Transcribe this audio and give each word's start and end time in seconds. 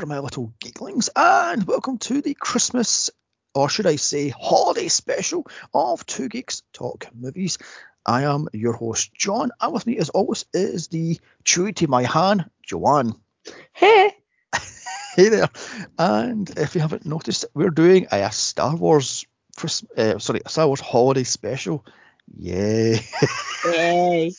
there, 0.00 0.06
my 0.06 0.18
little 0.18 0.50
geeklings, 0.60 1.10
and 1.14 1.66
welcome 1.66 1.98
to 1.98 2.22
the 2.22 2.32
Christmas, 2.32 3.10
or 3.54 3.68
should 3.68 3.86
I 3.86 3.96
say, 3.96 4.30
holiday 4.30 4.88
special 4.88 5.46
of 5.74 6.06
Two 6.06 6.30
Geeks 6.30 6.62
Talk 6.72 7.08
Movies. 7.14 7.58
I 8.06 8.22
am 8.22 8.48
your 8.54 8.72
host, 8.72 9.12
John, 9.12 9.50
and 9.60 9.74
with 9.74 9.86
me, 9.86 9.98
as 9.98 10.08
always, 10.08 10.46
is 10.54 10.88
the 10.88 11.18
Chewie 11.44 11.74
to 11.76 11.86
my 11.86 12.04
hand, 12.04 12.48
Joanne. 12.66 13.14
Hey. 13.74 14.14
hey 15.16 15.28
there. 15.28 15.50
And 15.98 16.48
if 16.56 16.74
you 16.74 16.80
haven't 16.80 17.04
noticed, 17.04 17.44
we're 17.52 17.68
doing 17.68 18.06
a 18.10 18.32
Star 18.32 18.74
Wars, 18.76 19.26
uh, 19.98 20.18
sorry, 20.18 20.40
a 20.46 20.48
Star 20.48 20.66
Wars 20.66 20.80
holiday 20.80 21.24
special. 21.24 21.84
Yay. 22.38 23.00
Yay. 23.66 24.32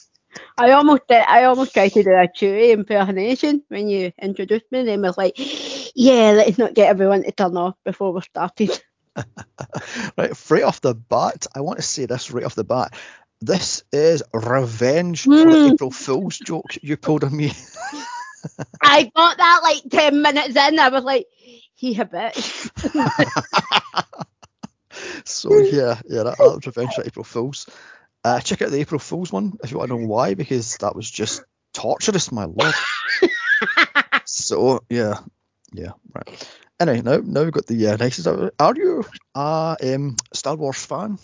I 0.57 0.71
almost 0.71 1.03
did, 1.07 1.23
I 1.27 1.43
almost 1.43 1.73
tried 1.73 1.93
to 1.93 2.03
do 2.03 2.11
a 2.11 2.27
Chewie 2.27 2.71
impersonation 2.71 3.63
when 3.67 3.89
you 3.89 4.11
introduced 4.21 4.65
me. 4.71 4.79
And 4.79 4.89
I 4.89 5.09
was 5.09 5.17
like, 5.17 5.35
yeah, 5.95 6.31
let's 6.31 6.57
not 6.57 6.73
get 6.73 6.89
everyone 6.89 7.23
to 7.23 7.31
turn 7.31 7.57
off 7.57 7.75
before 7.83 8.13
we 8.13 8.21
started. 8.21 8.81
right, 10.17 10.49
right 10.49 10.63
off 10.63 10.81
the 10.81 10.95
bat, 10.95 11.47
I 11.55 11.61
want 11.61 11.77
to 11.79 11.83
say 11.83 12.05
this 12.05 12.31
right 12.31 12.43
off 12.43 12.55
the 12.55 12.63
bat. 12.63 12.93
This 13.41 13.83
is 13.91 14.23
revenge 14.33 15.23
mm. 15.23 15.43
for 15.43 15.51
the 15.51 15.67
hmm. 15.67 15.73
April 15.73 15.91
Fool's 15.91 16.37
joke 16.37 16.77
you 16.81 16.95
pulled 16.95 17.23
on 17.23 17.35
me. 17.35 17.51
I 18.81 19.11
got 19.15 19.37
that 19.37 19.59
like 19.63 19.81
10 19.89 20.21
minutes 20.21 20.55
in. 20.55 20.79
I 20.79 20.89
was 20.89 21.03
like, 21.03 21.25
he 21.73 21.99
a 21.99 22.05
bitch. 22.05 22.69
so, 25.25 25.57
yeah, 25.57 25.99
yeah, 26.07 26.23
that, 26.23 26.37
that 26.37 26.39
was 26.39 26.65
revenge 26.65 26.93
for 26.93 27.03
April 27.03 27.23
Fool's. 27.23 27.67
Uh, 28.23 28.39
check 28.39 28.61
out 28.61 28.69
the 28.69 28.79
April 28.79 28.99
Fool's 28.99 29.31
one 29.31 29.57
if 29.63 29.71
you 29.71 29.77
want 29.77 29.89
to 29.89 29.99
know 29.99 30.07
why, 30.07 30.35
because 30.35 30.77
that 30.77 30.95
was 30.95 31.09
just 31.09 31.43
torturous, 31.73 32.31
my 32.31 32.45
lord. 32.45 32.73
so 34.25 34.83
yeah, 34.89 35.19
yeah, 35.73 35.91
right. 36.13 36.49
Anyway, 36.79 37.01
now 37.01 37.17
now 37.23 37.43
we've 37.43 37.51
got 37.51 37.67
the 37.67 37.87
uh, 37.87 37.97
nicest. 37.97 38.27
Are 38.27 38.75
you 38.75 39.03
a 39.35 39.75
um, 39.83 40.15
Star 40.33 40.55
Wars 40.55 40.85
fan? 40.85 41.17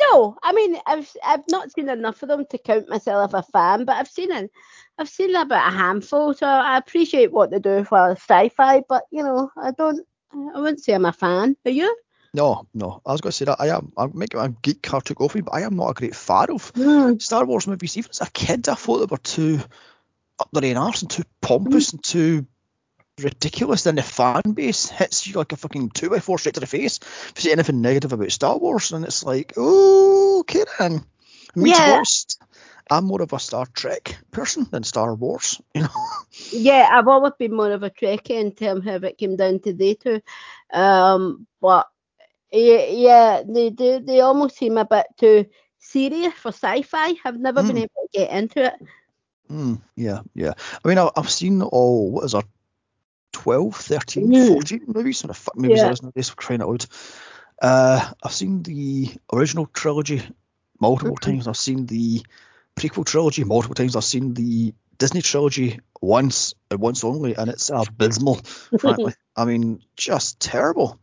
No, 0.00 0.36
I 0.42 0.52
mean 0.52 0.78
I've 0.86 1.10
I've 1.24 1.44
not 1.48 1.72
seen 1.72 1.88
enough 1.88 2.22
of 2.22 2.28
them 2.28 2.46
to 2.50 2.58
count 2.58 2.88
myself 2.88 3.34
a 3.34 3.42
fan, 3.42 3.84
but 3.84 3.96
I've 3.96 4.08
seen 4.08 4.30
it. 4.30 4.50
I've 4.96 5.08
seen 5.08 5.34
about 5.34 5.72
a 5.72 5.76
handful, 5.76 6.34
so 6.34 6.46
I 6.46 6.76
appreciate 6.78 7.32
what 7.32 7.50
they 7.50 7.58
do 7.58 7.84
for 7.84 8.10
sci-fi, 8.12 8.82
but 8.88 9.04
you 9.10 9.22
know 9.22 9.50
I 9.56 9.72
don't. 9.72 10.06
I 10.32 10.60
wouldn't 10.60 10.80
say 10.80 10.92
I'm 10.92 11.04
a 11.04 11.12
fan. 11.12 11.56
Are 11.64 11.70
you? 11.70 11.96
No, 12.34 12.66
no. 12.74 13.00
I 13.06 13.12
was 13.12 13.20
going 13.20 13.30
to 13.30 13.36
say 13.36 13.46
that 13.46 13.60
I 13.60 13.68
am. 13.68 13.92
I'm 13.96 14.12
making 14.14 14.40
a 14.40 14.48
geek 14.48 14.82
card 14.82 15.04
took 15.04 15.20
off 15.20 15.34
me, 15.34 15.40
but 15.40 15.54
I 15.54 15.62
am 15.62 15.76
not 15.76 15.90
a 15.90 15.94
great 15.94 16.14
fan 16.14 16.50
of 16.50 16.72
mm. 16.74 17.20
Star 17.22 17.44
Wars 17.46 17.66
movies. 17.66 17.96
Even 17.96 18.10
as 18.10 18.20
a 18.20 18.30
kid, 18.30 18.68
I 18.68 18.74
thought 18.74 18.98
they 18.98 19.06
were 19.06 19.18
too 19.18 19.60
up 20.38 20.48
their 20.52 20.70
own 20.70 20.76
arse 20.76 21.02
and 21.02 21.10
too 21.10 21.24
pompous 21.40 21.90
mm. 21.90 21.92
and 21.94 22.04
too 22.04 22.46
ridiculous. 23.18 23.84
Then 23.84 23.96
the 23.96 24.02
fan 24.02 24.42
base 24.52 24.88
hits 24.88 25.26
you 25.26 25.34
like 25.34 25.52
a 25.52 25.56
fucking 25.56 25.90
two 25.90 26.10
by 26.10 26.20
four 26.20 26.38
straight 26.38 26.54
to 26.54 26.60
the 26.60 26.66
face 26.66 26.98
if 26.98 27.32
you 27.36 27.42
see 27.42 27.52
anything 27.52 27.80
negative 27.80 28.12
about 28.12 28.30
Star 28.30 28.58
Wars, 28.58 28.92
and 28.92 29.04
it's 29.04 29.24
like, 29.24 29.54
oh, 29.56 30.40
okay 30.40 30.64
then. 30.78 31.04
Me 31.54 31.70
yeah. 31.70 31.98
Worst. 31.98 32.40
I'm 32.90 33.04
more 33.04 33.22
of 33.22 33.32
a 33.32 33.38
Star 33.38 33.66
Trek 33.66 34.18
person 34.30 34.66
than 34.70 34.82
Star 34.82 35.14
Wars, 35.14 35.60
you 35.74 35.82
know. 35.82 35.88
Yeah, 36.50 36.88
I've 36.90 37.08
always 37.08 37.34
been 37.38 37.54
more 37.54 37.72
of 37.72 37.82
a 37.82 37.90
Trekkie 37.90 38.40
in 38.40 38.52
terms 38.52 38.86
of 38.86 39.04
it 39.04 39.18
came 39.18 39.36
down 39.36 39.60
to 39.60 39.72
they 39.72 39.94
two. 39.94 40.22
Um, 40.72 41.46
but 41.60 41.88
yeah, 42.52 42.84
yeah, 42.84 43.42
they 43.46 43.70
do. 43.70 44.00
They 44.00 44.20
almost 44.20 44.56
seem 44.56 44.76
a 44.78 44.84
bit 44.84 45.06
too 45.18 45.46
serious 45.78 46.34
for 46.34 46.48
sci-fi. 46.48 47.14
I've 47.24 47.38
never 47.38 47.62
mm. 47.62 47.66
been 47.66 47.76
hmm. 47.76 47.82
able 47.82 48.08
to 48.12 48.18
get 48.18 48.30
into 48.30 48.64
it. 48.64 48.74
Mm, 49.50 49.80
yeah, 49.96 50.20
yeah. 50.34 50.52
I 50.84 50.88
mean, 50.88 50.98
I, 50.98 51.10
have 51.16 51.30
seen 51.30 51.62
all, 51.62 52.10
what 52.10 52.24
is 52.24 52.32
there, 52.32 52.42
12, 53.32 53.74
13, 53.74 54.28
mm. 54.28 54.48
14 54.48 54.84
movies? 54.86 55.24
Or 55.24 55.32
fuck 55.32 55.56
movies 55.56 55.78
yeah. 55.78 55.94
there 56.00 56.12
is 56.14 56.28
for 56.28 56.36
crying 56.36 56.62
out 56.62 56.68
loud. 56.68 56.86
Uh, 57.60 58.12
I've 58.22 58.32
seen 58.32 58.62
the 58.62 59.10
original 59.32 59.66
trilogy 59.66 60.22
multiple 60.80 61.16
mm-hmm. 61.16 61.30
times. 61.30 61.48
I've 61.48 61.56
seen 61.56 61.86
the 61.86 62.22
prequel 62.76 63.06
trilogy 63.06 63.44
multiple 63.44 63.74
times. 63.74 63.96
I've 63.96 64.04
seen 64.04 64.34
the 64.34 64.74
Disney 64.98 65.22
trilogy 65.22 65.80
once 66.00 66.54
and 66.70 66.80
once 66.80 67.04
only, 67.04 67.34
and 67.34 67.50
it's 67.50 67.70
abysmal, 67.70 68.34
frankly. 68.78 69.14
I 69.36 69.44
mean, 69.44 69.82
just 69.96 70.40
terrible. 70.40 70.98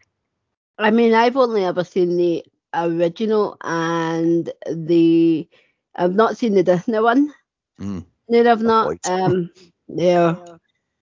I 0.78 0.92
mean, 0.92 1.14
I've 1.14 1.38
only 1.38 1.64
ever 1.64 1.84
seen 1.84 2.18
the 2.18 2.44
original 2.74 3.58
and 3.62 4.52
the. 4.70 5.48
I've 5.96 6.16
not 6.16 6.38
seen 6.38 6.56
the 6.56 6.64
Disney 6.64 7.00
one. 7.00 7.34
Mm. 7.80 8.06
No, 8.28 8.52
I've 8.52 8.62
not. 8.62 8.98
Um, 9.10 9.50
yeah. 9.88 10.36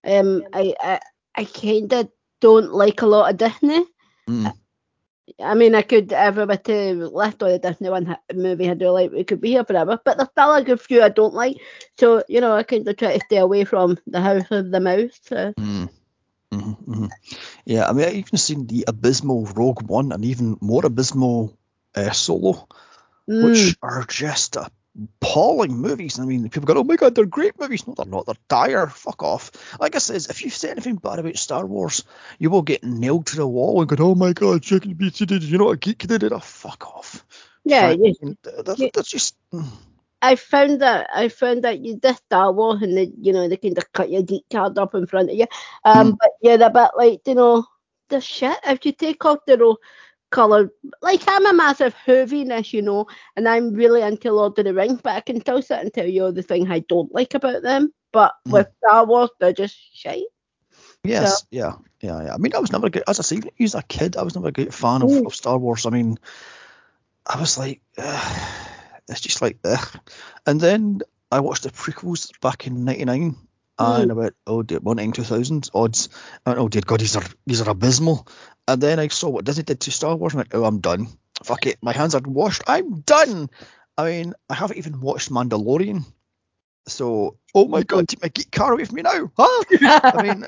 Um, 0.05 0.43
I, 0.53 0.75
I, 0.79 0.99
I 1.35 1.45
kind 1.45 1.91
of 1.93 2.09
don't 2.41 2.73
like 2.73 3.01
a 3.01 3.07
lot 3.07 3.31
of 3.31 3.37
Disney. 3.37 3.85
Mm. 4.29 4.53
I 5.39 5.55
mean, 5.55 5.73
I 5.73 5.81
could 5.81 6.13
everybody 6.13 6.93
left 6.93 7.41
on 7.41 7.49
the 7.49 7.59
Disney 7.59 7.89
one 7.89 8.15
movie 8.33 8.69
I 8.69 8.73
do 8.75 8.89
like. 8.89 9.11
We 9.11 9.23
could 9.23 9.41
be 9.41 9.51
here 9.51 9.63
forever, 9.63 9.99
but 10.03 10.17
there's 10.17 10.29
still 10.29 10.53
a 10.53 10.63
good 10.63 10.81
few 10.81 11.01
I 11.01 11.09
don't 11.09 11.33
like. 11.33 11.57
So 11.97 12.23
you 12.27 12.41
know, 12.41 12.53
I 12.53 12.63
kind 12.63 12.87
of 12.87 12.97
try 12.97 13.17
to 13.17 13.25
stay 13.25 13.37
away 13.37 13.63
from 13.63 13.97
the 14.05 14.21
House 14.21 14.51
of 14.51 14.71
the 14.71 14.79
Mouse. 14.79 15.19
So. 15.23 15.53
Mm. 15.59 15.89
Mm-hmm. 16.75 17.07
Yeah, 17.65 17.87
I 17.87 17.93
mean, 17.93 18.05
I've 18.05 18.15
even 18.15 18.37
seen 18.37 18.67
the 18.67 18.85
abysmal 18.87 19.45
Rogue 19.45 19.83
One 19.83 20.11
and 20.11 20.25
even 20.25 20.57
more 20.61 20.85
abysmal 20.85 21.57
uh, 21.95 22.11
Solo, 22.11 22.67
mm. 23.29 23.45
which 23.45 23.77
are 23.81 24.03
just 24.05 24.57
appalling 24.57 25.75
movies. 25.75 26.19
I 26.19 26.25
mean, 26.25 26.49
people 26.49 26.73
go, 26.73 26.79
"Oh 26.79 26.83
my 26.83 26.95
god, 26.95 27.15
they're 27.15 27.25
great 27.25 27.59
movies." 27.59 27.87
No, 27.87 27.93
they're 27.95 28.05
not. 28.05 28.25
They're 28.25 28.35
dire. 28.47 28.87
Fuck 28.87 29.23
off. 29.23 29.51
Like 29.79 29.95
I 29.95 29.99
says, 29.99 30.27
if 30.27 30.43
you 30.43 30.49
say 30.49 30.71
anything 30.71 30.95
bad 30.95 31.19
about 31.19 31.37
Star 31.37 31.65
Wars, 31.65 32.03
you 32.39 32.49
will 32.49 32.61
get 32.61 32.83
nailed 32.83 33.27
to 33.27 33.35
the 33.35 33.47
wall 33.47 33.81
and 33.81 33.89
go, 33.89 34.11
"Oh 34.11 34.15
my 34.15 34.33
god, 34.33 34.61
Jacob 34.61 34.97
Beatty 34.97 35.25
did. 35.25 35.43
you 35.43 35.57
know 35.57 35.65
what 35.65 35.73
a 35.73 35.77
geek 35.77 35.99
did 35.99 36.23
it?" 36.23 36.31
Oh, 36.31 36.39
fuck 36.39 36.87
off. 36.95 37.25
Yeah, 37.65 37.91
yeah. 37.91 38.11
That's, 38.63 38.81
that's 38.93 39.09
just. 39.09 39.35
Mm. 39.53 39.67
I 40.23 40.37
found 40.37 40.79
that 40.79 41.09
I 41.13 41.27
found 41.27 41.65
that 41.65 41.83
you 41.83 41.99
Star 42.15 42.51
Wars 42.53 42.81
and 42.81 42.97
they 42.97 43.11
you 43.21 43.33
know 43.33 43.49
they 43.49 43.57
kind 43.57 43.77
of 43.77 43.91
cut 43.91 44.09
your 44.09 44.23
geek 44.23 44.45
card 44.49 44.77
up 44.77 44.95
in 44.95 45.05
front 45.05 45.29
of 45.29 45.35
you. 45.35 45.47
Um, 45.83 46.13
mm. 46.13 46.17
but 46.17 46.29
you're 46.41 46.63
a 46.63 46.69
bit 46.69 46.91
like 46.95 47.21
you 47.27 47.35
know 47.35 47.65
the 48.07 48.21
shit 48.21 48.57
if 48.65 48.85
you 48.85 48.93
take 48.93 49.25
off 49.25 49.39
the 49.45 49.57
raw 49.57 49.73
colour. 50.31 50.71
Like 51.01 51.23
I'm 51.27 51.45
a 51.45 51.53
massive 51.53 51.93
Whoviness, 52.07 52.71
you 52.71 52.81
know, 52.81 53.07
and 53.35 53.49
I'm 53.49 53.73
really 53.73 54.01
into 54.01 54.31
Lord 54.31 54.57
of 54.57 54.63
the 54.63 54.73
Rings, 54.73 55.01
but 55.03 55.15
I 55.15 55.19
can 55.19 55.41
still 55.41 55.61
sit 55.61 55.81
and 55.81 55.93
tell 55.93 56.07
you 56.07 56.31
the 56.31 56.41
thing 56.41 56.71
I 56.71 56.79
don't 56.79 57.13
like 57.13 57.33
about 57.33 57.61
them. 57.61 57.93
But 58.13 58.33
mm. 58.47 58.53
with 58.53 58.67
Star 58.77 59.05
Wars, 59.05 59.29
they're 59.41 59.51
just 59.51 59.77
shite. 59.93 60.23
Yes, 61.03 61.41
so. 61.41 61.47
yeah, 61.51 61.73
yeah, 61.99 62.23
yeah. 62.23 62.33
I 62.33 62.37
mean, 62.37 62.55
I 62.55 62.59
was 62.59 62.71
never 62.71 62.87
a 62.87 62.89
good, 62.89 63.03
as 63.09 63.19
I 63.19 63.23
say, 63.23 63.41
as 63.59 63.75
a 63.75 63.83
kid, 63.83 64.15
I 64.15 64.23
was 64.23 64.35
never 64.35 64.47
a 64.47 64.53
great 64.53 64.73
fan 64.73 65.01
of, 65.01 65.09
mm. 65.09 65.25
of 65.25 65.35
Star 65.35 65.57
Wars. 65.57 65.85
I 65.85 65.89
mean, 65.89 66.17
I 67.27 67.39
was 67.41 67.57
like. 67.57 67.81
Uh, 67.97 68.69
it's 69.09 69.21
just 69.21 69.41
like, 69.41 69.57
ugh. 69.63 69.99
And 70.45 70.59
then 70.59 71.01
I 71.31 71.39
watched 71.39 71.63
the 71.63 71.69
prequels 71.69 72.31
back 72.41 72.67
in 72.67 72.85
'99, 72.85 73.35
mm. 73.79 73.99
and 74.01 74.11
I 74.11 74.13
went, 74.13 74.35
oh 74.47 74.63
dear, 74.63 74.79
one 74.79 74.99
in 74.99 75.11
2000 75.11 75.69
odds. 75.73 76.09
I 76.45 76.51
went, 76.51 76.59
oh 76.59 76.67
dear 76.69 76.81
God, 76.85 76.99
these 76.99 77.15
are 77.15 77.23
these 77.45 77.61
are 77.61 77.69
abysmal. 77.69 78.27
And 78.67 78.81
then 78.81 78.99
I 78.99 79.09
saw 79.09 79.29
what 79.29 79.45
Disney 79.45 79.63
did 79.63 79.81
to 79.81 79.91
Star 79.91 80.15
Wars, 80.15 80.33
and 80.33 80.39
I 80.39 80.43
went, 80.43 80.55
oh, 80.55 80.65
I'm 80.65 80.79
done. 80.79 81.07
Fuck 81.43 81.65
it, 81.65 81.79
my 81.81 81.91
hands 81.91 82.15
are 82.15 82.21
washed. 82.23 82.63
I'm 82.67 83.01
done. 83.01 83.49
I 83.97 84.05
mean, 84.05 84.33
I 84.49 84.55
haven't 84.55 84.77
even 84.77 85.01
watched 85.01 85.31
Mandalorian. 85.31 86.05
So, 86.87 87.37
oh 87.53 87.67
my 87.67 87.83
God, 87.83 88.07
take 88.07 88.21
my 88.21 88.27
geek 88.27 88.51
car 88.51 88.73
away 88.73 88.85
from 88.85 88.95
me 88.95 89.03
now. 89.03 89.31
Huh? 89.37 89.63
I 89.81 90.23
mean, 90.23 90.45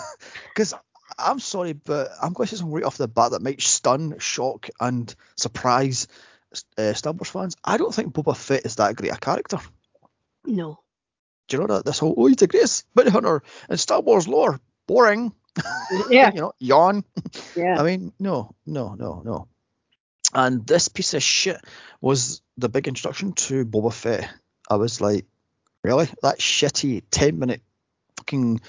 because 0.48 0.74
I'm 1.18 1.40
sorry, 1.40 1.72
but 1.72 2.10
I'm 2.22 2.32
going 2.32 2.46
to 2.46 2.54
say 2.54 2.58
something 2.58 2.74
right 2.74 2.84
off 2.84 2.96
the 2.96 3.08
bat 3.08 3.32
that 3.32 3.42
might 3.42 3.62
stun, 3.62 4.18
shock, 4.18 4.68
and 4.80 5.12
surprise 5.36 6.08
uh, 6.76 6.92
Star 6.94 7.12
Wars 7.12 7.30
fans, 7.30 7.56
I 7.64 7.76
don't 7.76 7.94
think 7.94 8.12
Boba 8.12 8.36
Fett 8.36 8.64
is 8.64 8.76
that 8.76 8.96
great 8.96 9.12
a 9.12 9.16
character. 9.16 9.58
No. 10.44 10.80
Do 11.48 11.56
you 11.56 11.60
know 11.66 11.74
that 11.74 11.84
this 11.84 11.98
whole 11.98 12.14
oh 12.16 12.26
he's 12.26 12.42
a 12.42 12.46
great 12.46 12.82
bounty 12.94 13.10
hunter 13.10 13.42
in 13.70 13.76
Star 13.76 14.00
Wars 14.00 14.28
lore 14.28 14.60
boring. 14.86 15.32
Yeah. 16.10 16.30
you 16.32 16.40
know, 16.40 16.52
yawn. 16.60 17.04
Yeah. 17.56 17.80
I 17.80 17.82
mean, 17.82 18.12
no, 18.20 18.54
no, 18.66 18.94
no, 18.94 19.22
no. 19.24 19.48
And 20.32 20.66
this 20.66 20.88
piece 20.88 21.14
of 21.14 21.22
shit 21.22 21.60
was 22.00 22.42
the 22.56 22.68
big 22.68 22.86
introduction 22.86 23.32
to 23.32 23.64
Boba 23.64 23.92
Fett. 23.92 24.30
I 24.70 24.76
was 24.76 25.00
like, 25.00 25.24
really? 25.82 26.08
That 26.22 26.38
shitty 26.38 27.02
ten 27.10 27.38
minute 27.38 27.62
fucking 28.18 28.60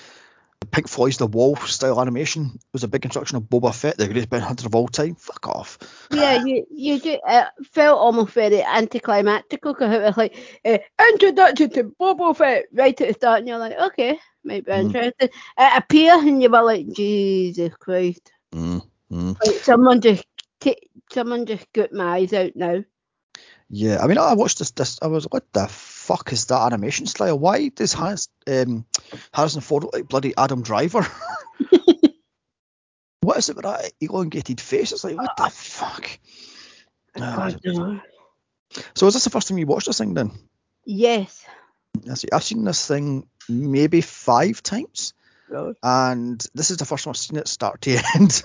Pink 0.71 0.88
Floyd's 0.88 1.17
The 1.17 1.27
Wall 1.27 1.56
style 1.57 2.01
animation 2.01 2.59
was 2.73 2.83
a 2.83 2.88
big 2.88 3.06
introduction 3.06 3.38
of 3.38 3.44
Boba 3.44 3.73
Fett, 3.73 3.97
the 3.97 4.06
greatest 4.06 4.29
bounty 4.29 4.45
hunter 4.45 4.67
of 4.67 4.75
all 4.75 4.88
time. 4.88 5.15
Fuck 5.15 5.47
off. 5.47 5.77
Yeah, 6.11 6.44
you 6.44 6.65
you 6.69 7.00
do, 7.00 7.17
it 7.25 7.47
felt 7.71 8.00
almost 8.00 8.33
very 8.33 8.61
anticlimactic 8.61 9.61
because 9.61 9.94
it 9.94 10.01
was 10.01 10.17
like 10.17 10.35
uh, 10.65 10.77
introduction 11.11 11.69
to 11.71 11.83
Boba 12.00 12.35
Fett 12.35 12.65
right 12.73 13.00
at 13.00 13.07
the 13.07 13.13
start, 13.13 13.39
and 13.39 13.47
you're 13.47 13.57
like, 13.57 13.77
okay, 13.79 14.19
might 14.44 14.65
be 14.65 14.71
mm. 14.71 14.79
interesting. 14.79 15.29
It 15.57 15.77
appeared, 15.77 16.23
and 16.25 16.44
you 16.44 16.50
were 16.50 16.63
like, 16.63 16.91
Jesus 16.91 17.73
Christ. 17.79 18.31
Mm. 18.53 18.85
Mm. 19.11 19.38
Like 19.45 19.56
someone 19.63 20.01
just 20.01 20.25
someone 21.11 21.45
just 21.45 21.71
got 21.73 21.94
my 21.94 22.17
eyes 22.17 22.33
out 22.33 22.56
now. 22.56 22.83
Yeah, 23.69 24.00
I 24.01 24.07
mean, 24.07 24.17
I 24.17 24.33
watched 24.33 24.59
this. 24.59 24.71
This 24.71 25.00
I 25.01 25.07
was 25.07 25.25
like, 25.25 25.33
what 25.33 25.53
the 25.53 25.67
fuck 26.09 26.33
is 26.33 26.45
that 26.45 26.63
animation 26.63 27.06
style? 27.06 27.38
Why 27.38 27.67
does 27.69 27.94
Harris, 27.94 28.29
um, 28.47 28.83
Harrison 29.31 29.61
Ford 29.61 29.83
look 29.83 29.94
like 29.94 30.07
bloody 30.07 30.33
Adam 30.35 30.63
Driver? 30.63 31.06
what 33.21 33.38
is 33.38 33.50
it 33.50 33.56
with 33.56 33.65
that 33.65 33.91
elongated 34.01 34.59
face? 34.59 34.91
It's 34.91 35.03
like, 35.03 35.17
what 35.17 35.38
the 35.38 35.51
fuck? 35.51 36.09
Oh, 37.15 38.00
so 38.95 39.06
is 39.06 39.13
this 39.13 39.23
the 39.23 39.29
first 39.29 39.47
time 39.47 39.59
you 39.59 39.67
watched 39.67 39.85
this 39.85 40.00
thing 40.00 40.15
then? 40.15 40.31
Yes. 42.03 42.25
I've 42.33 42.44
seen 42.44 42.63
this 42.63 42.88
thing 42.88 43.27
maybe 43.47 44.01
five 44.01 44.63
times. 44.63 45.13
And 45.83 46.44
this 46.56 46.71
is 46.71 46.77
the 46.77 46.85
first 46.85 47.03
time 47.03 47.11
I've 47.11 47.17
seen 47.17 47.38
it 47.38 47.47
start 47.47 47.81
to 47.81 48.01
end. 48.15 48.41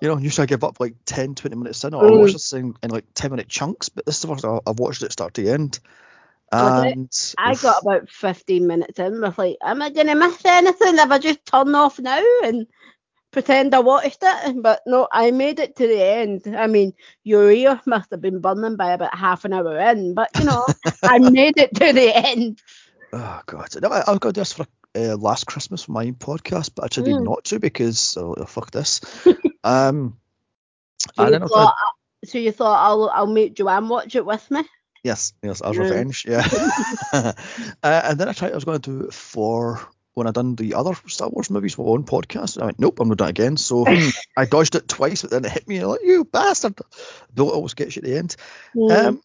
you 0.00 0.08
know, 0.08 0.16
usually 0.16 0.44
I 0.44 0.46
give 0.46 0.64
up 0.64 0.80
like 0.80 0.94
10, 1.04 1.34
20 1.34 1.54
minutes 1.54 1.84
in, 1.84 1.92
or 1.92 2.02
mm. 2.02 2.14
I 2.14 2.16
watch 2.16 2.32
this 2.32 2.50
thing 2.50 2.76
in 2.82 2.90
like 2.90 3.04
10 3.14 3.30
minute 3.30 3.48
chunks, 3.48 3.90
but 3.90 4.06
this 4.06 4.16
is 4.16 4.22
the 4.22 4.28
first 4.28 4.42
time 4.42 4.60
I've 4.66 4.78
watched 4.78 5.02
it 5.02 5.12
start 5.12 5.34
to 5.34 5.46
end. 5.50 5.80
And 6.50 7.10
I 7.36 7.54
got 7.54 7.82
about 7.82 8.10
15 8.10 8.66
minutes 8.66 8.98
in 8.98 9.20
with 9.20 9.38
like, 9.38 9.56
am 9.62 9.82
I 9.82 9.90
going 9.90 10.06
to 10.06 10.14
miss 10.14 10.44
anything 10.44 10.98
if 10.98 11.10
I 11.10 11.18
just 11.18 11.44
turn 11.44 11.74
off 11.74 11.98
now 11.98 12.22
and 12.44 12.66
pretend 13.30 13.74
I 13.74 13.80
watched 13.80 14.18
it? 14.22 14.62
But 14.62 14.80
no, 14.86 15.08
I 15.12 15.30
made 15.30 15.58
it 15.58 15.76
to 15.76 15.86
the 15.86 16.02
end. 16.02 16.54
I 16.56 16.66
mean, 16.66 16.94
your 17.22 17.50
ear 17.50 17.80
must 17.86 18.10
have 18.10 18.20
been 18.20 18.40
burning 18.40 18.76
by 18.76 18.92
about 18.92 19.14
half 19.14 19.44
an 19.44 19.52
hour 19.52 19.78
in, 19.90 20.14
but 20.14 20.30
you 20.38 20.44
know, 20.44 20.64
I 21.02 21.18
made 21.30 21.58
it 21.58 21.74
to 21.74 21.92
the 21.92 22.12
end. 22.14 22.60
Oh 23.12 23.40
god, 23.46 23.68
no, 23.80 23.88
I, 23.88 24.04
I've 24.06 24.20
got 24.20 24.34
this 24.34 24.52
for 24.52 24.66
uh, 24.94 25.16
last 25.16 25.46
Christmas 25.46 25.84
for 25.84 25.92
my 25.92 26.10
podcast, 26.12 26.72
but 26.74 26.84
I 26.84 26.88
tried 26.88 27.06
mm. 27.06 27.24
not 27.24 27.44
to 27.44 27.58
because 27.58 28.16
oh, 28.16 28.34
oh 28.36 28.44
fuck 28.44 28.70
this. 28.70 29.00
um, 29.64 30.18
so, 31.14 31.28
you 31.28 31.38
thought, 31.38 31.74
so 32.24 32.38
you 32.38 32.52
thought 32.52 32.86
I'll 32.86 33.10
I'll 33.10 33.26
make 33.26 33.54
Joanne 33.54 33.88
watch 33.88 34.14
it 34.16 34.26
with 34.26 34.50
me? 34.50 34.62
Yes, 35.04 35.32
yes, 35.42 35.60
as 35.60 35.78
revenge, 35.78 36.24
yeah. 36.28 36.46
uh, 37.12 37.32
and 37.82 38.18
then 38.18 38.28
I 38.28 38.32
tried. 38.32 38.52
I 38.52 38.54
was 38.54 38.64
going 38.64 38.80
to 38.80 38.90
do 38.90 39.06
it 39.06 39.14
for 39.14 39.80
when 40.18 40.26
I'd 40.26 40.34
done 40.34 40.56
the 40.56 40.74
other 40.74 40.94
Star 41.06 41.28
Wars 41.28 41.48
movies 41.48 41.74
for 41.74 41.86
one 41.86 42.04
podcast. 42.04 42.60
I 42.60 42.66
went, 42.66 42.80
nope, 42.80 42.98
I'm 43.00 43.08
not 43.08 43.18
doing 43.18 43.28
it 43.28 43.30
again. 43.30 43.56
So 43.56 43.86
I 44.36 44.44
dodged 44.44 44.74
it 44.74 44.88
twice, 44.88 45.22
but 45.22 45.30
then 45.30 45.44
it 45.44 45.52
hit 45.52 45.68
me 45.68 45.84
like, 45.84 46.00
you 46.02 46.24
bastard. 46.24 46.78
Don't 47.32 47.50
always 47.50 47.74
get 47.74 47.94
you 47.94 48.00
at 48.00 48.04
the 48.04 48.18
end. 48.18 48.36
Mm. 48.74 48.90
Um, 48.90 49.22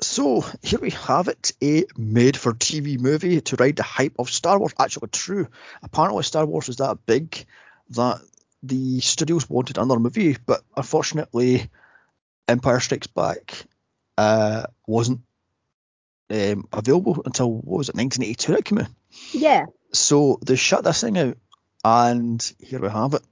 so 0.00 0.44
here 0.62 0.78
we 0.78 0.90
have 0.90 1.26
it, 1.26 1.52
a 1.60 1.84
made-for-TV 1.96 3.00
movie 3.00 3.40
to 3.40 3.56
ride 3.56 3.76
the 3.76 3.82
hype 3.82 4.14
of 4.20 4.30
Star 4.30 4.58
Wars. 4.58 4.72
Actually, 4.78 5.08
true. 5.08 5.48
Apparently, 5.82 6.22
Star 6.22 6.46
Wars 6.46 6.68
was 6.68 6.76
that 6.76 7.04
big 7.04 7.44
that 7.90 8.20
the 8.62 9.00
studios 9.00 9.50
wanted 9.50 9.76
another 9.76 10.00
movie, 10.00 10.36
but 10.46 10.62
unfortunately, 10.76 11.68
Empire 12.46 12.78
Strikes 12.78 13.08
Back 13.08 13.66
uh, 14.18 14.66
wasn't 14.86 15.20
um, 16.28 16.68
available 16.72 17.22
until 17.24 17.50
what 17.52 17.78
was 17.78 17.88
it, 17.88 17.94
1982? 17.94 18.54
It 18.54 18.64
came 18.64 18.78
out. 18.78 18.88
Yeah. 19.32 19.66
So 19.92 20.38
they 20.44 20.56
shut 20.56 20.84
this 20.84 21.00
thing 21.00 21.16
out, 21.16 21.38
and 21.84 22.52
here 22.58 22.80
we 22.80 22.88
have 22.88 23.14
it. 23.14 23.22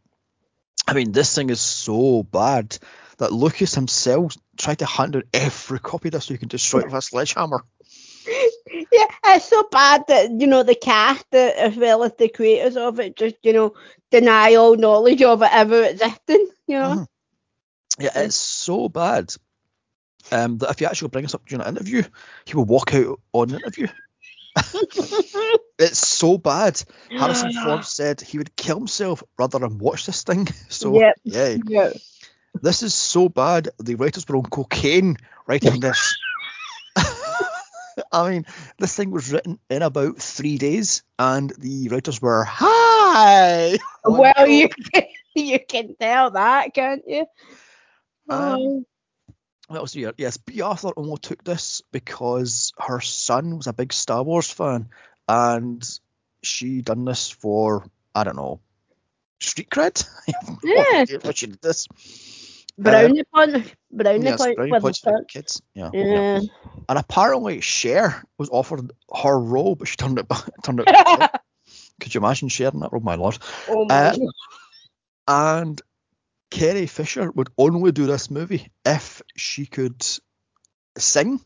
I 0.87 0.95
mean, 0.95 1.11
this 1.11 1.35
thing 1.35 1.51
is 1.51 1.61
so 1.61 2.23
bad 2.23 2.79
that 3.19 3.33
Lucas 3.33 3.75
himself 3.75 4.37
tried 4.57 4.79
to 4.79 4.87
hunt 4.87 5.15
down 5.15 5.25
every 5.35 5.81
copy 5.81 6.09
of 6.09 6.13
this 6.13 6.27
so 6.27 6.35
he 6.35 6.39
can 6.39 6.49
destroy 6.49 6.81
it 6.81 6.87
with 6.87 6.95
a 6.95 7.03
sledgehammer. 7.03 7.65
Yeah, 8.93 9.07
it's 9.27 9.49
so 9.49 9.63
bad 9.71 10.05
that 10.09 10.33
you 10.33 10.49
know 10.49 10.65
the 10.65 10.75
cast 10.75 11.33
as 11.33 11.77
well 11.77 12.03
as 12.03 12.13
the 12.19 12.29
creators 12.29 12.77
of 12.77 12.99
it 12.99 13.17
just 13.17 13.37
you 13.43 13.53
know 13.53 13.75
deny 14.11 14.57
all 14.57 14.77
knowledge 14.77 15.23
of 15.23 15.41
it 15.43 15.51
ever 15.53 15.85
existing. 15.85 16.49
You 16.67 16.79
know. 16.81 16.95
mm 16.97 17.07
Yeah, 18.01 18.11
it's 18.17 18.35
so 18.35 18.89
bad 18.89 19.33
um, 20.33 20.59
that 20.59 20.71
if 20.71 20.81
you 20.81 20.87
actually 20.87 21.09
bring 21.09 21.25
us 21.25 21.35
up 21.35 21.47
during 21.47 21.63
an 21.63 21.77
interview, 21.77 22.03
he 22.45 22.57
will 22.57 22.65
walk 22.65 22.95
out 22.95 23.21
on 23.33 23.49
the 23.49 23.57
interview. 23.57 23.89
it's 25.79 25.99
so 25.99 26.39
bad. 26.39 26.83
Harrison 27.11 27.53
Ford 27.65 27.85
said 27.85 28.21
he 28.21 28.39
would 28.39 28.57
kill 28.57 28.79
himself 28.79 29.23
rather 29.39 29.59
than 29.59 29.79
watch 29.79 30.07
this 30.07 30.23
thing. 30.23 30.49
So 30.69 31.01
yep. 31.01 31.15
yeah. 31.25 31.57
Yep. 31.65 31.97
This 32.61 32.83
is 32.83 32.95
so 32.95 33.29
bad. 33.29 33.69
The 33.79 33.95
writers 33.95 34.27
were 34.29 34.37
on 34.37 34.45
cocaine 34.45 35.17
writing 35.47 35.81
this. 35.81 36.17
I 38.13 38.31
mean, 38.31 38.47
this 38.79 38.95
thing 38.95 39.11
was 39.11 39.33
written 39.33 39.59
in 39.71 39.83
about 39.83 40.19
three 40.19 40.59
days, 40.59 41.03
and 41.19 41.51
the 41.59 41.89
writers 41.89 42.21
were 42.21 42.45
high. 42.45 43.79
Well, 44.05 44.47
you 44.47 44.69
can, 44.69 45.05
you 45.35 45.59
can 45.67 45.97
tell 45.97 46.31
that, 46.33 46.75
can't 46.75 47.03
you? 47.07 47.27
Um, 48.29 48.85
what 49.67 49.79
else 49.79 49.93
here? 49.93 50.13
Yes, 50.17 50.37
Bea 50.37 50.63
Arthur 50.63 50.91
only 50.97 51.19
took 51.19 51.43
this 51.45 51.83
because 51.93 52.73
her 52.79 53.01
son 53.01 53.57
was 53.57 53.67
a 53.67 53.73
big 53.73 53.93
Star 53.93 54.23
Wars 54.23 54.51
fan, 54.51 54.89
and 55.29 55.85
she 56.43 56.83
done 56.83 57.05
this 57.05 57.31
for 57.31 57.85
I 58.15 58.25
don't 58.25 58.37
know 58.37 58.61
street 59.41 59.71
cred. 59.71 60.07
Yeah. 60.65 61.05
what 61.23 61.37
she 61.37 61.47
did 61.47 61.63
this. 61.63 61.87
Brownie 62.79 63.21
uh, 63.21 63.25
point, 63.35 63.75
brownie 63.91 64.25
yes, 64.25 64.41
point 64.41 64.57
brownie 64.57 64.81
points 64.81 64.99
for 64.99 65.25
kids. 65.25 65.63
Yeah, 65.75 65.91
yeah. 65.95 66.05
yeah. 66.05 66.41
And 66.89 66.99
apparently 66.99 67.61
Cher 67.63 68.23
was 68.37 68.51
offered 68.51 68.93
her 69.15 69.39
role, 69.39 69.75
but 69.75 69.89
she 69.89 69.97
turned 69.97 70.19
it 70.19 70.27
turned 70.63 70.81
it. 70.87 70.87
Could 72.01 72.15
you 72.15 72.21
imagine 72.21 72.49
sharing 72.49 72.81
that 72.81 72.93
role, 72.93 73.03
my 73.03 73.15
lord? 73.15 73.39
Oh 73.69 73.87
my 73.87 73.95
uh, 73.95 74.17
and 75.29 75.81
Carrie 76.57 76.87
Fisher 76.87 77.31
would 77.33 77.51
only 77.59 77.93
do 77.93 78.07
this 78.07 78.31
movie 78.31 78.71
if 78.83 79.21
she 79.37 79.67
could 79.67 80.03
sing. 80.97 81.39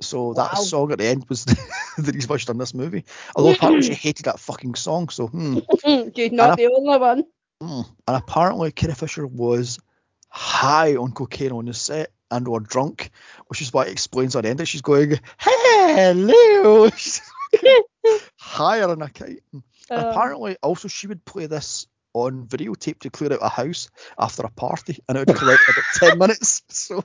So 0.00 0.28
wow. 0.28 0.32
that 0.32 0.56
song 0.56 0.92
at 0.92 0.98
the 0.98 1.04
end 1.04 1.26
was 1.28 1.44
the 1.44 2.12
reason 2.12 2.28
why 2.28 2.38
she 2.38 2.46
done 2.46 2.56
this 2.56 2.72
movie. 2.72 3.04
Although 3.36 3.52
apparently 3.52 3.86
she 3.86 3.92
hated 3.92 4.24
that 4.24 4.40
fucking 4.40 4.76
song, 4.76 5.10
so 5.10 5.26
hmm. 5.26 5.58
Not 5.84 5.84
and 5.86 6.08
the 6.58 6.72
only 6.74 6.98
one. 6.98 7.24
Hmm. 7.60 7.82
And 8.08 8.16
apparently 8.16 8.72
Carrie 8.72 8.94
Fisher 8.94 9.26
was 9.26 9.78
high 10.30 10.96
on 10.96 11.12
cocaine 11.12 11.52
on 11.52 11.66
the 11.66 11.74
set 11.74 12.12
and 12.30 12.48
or 12.48 12.60
drunk, 12.60 13.10
which 13.48 13.60
is 13.60 13.74
why 13.74 13.84
it 13.84 13.92
explains 13.92 14.34
at 14.36 14.44
the 14.44 14.48
end 14.48 14.60
that 14.60 14.66
she's 14.66 14.80
going, 14.80 15.20
Hello 15.36 16.88
higher 18.38 18.86
than 18.86 19.02
a 19.02 19.10
kite. 19.10 19.42
Uh, 19.54 19.60
apparently 19.90 20.56
also 20.62 20.88
she 20.88 21.08
would 21.08 21.26
play 21.26 21.44
this 21.44 21.86
on 22.14 22.46
videotape 22.46 23.00
to 23.00 23.10
clear 23.10 23.32
out 23.32 23.40
a 23.42 23.48
house 23.48 23.90
after 24.18 24.44
a 24.44 24.50
party, 24.50 24.98
and 25.08 25.18
it 25.18 25.28
would 25.28 25.36
collect 25.36 25.68
about 25.68 25.84
ten 25.94 26.18
minutes. 26.18 26.62
So. 26.68 27.02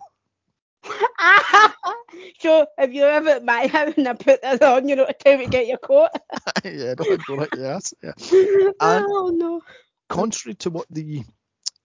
so 2.39 2.66
have 2.78 2.94
you 2.94 3.04
ever 3.04 3.30
at 3.30 3.44
my 3.44 3.68
house 3.68 3.94
and 3.98 4.08
I 4.08 4.13
put 4.13 4.42
this 4.42 4.62
on, 4.62 4.88
you 4.88 4.96
know, 4.96 5.06
to 5.06 5.13
time 5.13 5.39
to 5.39 5.48
get 5.48 5.68
your 5.68 5.78
coat? 5.78 6.10
yeah, 6.63 6.96
don't 6.96 7.25
go 7.25 7.34
like 7.36 7.54
yes, 7.56 7.94
yeah. 8.01 8.13
And 8.80 9.06
oh 9.08 9.34
no. 9.36 9.62
Contrary 10.08 10.56
to 10.56 10.70
what 10.70 10.88
the 10.89 11.24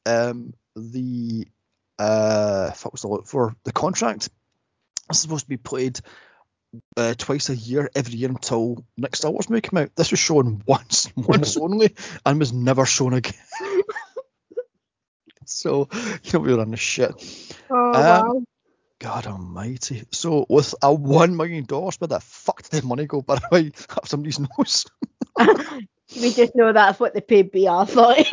um 0.07 0.54
the 0.76 1.47
uh 1.99 2.71
what 2.83 2.93
was 2.93 3.02
the 3.02 3.09
look 3.09 3.26
for 3.26 3.54
the 3.64 3.73
contract, 3.73 4.28
it's 5.11 5.21
supposed 5.21 5.45
to 5.45 5.49
be 5.49 5.57
played 5.57 6.00
uh, 6.97 7.14
twice 7.16 7.49
a 7.49 7.57
year, 7.57 7.90
every 7.95 8.14
year 8.14 8.28
until 8.28 8.85
next 8.97 9.19
Star 9.19 9.31
Wars 9.31 9.49
movie 9.49 9.62
came 9.62 9.78
out. 9.78 9.95
This 9.97 10.11
was 10.11 10.21
shown 10.21 10.62
once, 10.66 11.11
once 11.16 11.57
only, 11.57 11.95
and 12.25 12.38
was 12.38 12.52
never 12.52 12.87
shown 12.87 13.14
again. 13.14 13.35
so 15.47 15.88
you 16.23 16.33
know 16.33 16.38
we 16.40 16.54
were 16.54 16.61
on 16.61 16.71
the 16.71 16.76
shit. 16.76 17.12
Oh 17.71 17.76
um, 17.76 17.93
wow. 17.93 18.43
God 19.00 19.26
Almighty! 19.26 20.04
So 20.12 20.47
with 20.49 20.75
a 20.83 20.93
one 20.93 21.37
million 21.37 21.64
dollars, 21.64 22.00
where 22.00 22.09
the 22.09 22.21
fuck 22.21 22.62
did 22.62 22.83
the 22.83 22.87
money 22.87 23.07
go? 23.07 23.23
By 23.23 23.37
the 23.37 23.49
way, 23.50 23.73
up 23.90 24.09
somebody's 24.09 24.40
nose. 24.40 24.87
we 26.16 26.33
just 26.33 26.54
know 26.54 26.73
that's 26.73 27.00
what 27.00 27.14
the 27.14 27.21
paid 27.21 27.50
BR 27.50 27.85
thought. 27.85 28.33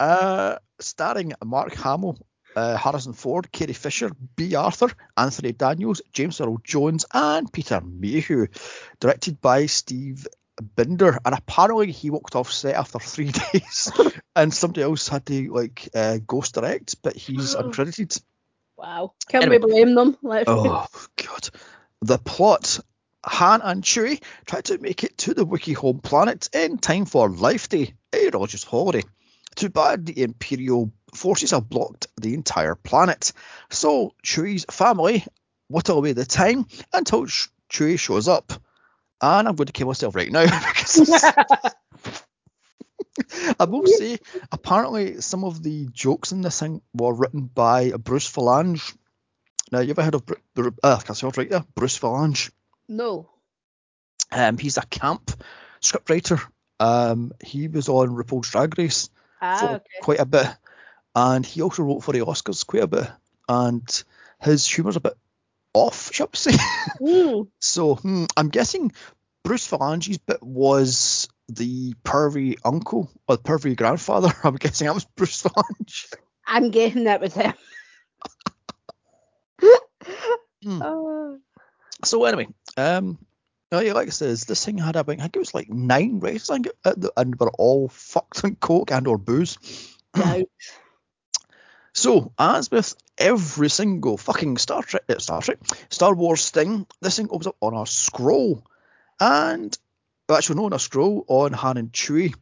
uh, 0.00 0.56
starring 0.80 1.32
Mark 1.44 1.74
Hamill 1.74 2.18
uh, 2.58 2.76
Harrison 2.76 3.12
Ford, 3.12 3.52
Carrie 3.52 3.72
Fisher, 3.72 4.10
B. 4.34 4.56
Arthur, 4.56 4.90
Anthony 5.16 5.52
Daniels, 5.52 6.02
James 6.12 6.40
Earl 6.40 6.58
Jones, 6.64 7.06
and 7.14 7.52
Peter 7.52 7.80
Mayhew. 7.80 8.48
Directed 8.98 9.40
by 9.40 9.66
Steve 9.66 10.26
Binder, 10.74 11.18
and 11.24 11.34
apparently 11.36 11.92
he 11.92 12.10
walked 12.10 12.34
off 12.34 12.50
set 12.50 12.74
after 12.74 12.98
three 12.98 13.30
days, 13.52 13.92
and 14.34 14.52
somebody 14.52 14.82
else 14.82 15.06
had 15.06 15.24
to 15.26 15.52
like 15.52 15.88
uh, 15.94 16.18
ghost 16.26 16.54
direct, 16.54 17.00
but 17.02 17.14
he's 17.16 17.54
uncredited. 17.60 18.20
Wow, 18.76 19.14
can 19.28 19.42
anyway, 19.42 19.58
we 19.58 19.72
blame 19.72 19.94
them? 19.94 20.16
oh 20.24 20.86
god, 21.16 21.50
the 22.02 22.18
plot. 22.18 22.80
Han 23.24 23.60
and 23.62 23.82
Chewie 23.82 24.22
try 24.46 24.60
to 24.62 24.78
make 24.78 25.02
it 25.04 25.18
to 25.18 25.34
the 25.34 25.44
Wookiee 25.44 25.74
home 25.74 25.98
planet 25.98 26.48
in 26.54 26.78
time 26.78 27.04
for 27.04 27.28
Life 27.28 27.68
Day, 27.68 27.94
a 28.12 28.30
religious 28.30 28.62
holiday. 28.62 29.02
Too 29.56 29.68
bad 29.68 30.06
the 30.06 30.22
Imperial 30.22 30.92
forces 31.14 31.52
have 31.52 31.68
blocked 31.68 32.08
the 32.20 32.34
entire 32.34 32.74
planet. 32.74 33.32
So 33.70 34.14
Chewie's 34.24 34.66
family 34.70 35.24
whittle 35.68 35.98
away 35.98 36.12
the 36.12 36.24
time 36.24 36.66
until 36.92 37.26
Chewie 37.70 37.98
shows 37.98 38.28
up. 38.28 38.52
And 39.20 39.48
I'm 39.48 39.56
going 39.56 39.66
to 39.66 39.72
kill 39.72 39.88
myself 39.88 40.14
right 40.14 40.30
now 40.30 40.44
because 40.68 41.10
I 43.58 43.64
will 43.64 43.86
say, 43.86 44.18
apparently, 44.52 45.20
some 45.20 45.44
of 45.44 45.62
the 45.62 45.88
jokes 45.92 46.32
in 46.32 46.40
this 46.40 46.60
thing 46.60 46.82
were 46.94 47.12
written 47.12 47.46
by 47.46 47.90
Bruce 47.90 48.30
Vilanch. 48.30 48.96
Now, 49.72 49.80
you 49.80 49.90
ever 49.90 50.02
heard 50.02 50.14
of 50.14 50.26
Br- 50.26 50.68
uh, 50.82 50.98
say 50.98 51.28
right 51.36 51.50
there, 51.50 51.64
Bruce 51.74 51.98
Vilanch? 51.98 52.50
No. 52.88 53.28
Um, 54.30 54.58
he's 54.58 54.76
a 54.76 54.86
camp 54.86 55.30
scriptwriter. 55.82 56.40
Um, 56.80 57.32
he 57.44 57.68
was 57.68 57.88
on 57.88 58.10
RuPaul's 58.10 58.50
Drag 58.50 58.78
Race 58.78 59.10
ah, 59.40 59.58
for 59.58 59.66
okay. 59.66 59.84
quite 60.02 60.20
a 60.20 60.26
bit, 60.26 60.46
and 61.18 61.44
he 61.44 61.62
also 61.62 61.82
wrote 61.82 62.04
for 62.04 62.12
the 62.12 62.20
Oscars 62.20 62.64
quite 62.64 62.84
a 62.84 62.86
bit. 62.86 63.08
And 63.48 64.04
his 64.40 64.64
humour's 64.66 64.94
a 64.94 65.00
bit 65.00 65.14
off, 65.74 66.12
shall 66.12 66.28
we 66.32 66.36
say? 66.36 66.56
So 67.58 67.96
hmm, 67.96 68.26
I'm 68.36 68.50
guessing 68.50 68.92
Bruce 69.42 69.66
Vilanch's 69.66 70.18
bit 70.18 70.40
was 70.40 71.28
the 71.48 71.94
pervy 72.04 72.56
uncle 72.64 73.10
or 73.26 73.36
the 73.36 73.42
pervy 73.42 73.76
grandfather. 73.76 74.32
I'm 74.44 74.54
guessing 74.54 74.86
that 74.86 74.94
was 74.94 75.06
Bruce 75.16 75.42
Vilanch. 75.42 76.14
I'm 76.46 76.70
guessing 76.70 77.04
that 77.04 77.20
was 77.20 77.34
him. 77.34 77.54
Hmm. 80.64 80.82
Oh. 80.82 81.38
So 82.04 82.24
anyway, 82.24 82.48
um, 82.76 83.16
oh 83.70 83.78
yeah, 83.78 83.92
like 83.92 84.08
I 84.08 84.10
says, 84.10 84.44
this 84.44 84.64
thing 84.64 84.76
had 84.78 84.96
I 84.96 85.04
think 85.04 85.36
it 85.36 85.38
was 85.38 85.54
like 85.54 85.68
nine 85.68 86.18
races, 86.18 86.50
I 86.50 86.54
think, 86.54 86.68
and 87.16 87.38
were 87.38 87.52
all 87.56 87.86
fucked 87.88 88.44
on 88.44 88.56
coke 88.56 88.90
and 88.90 89.06
or 89.06 89.18
booze. 89.18 89.56
So, 91.98 92.32
as 92.38 92.70
with 92.70 92.94
every 93.18 93.68
single 93.68 94.16
fucking 94.16 94.58
Star 94.58 94.84
Trek, 94.84 95.02
uh, 95.08 95.18
Star 95.18 95.42
Trek, 95.42 95.58
Star 95.90 96.14
Wars 96.14 96.50
thing, 96.50 96.86
this 97.00 97.16
thing 97.16 97.26
opens 97.28 97.48
up 97.48 97.56
on 97.60 97.74
a 97.74 97.86
scroll, 97.86 98.64
and 99.18 99.76
actually 100.30 100.56
no, 100.56 100.66
on 100.66 100.72
a 100.72 100.78
scroll 100.78 101.24
on 101.26 101.52
Han 101.52 101.76
and 101.76 101.92
Chewie, 101.92 102.36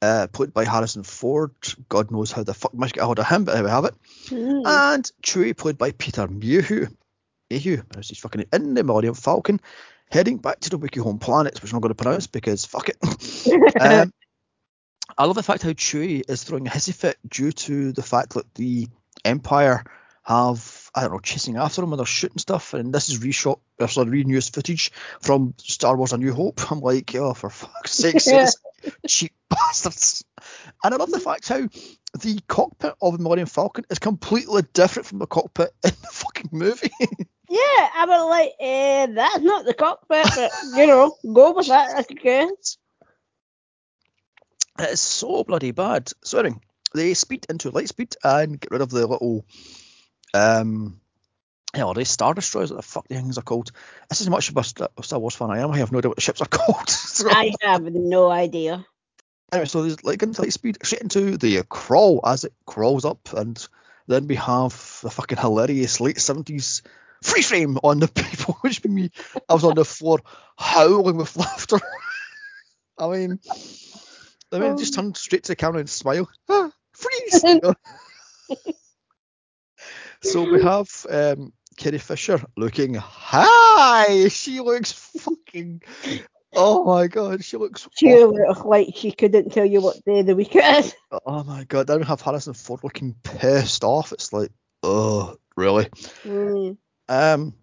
uh, 0.00 0.28
played 0.32 0.54
by 0.54 0.64
Harrison 0.64 1.02
Ford. 1.02 1.50
God 1.88 2.12
knows 2.12 2.30
how 2.30 2.44
the 2.44 2.54
fuck 2.54 2.72
much 2.72 2.92
get 2.92 3.02
a 3.02 3.06
hold 3.06 3.18
of 3.18 3.26
him, 3.26 3.42
but 3.42 3.56
here 3.56 3.64
we 3.64 3.70
have 3.70 3.84
it. 3.84 3.94
Mm. 4.26 4.62
And 4.64 5.12
Chewie, 5.24 5.56
played 5.56 5.76
by 5.76 5.90
Peter 5.90 6.28
Mayhew, 6.28 6.86
Mayhew, 7.50 7.82
as 7.98 8.10
he's 8.10 8.20
fucking 8.20 8.44
in 8.52 8.74
the 8.74 8.84
Millennium 8.84 9.14
Falcon, 9.14 9.60
heading 10.08 10.36
back 10.36 10.60
to 10.60 10.70
the 10.70 10.78
Wookiee 10.78 11.02
Home 11.02 11.18
planets, 11.18 11.60
which 11.60 11.72
I'm 11.72 11.78
not 11.78 11.82
going 11.82 11.94
to 11.96 12.00
pronounce 12.00 12.28
because 12.28 12.64
fuck 12.64 12.90
it. 12.90 12.96
um, 13.80 14.12
I 15.16 15.24
love 15.24 15.36
the 15.36 15.42
fact 15.42 15.62
how 15.62 15.70
Chewie 15.70 16.22
is 16.28 16.44
throwing 16.44 16.66
a 16.66 16.70
hissy 16.70 16.94
fit 16.94 17.18
due 17.28 17.52
to 17.52 17.92
the 17.92 18.02
fact 18.02 18.34
that 18.34 18.52
the 18.54 18.88
Empire 19.24 19.84
have, 20.24 20.90
I 20.94 21.02
don't 21.02 21.12
know, 21.12 21.18
chasing 21.18 21.56
after 21.56 21.82
him 21.82 21.90
when 21.90 21.96
they're 21.96 22.06
shooting 22.06 22.38
stuff, 22.38 22.74
and 22.74 22.94
this 22.94 23.08
is 23.08 23.18
reshot, 23.18 23.58
or 23.78 23.88
sorry, 23.88 24.24
reused 24.24 24.54
footage 24.54 24.92
from 25.20 25.54
Star 25.58 25.96
Wars 25.96 26.12
A 26.12 26.18
New 26.18 26.32
Hope. 26.32 26.60
I'm 26.70 26.80
like, 26.80 27.14
oh, 27.14 27.34
for 27.34 27.50
fuck's 27.50 27.92
sake, 27.92 28.22
cheap 29.06 29.32
bastards. 29.48 30.24
And 30.82 30.94
I 30.94 30.96
love 30.96 31.10
the 31.10 31.20
fact 31.20 31.48
how 31.48 31.68
the 32.20 32.40
cockpit 32.46 32.94
of 33.00 33.16
the 33.16 33.22
Millennium 33.22 33.48
Falcon 33.48 33.84
is 33.90 33.98
completely 33.98 34.62
different 34.72 35.06
from 35.06 35.18
the 35.18 35.26
cockpit 35.26 35.70
in 35.84 35.90
the 35.90 36.08
fucking 36.08 36.50
movie. 36.52 36.90
Yeah, 37.48 37.88
I 37.94 38.06
was 38.08 38.30
like, 38.30 38.52
eh, 38.60 39.06
that's 39.14 39.40
not 39.40 39.66
the 39.66 39.74
cockpit, 39.74 40.26
but 40.34 40.50
you 40.74 40.86
know, 40.86 41.16
go 41.32 41.52
with 41.52 41.66
that, 41.66 41.96
I 41.98 42.14
guess. 42.14 42.78
It 44.78 44.90
is 44.90 45.00
so 45.00 45.44
bloody 45.44 45.70
bad. 45.70 46.10
So 46.24 46.38
anyway, 46.38 46.58
they 46.94 47.14
speed 47.14 47.46
into 47.48 47.70
light 47.70 47.88
speed 47.88 48.14
and 48.22 48.60
get 48.60 48.70
rid 48.70 48.80
of 48.80 48.90
the 48.90 49.06
little 49.06 49.44
um 50.34 51.00
hell, 51.74 51.88
are 51.88 51.94
they 51.94 52.04
Star 52.04 52.34
Destroyers, 52.34 52.70
what 52.70 52.76
the 52.76 52.82
fuck 52.82 53.08
the 53.08 53.14
things 53.14 53.38
are 53.38 53.42
called. 53.42 53.72
This 54.08 54.20
is 54.20 54.30
much 54.30 54.50
of 54.50 54.56
a 54.56 54.64
Star 54.64 55.18
Wars 55.18 55.34
fan 55.34 55.50
I 55.50 55.60
am. 55.60 55.70
I 55.70 55.78
have 55.78 55.92
no 55.92 55.98
idea 55.98 56.10
what 56.10 56.16
the 56.16 56.22
ships 56.22 56.40
are 56.40 56.46
called. 56.50 56.88
so, 56.88 57.28
I 57.30 57.52
have 57.62 57.82
no 57.82 58.30
idea. 58.30 58.84
Anyway, 59.52 59.66
so 59.66 59.82
there's 59.82 60.02
like 60.04 60.22
into 60.22 60.42
light 60.42 60.52
speed, 60.52 60.78
straight 60.82 61.02
into 61.02 61.36
the 61.36 61.62
crawl 61.68 62.20
as 62.24 62.44
it 62.44 62.54
crawls 62.66 63.04
up, 63.04 63.32
and 63.34 63.66
then 64.06 64.26
we 64.26 64.36
have 64.36 64.72
the 65.02 65.10
fucking 65.10 65.38
hilarious 65.38 66.00
late 66.00 66.20
seventies 66.20 66.82
free 67.22 67.42
frame 67.42 67.78
on 67.82 67.98
the 68.00 68.08
people, 68.14 68.56
which 68.62 68.82
made 68.84 68.92
me 68.92 69.10
I 69.48 69.54
was 69.54 69.64
on 69.64 69.74
the 69.74 69.84
floor 69.84 70.20
howling 70.56 71.16
with 71.16 71.36
laughter. 71.36 71.80
I 72.98 73.08
mean 73.08 73.40
I 74.52 74.58
mean, 74.58 74.76
just 74.78 74.94
turn 74.94 75.14
straight 75.14 75.44
to 75.44 75.52
the 75.52 75.56
camera 75.56 75.80
and 75.80 75.90
smile. 75.90 76.28
Ah, 76.48 76.70
freeze! 76.92 77.40
so 80.22 80.50
we 80.50 80.62
have 80.62 80.88
um, 81.08 81.52
Carrie 81.76 81.98
Fisher 81.98 82.40
looking 82.56 82.94
hi. 82.94 84.28
She 84.28 84.60
looks 84.60 84.92
fucking. 84.92 85.82
Oh 86.54 86.84
my 86.84 87.06
god, 87.06 87.44
she 87.44 87.56
looks. 87.56 87.88
She 87.94 88.14
looks 88.14 88.60
like 88.64 88.88
she 88.94 89.12
couldn't 89.12 89.52
tell 89.52 89.64
you 89.64 89.80
what 89.80 90.04
day 90.04 90.20
of 90.20 90.26
the 90.26 90.36
week 90.36 90.54
it 90.54 90.84
is. 90.84 90.94
Oh 91.26 91.44
my 91.44 91.64
god, 91.64 91.86
then 91.86 92.00
we 92.00 92.06
have 92.06 92.20
Harrison 92.20 92.54
Ford 92.54 92.80
looking 92.82 93.14
pissed 93.22 93.84
off. 93.84 94.12
It's 94.12 94.32
like, 94.32 94.50
oh, 94.82 95.36
really? 95.56 95.86
Mm. 96.24 96.76
Um. 97.08 97.54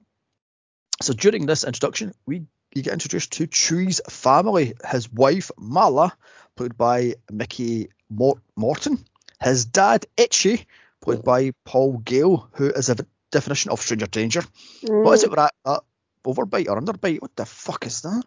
So 1.01 1.13
during 1.13 1.45
this 1.45 1.63
introduction, 1.63 2.13
we 2.25 2.45
you 2.79 2.83
get 2.83 2.93
introduced 2.93 3.33
to 3.33 3.47
Chewie's 3.47 4.01
family. 4.09 4.73
His 4.89 5.11
wife 5.11 5.51
Malla, 5.57 6.13
played 6.55 6.77
by 6.77 7.15
Mickey 7.31 7.89
Mort- 8.09 8.41
Morton. 8.55 9.03
His 9.41 9.65
dad 9.65 10.05
Itchy, 10.17 10.65
played 11.01 11.23
by 11.23 11.51
Paul 11.65 11.97
Gale, 11.99 12.49
who 12.53 12.69
is 12.69 12.89
a 12.89 12.97
definition 13.31 13.71
of 13.71 13.81
stranger 13.81 14.07
danger. 14.07 14.41
Mm. 14.83 15.03
What 15.03 15.13
is 15.13 15.23
it 15.23 15.29
with 15.29 15.37
that, 15.37 15.53
that 15.65 15.81
overbite 16.25 16.67
or 16.67 16.79
underbite? 16.81 17.21
What 17.21 17.35
the 17.35 17.45
fuck 17.45 17.85
is 17.85 18.01
that? 18.01 18.23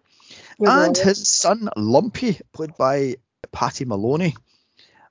and 0.60 0.96
his 0.96 1.28
son 1.28 1.68
Lumpy, 1.76 2.40
played 2.52 2.76
by 2.78 3.16
Patty 3.50 3.84
Maloney. 3.84 4.34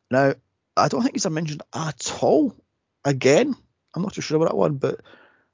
Now, 0.09 0.33
I 0.75 0.87
don't 0.87 1.03
think 1.03 1.15
he's 1.15 1.29
mentioned 1.29 1.63
at 1.73 2.17
all. 2.21 2.55
Again, 3.03 3.55
I'm 3.93 4.01
not 4.01 4.13
too 4.13 4.21
sure 4.21 4.37
about 4.37 4.49
that 4.49 4.57
one, 4.57 4.75
but 4.75 5.01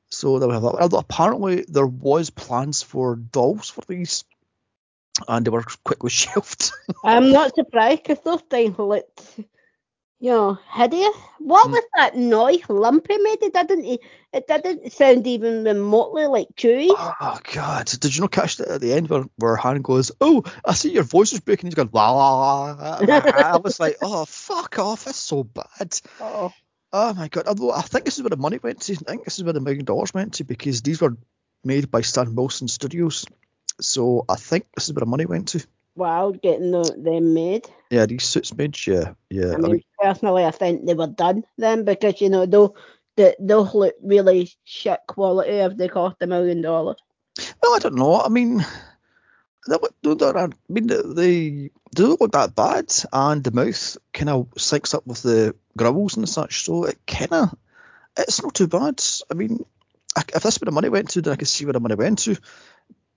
so 0.09 0.39
there 0.39 0.47
we 0.47 0.53
have 0.53 0.63
that. 0.63 0.75
Although 0.81 0.97
apparently 0.99 1.65
there 1.67 1.87
was 1.87 2.29
plans 2.29 2.81
for 2.81 3.15
dolls 3.15 3.69
for 3.69 3.81
these, 3.87 4.23
and 5.27 5.45
they 5.45 5.49
were 5.49 5.63
quickly 5.83 6.09
shelved. 6.21 6.71
I'm 7.03 7.31
not 7.31 7.55
surprised 7.55 8.03
because 8.03 8.23
those 8.23 8.41
things 8.41 8.77
looked, 8.79 9.21
you 10.19 10.31
know, 10.31 10.57
hideous. 10.73 11.15
What 11.39 11.67
Mm. 11.67 11.71
was 11.71 11.83
that 11.95 12.15
noise 12.17 12.63
Lumpy 12.69 13.17
made? 13.17 13.41
It 13.41 13.53
didn't. 13.53 13.99
It 14.33 14.47
didn't 14.47 14.91
sound 14.91 15.25
even 15.27 15.63
remotely 15.63 16.27
like 16.27 16.47
Chewie. 16.57 16.89
oh 16.91 17.39
god! 17.53 17.85
Did 17.85 18.15
you 18.15 18.21
not 18.21 18.31
catch 18.31 18.57
that 18.57 18.67
at 18.67 18.81
the 18.81 18.93
end 18.93 19.09
where, 19.09 19.23
where 19.37 19.55
Han 19.55 19.81
goes, 19.81 20.11
"Oh, 20.19 20.43
I 20.65 20.73
see 20.73 20.91
your 20.91 21.03
voice 21.03 21.33
is 21.33 21.39
breaking." 21.39 21.67
He's 21.67 21.75
going, 21.75 21.89
"La 21.93 22.11
la 22.11 22.73
la." 22.73 22.97
la." 22.99 23.21
I 23.53 23.57
was 23.57 23.79
like, 23.79 23.97
"Oh, 24.01 24.25
fuck 24.25 24.77
off! 24.79 25.05
That's 25.05 25.17
so 25.17 25.43
bad." 25.43 25.99
Oh. 26.21 26.51
Oh 26.93 27.13
my 27.13 27.27
god! 27.27 27.47
Although 27.47 27.71
I 27.71 27.81
think 27.81 28.05
this 28.05 28.17
is 28.17 28.23
where 28.23 28.29
the 28.29 28.37
money 28.37 28.59
went 28.61 28.81
to. 28.81 28.93
I 28.93 28.95
think 29.11 29.25
this 29.25 29.37
is 29.37 29.43
where 29.43 29.53
the 29.53 29.59
million 29.59 29.85
dollars 29.85 30.13
went 30.13 30.35
to 30.35 30.43
because 30.43 30.81
these 30.81 31.01
were 31.01 31.17
made 31.63 31.91
by 31.91 32.01
Stan 32.01 32.33
Winston 32.35 32.67
Studios. 32.67 33.25
So 33.81 34.25
I 34.29 34.35
think 34.35 34.65
this 34.75 34.87
is 34.87 34.93
where 34.93 35.01
the 35.01 35.05
money 35.05 35.25
went 35.25 35.49
to. 35.49 35.65
Wow, 35.95 36.31
getting 36.31 36.71
the, 36.71 36.83
them 36.97 37.33
made. 37.33 37.67
Yeah, 37.89 38.05
these 38.05 38.23
suits 38.23 38.55
made. 38.55 38.77
Yeah, 38.87 39.13
yeah. 39.29 39.47
I 39.51 39.53
I 39.53 39.57
mean, 39.57 39.71
mean, 39.71 39.83
personally, 39.99 40.45
I 40.45 40.51
think 40.51 40.85
they 40.85 40.93
were 40.93 41.07
done 41.07 41.43
then 41.57 41.83
because 41.85 42.21
you 42.21 42.29
know 42.29 42.45
they'll 42.45 42.75
they, 43.15 43.35
they'll 43.39 43.69
look 43.73 43.95
really 44.01 44.51
shit 44.63 44.99
quality 45.07 45.49
if 45.51 45.75
they 45.75 45.87
cost 45.89 46.17
a 46.21 46.27
million 46.27 46.61
dollars. 46.61 46.97
well, 47.61 47.75
I 47.75 47.79
don't 47.79 47.95
know. 47.95 48.21
I 48.21 48.29
mean, 48.29 48.59
they, 49.67 49.75
they, 50.03 50.15
don't- 50.15 50.37
I 50.37 50.49
mean, 50.69 50.87
they, 50.87 51.71
they 51.97 52.03
they 52.03 52.09
don't 52.09 52.21
look 52.21 52.31
that 52.33 52.55
bad, 52.55 52.93
and 53.11 53.43
the 53.43 53.51
mouth 53.51 53.97
kind 54.13 54.29
of 54.29 54.49
syncs 54.51 54.93
up 54.93 55.05
with 55.07 55.21
the 55.23 55.55
growls 55.77 56.17
and 56.17 56.27
such. 56.29 56.63
So 56.63 56.85
it 56.85 56.99
kind 57.07 57.33
of, 57.33 57.55
it's 58.17 58.41
not 58.43 58.53
too 58.53 58.67
bad. 58.67 59.03
I 59.31 59.33
mean, 59.33 59.65
I, 60.15 60.23
if 60.35 60.43
that's 60.43 60.59
where 60.61 60.65
the 60.65 60.71
money 60.71 60.89
went 60.89 61.09
to, 61.11 61.21
then 61.21 61.33
I 61.33 61.37
can 61.37 61.45
see 61.47 61.65
where 61.65 61.73
the 61.73 61.79
money 61.79 61.95
went 61.95 62.19
to. 62.19 62.37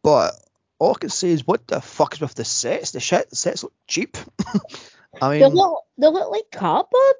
But 0.02 0.34
all 0.78 0.92
I 0.92 0.99
can 0.99 1.10
say 1.10 1.30
is, 1.30 1.46
what 1.46 1.66
the 1.66 1.80
fuck 1.80 2.14
is 2.14 2.20
with 2.20 2.34
the 2.34 2.44
sets? 2.44 2.92
The 2.92 3.00
shit, 3.00 3.30
the 3.30 3.37
sets 3.37 3.62
look 3.62 3.75
cheap. 3.87 4.16
I 5.20 5.38
They 5.38 5.44
mean, 5.44 5.54
look 5.54 5.84
they 5.99 6.06
look 6.06 6.30
like 6.30 6.50
cardboard. 6.50 7.16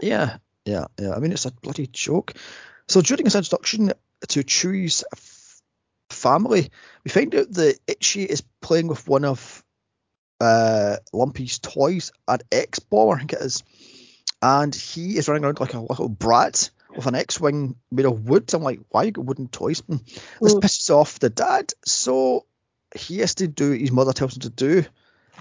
Yeah, 0.00 0.38
yeah, 0.64 0.86
yeah. 1.00 1.14
I 1.14 1.18
mean, 1.18 1.32
it's 1.32 1.46
a 1.46 1.50
bloody 1.52 1.88
joke. 1.88 2.34
So 2.88 3.00
during 3.00 3.24
his 3.24 3.34
introduction 3.34 3.92
to 4.28 4.42
Chewie's 4.44 5.04
f- 5.12 5.62
family, 6.10 6.70
we 7.04 7.10
find 7.10 7.34
out 7.34 7.52
that 7.52 7.78
Itchy 7.88 8.22
is 8.24 8.42
playing 8.60 8.88
with 8.88 9.08
one 9.08 9.24
of 9.24 9.64
uh, 10.42 10.96
Lumpy's 11.12 11.58
toys, 11.60 12.12
an 12.26 12.40
X-bomber, 12.50 13.14
I 13.14 13.18
think 13.18 13.32
it 13.34 13.40
is, 13.42 13.62
and 14.42 14.74
he 14.74 15.16
is 15.16 15.28
running 15.28 15.44
around 15.44 15.60
like 15.60 15.74
a 15.74 15.80
little 15.80 16.08
brat 16.08 16.70
with 16.96 17.06
an 17.06 17.14
X-wing 17.14 17.76
made 17.90 18.06
of 18.06 18.28
wood. 18.28 18.52
I'm 18.52 18.62
like, 18.62 18.80
why 18.90 19.04
you 19.04 19.12
got 19.12 19.24
wooden 19.24 19.48
toys? 19.48 19.80
Hmm. 19.80 19.96
This 20.40 20.54
Mm. 20.54 20.60
pisses 20.60 20.90
off 20.90 21.18
the 21.20 21.30
dad, 21.30 21.72
so 21.84 22.44
he 22.94 23.18
has 23.20 23.34
to 23.36 23.46
do 23.48 23.70
what 23.70 23.80
his 23.80 23.92
mother 23.92 24.12
tells 24.12 24.34
him 24.36 24.40
to 24.40 24.50
do. 24.50 24.84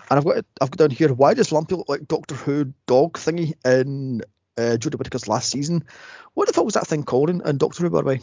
And 0.10 0.18
I've 0.18 0.24
got 0.24 0.46
I've 0.62 0.72
got 0.72 0.78
down 0.78 0.90
here. 0.92 1.12
Why 1.14 1.34
does 1.34 1.52
Lumpy 1.52 1.76
look 1.76 1.90
like 1.90 2.08
Doctor 2.08 2.36
Who 2.36 2.74
dog 2.86 3.18
thingy 3.18 3.54
in 3.66 4.22
uh, 4.58 4.78
Jodie 4.78 4.98
Whittaker's 4.98 5.28
last 5.28 5.50
season? 5.50 5.84
What 6.34 6.48
the 6.48 6.54
fuck 6.54 6.66
was 6.66 6.76
that 6.76 6.88
thing 6.88 7.04
called 7.04 7.30
in, 7.30 7.42
in 7.46 7.58
Doctor 7.58 7.84
Who, 7.84 7.90
by 7.90 8.02
the 8.02 8.08
way? 8.08 8.22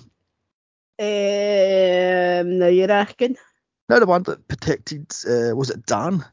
Um, 1.00 2.58
now 2.58 2.66
you're 2.66 2.90
asking. 2.90 3.36
Now 3.88 3.98
the 3.98 4.06
one 4.06 4.22
that 4.24 4.48
protected 4.48 5.12
uh, 5.28 5.54
was 5.54 5.70
it 5.70 5.86
Dan? 5.86 6.24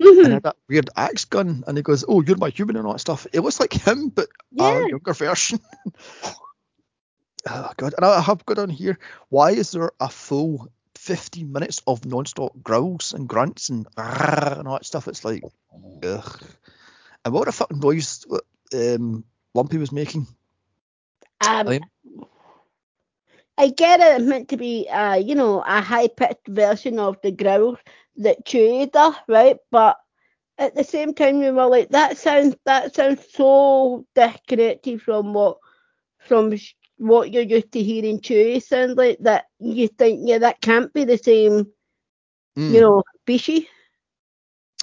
Mhm. 0.00 0.24
And 0.24 0.32
had 0.34 0.42
that 0.44 0.56
weird 0.68 0.90
axe 0.96 1.24
gun, 1.26 1.64
and 1.66 1.76
he 1.76 1.82
goes, 1.82 2.04
"Oh, 2.08 2.22
you're 2.22 2.36
my 2.36 2.50
human 2.50 2.76
and 2.76 2.86
all 2.86 2.94
that 2.94 2.98
stuff." 3.00 3.26
It 3.32 3.40
looks 3.40 3.60
like 3.60 3.72
him, 3.72 4.08
but 4.08 4.28
Yeah. 4.50 4.84
a 4.84 4.88
younger 4.88 5.12
version. 5.14 5.60
Oh 7.48 7.72
God, 7.76 7.94
and 7.96 8.04
I 8.04 8.20
have 8.20 8.44
got 8.44 8.58
on 8.58 8.68
here. 8.68 8.98
Why 9.30 9.52
is 9.52 9.70
there 9.70 9.92
a 9.98 10.10
full 10.10 10.68
15 10.96 11.50
minutes 11.50 11.80
of 11.86 12.04
non-stop 12.04 12.52
growls 12.62 13.14
and 13.14 13.26
grunts 13.26 13.70
and 13.70 13.86
and 13.96 14.68
all 14.68 14.74
that 14.74 14.84
stuff? 14.84 15.08
It's 15.08 15.24
like, 15.24 15.42
ugh. 16.04 16.42
And 17.24 17.32
what 17.32 17.48
a 17.48 17.52
fucking 17.52 17.80
noise 17.80 18.26
um, 18.74 19.24
Lumpy 19.54 19.78
was 19.78 19.90
making. 19.90 20.26
Um, 21.40 21.68
I, 21.68 21.80
I 23.56 23.68
get 23.70 24.00
it. 24.00 24.22
Meant 24.22 24.48
to 24.50 24.58
be, 24.58 24.86
uh, 24.90 25.14
you 25.14 25.34
know, 25.34 25.62
a 25.66 25.80
high-pitched 25.80 26.46
version 26.48 26.98
of 26.98 27.16
the 27.22 27.30
growls 27.32 27.78
that 28.16 28.44
Chewie 28.44 28.90
does, 28.90 29.14
right? 29.28 29.56
But 29.70 29.96
at 30.58 30.74
the 30.74 30.84
same 30.84 31.14
time, 31.14 31.40
we 31.40 31.50
were 31.50 31.66
like, 31.66 31.90
that 31.90 32.18
sounds 32.18 32.54
that 32.66 32.94
sounds 32.94 33.24
so 33.32 34.06
disconnected 34.14 35.02
from 35.02 35.32
what 35.32 35.58
from 36.18 36.54
what 36.98 37.32
you're 37.32 37.42
used 37.42 37.72
to 37.72 37.82
hearing 37.82 38.20
Chewie 38.20 38.62
sound 38.62 38.96
like. 38.96 39.18
That 39.20 39.46
you 39.58 39.88
think, 39.88 40.20
yeah, 40.24 40.38
that 40.38 40.60
can't 40.60 40.92
be 40.92 41.04
the 41.04 41.18
same, 41.18 41.66
mm. 42.58 42.70
you 42.70 42.80
know, 42.80 43.02
species. 43.22 43.66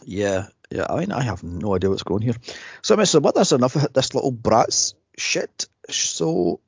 Yeah, 0.04 0.48
yeah. 0.72 0.88
I 0.90 1.00
mean, 1.00 1.12
I 1.12 1.22
have 1.22 1.44
no 1.44 1.76
idea 1.76 1.90
what's 1.90 2.04
going 2.04 2.22
here. 2.22 2.36
So, 2.82 2.96
I 2.96 2.98
mean, 2.98 3.06
so 3.06 3.20
what? 3.20 3.36
That's 3.36 3.52
enough 3.52 3.76
of 3.76 3.94
this 3.94 4.16
little 4.16 4.32
brat's 4.32 4.96
shit. 5.18 5.68
So, 5.90 6.60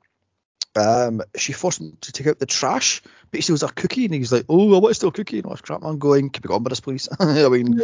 um, 0.76 1.22
she 1.36 1.52
forced 1.52 1.80
him 1.80 1.96
to 2.00 2.12
take 2.12 2.26
out 2.26 2.38
the 2.38 2.46
trash, 2.46 3.02
but 3.30 3.38
he 3.38 3.42
steals 3.42 3.62
a 3.62 3.68
cookie, 3.68 4.04
and 4.04 4.14
he's 4.14 4.32
like, 4.32 4.46
"Oh, 4.48 4.74
I 4.74 4.78
want 4.78 4.90
to 4.90 4.94
steal 4.94 5.08
a 5.08 5.12
cookie." 5.12 5.38
And 5.38 5.46
I 5.46 5.50
was 5.50 5.60
crap, 5.60 5.82
man, 5.82 5.98
going, 5.98 6.30
"Keep 6.30 6.44
it 6.44 6.48
going, 6.48 6.62
with 6.62 6.70
this, 6.70 6.80
please." 6.80 7.08
I 7.20 7.48
mean. 7.48 7.80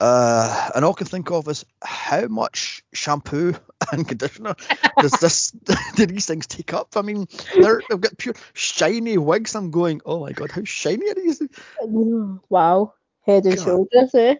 Uh, 0.00 0.70
and 0.74 0.82
all 0.82 0.92
I 0.92 0.96
can 0.96 1.06
think 1.06 1.30
of 1.30 1.46
is 1.48 1.66
how 1.84 2.26
much 2.26 2.82
shampoo 2.94 3.52
and 3.92 4.08
conditioner 4.08 4.54
does 4.98 5.12
this 5.12 5.50
do 5.94 6.06
these 6.06 6.24
things 6.24 6.46
take 6.46 6.72
up? 6.72 6.96
I 6.96 7.02
mean, 7.02 7.26
they're, 7.54 7.82
they've 7.86 8.00
got 8.00 8.16
pure 8.16 8.34
shiny 8.54 9.18
wigs. 9.18 9.54
I'm 9.54 9.70
going, 9.70 10.00
oh 10.06 10.20
my 10.20 10.32
god, 10.32 10.52
how 10.52 10.64
shiny 10.64 11.10
are 11.10 11.14
these? 11.14 11.42
Wow, 11.82 12.94
head 13.26 13.44
and 13.44 13.56
god. 13.56 13.62
shoulders, 13.62 14.14
eh? 14.14 14.36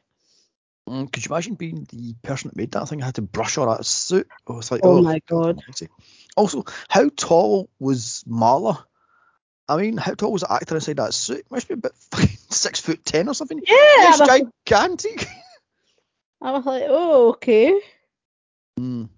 Mm, 0.89 1.13
could 1.13 1.27
you 1.27 1.31
imagine 1.31 1.57
being 1.57 1.87
the 1.93 2.15
person 2.23 2.49
that 2.49 2.57
made 2.57 2.73
that 2.73 2.89
thing? 2.89 3.03
I 3.03 3.07
had 3.07 3.17
to 3.17 3.23
brush 3.23 3.59
all 3.59 3.69
that 3.69 3.85
suit. 3.85 4.29
Oh, 4.47 4.59
it's 4.59 4.71
like, 4.71 4.81
oh, 4.83 4.97
oh 4.97 5.03
my 5.03 5.21
god. 5.29 5.63
god. 5.67 5.89
Also, 6.37 6.65
how 6.89 7.11
tall 7.17 7.69
was 7.79 8.25
Malla? 8.27 8.87
I 9.69 9.77
mean, 9.77 9.97
how 9.97 10.15
tall 10.15 10.33
was 10.33 10.43
the 10.43 10.53
actor 10.53 10.75
inside 10.75 10.97
that 10.97 11.15
suit? 11.15 11.45
Must 11.51 11.69
be 11.69 11.75
about 11.75 11.93
six 12.51 12.81
foot 12.81 13.05
ten 13.05 13.29
or 13.29 13.35
something. 13.35 13.59
Yeah, 13.59 13.75
it's 13.77 14.19
gigantic. 14.67 15.29
I 16.43 16.53
was 16.53 16.65
like, 16.65 16.85
oh, 16.87 17.31
okay. 17.31 17.81
Mm. 18.79 19.09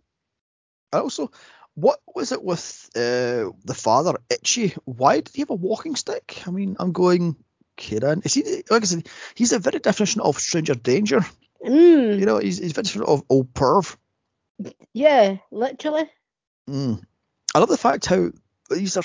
Also, 0.92 1.30
what 1.74 2.00
was 2.14 2.32
it 2.32 2.42
with 2.42 2.90
uh, 2.96 3.50
the 3.64 3.74
father, 3.76 4.14
Itchy? 4.28 4.74
Why 4.84 5.16
did 5.20 5.34
he 5.34 5.42
have 5.42 5.50
a 5.50 5.54
walking 5.54 5.96
stick? 5.96 6.42
I 6.46 6.50
mean, 6.50 6.76
I'm 6.78 6.92
going, 6.92 7.36
Kieran. 7.76 8.22
Is 8.24 8.34
he, 8.34 8.62
like 8.68 8.82
I 8.82 8.86
said, 8.86 9.08
he's 9.34 9.52
a 9.52 9.58
very 9.58 9.78
definition 9.78 10.20
of 10.20 10.38
stranger 10.38 10.74
danger. 10.74 11.20
Mm. 11.64 12.18
You 12.18 12.26
know, 12.26 12.38
he's, 12.38 12.58
he's 12.58 12.72
very 12.72 12.84
definition 12.84 13.10
of 13.10 13.22
old 13.28 13.54
perv. 13.54 13.96
Yeah, 14.92 15.38
literally. 15.50 16.10
Mm. 16.72 17.02
I 17.54 17.58
love 17.58 17.68
the 17.68 17.76
fact 17.76 18.06
how 18.06 18.30
these 18.70 18.96
are 18.96 19.02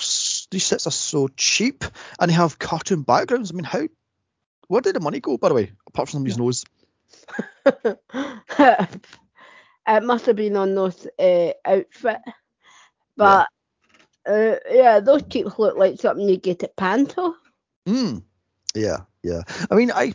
these 0.51 0.65
sets 0.65 0.87
are 0.87 0.91
so 0.91 1.27
cheap 1.35 1.83
and 2.19 2.31
they 2.31 2.35
have 2.35 2.59
cartoon 2.59 3.01
backgrounds. 3.01 3.51
I 3.51 3.55
mean, 3.55 3.65
how 3.65 3.87
where 4.67 4.81
did 4.81 4.95
the 4.95 5.01
money 5.01 5.19
go, 5.19 5.37
by 5.37 5.49
the 5.49 5.55
way, 5.55 5.73
apart 5.85 6.09
from 6.09 6.25
his 6.25 6.37
nose? 6.37 6.63
it 7.65 7.99
must 10.03 10.25
have 10.25 10.35
been 10.35 10.55
on 10.55 10.75
those 10.75 11.07
uh, 11.19 11.51
outfit. 11.65 12.19
But 13.15 13.49
yeah. 14.27 14.27
Uh, 14.27 14.55
yeah, 14.69 14.99
those 14.99 15.23
cheeks 15.23 15.57
look 15.57 15.77
like 15.77 15.99
something 15.99 16.27
you 16.27 16.37
get 16.37 16.63
at 16.63 16.75
Panto. 16.75 17.35
Mm. 17.85 18.23
Yeah, 18.75 18.97
yeah. 19.23 19.41
I 19.71 19.75
mean, 19.75 19.91
I 19.91 20.13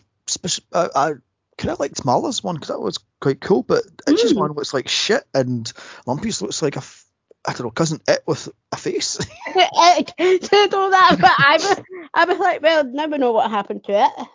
I, 0.73 0.89
I 0.95 1.13
kind 1.57 1.71
of 1.71 1.81
liked 1.81 2.05
Malla's 2.05 2.43
one 2.43 2.57
because 2.57 2.69
that 2.69 2.81
was 2.81 2.99
quite 3.21 3.41
cool, 3.41 3.63
but 3.63 3.85
Itchy's 4.07 4.35
mm. 4.35 4.39
one 4.39 4.53
looks 4.53 4.75
like 4.75 4.89
shit, 4.89 5.25
and 5.33 5.73
Lumpy's 6.07 6.43
looks 6.43 6.61
like 6.61 6.77
a 6.77 6.83
I 7.45 7.53
don't 7.53 7.63
know, 7.63 7.71
cousin 7.71 8.01
it 8.09 8.23
with 8.27 8.49
a 8.71 8.77
face. 8.77 9.19
I 9.49 10.05
do 10.19 10.39
that, 10.39 11.17
but 11.21 11.35
I 11.39 11.59
was, 11.61 11.81
I 12.15 12.25
was 12.25 12.39
like, 12.39 12.63
well, 12.63 12.85
never 12.85 13.19
know 13.19 13.33
what 13.33 13.51
happened 13.51 13.85
to 13.85 14.05
it. 14.05 14.27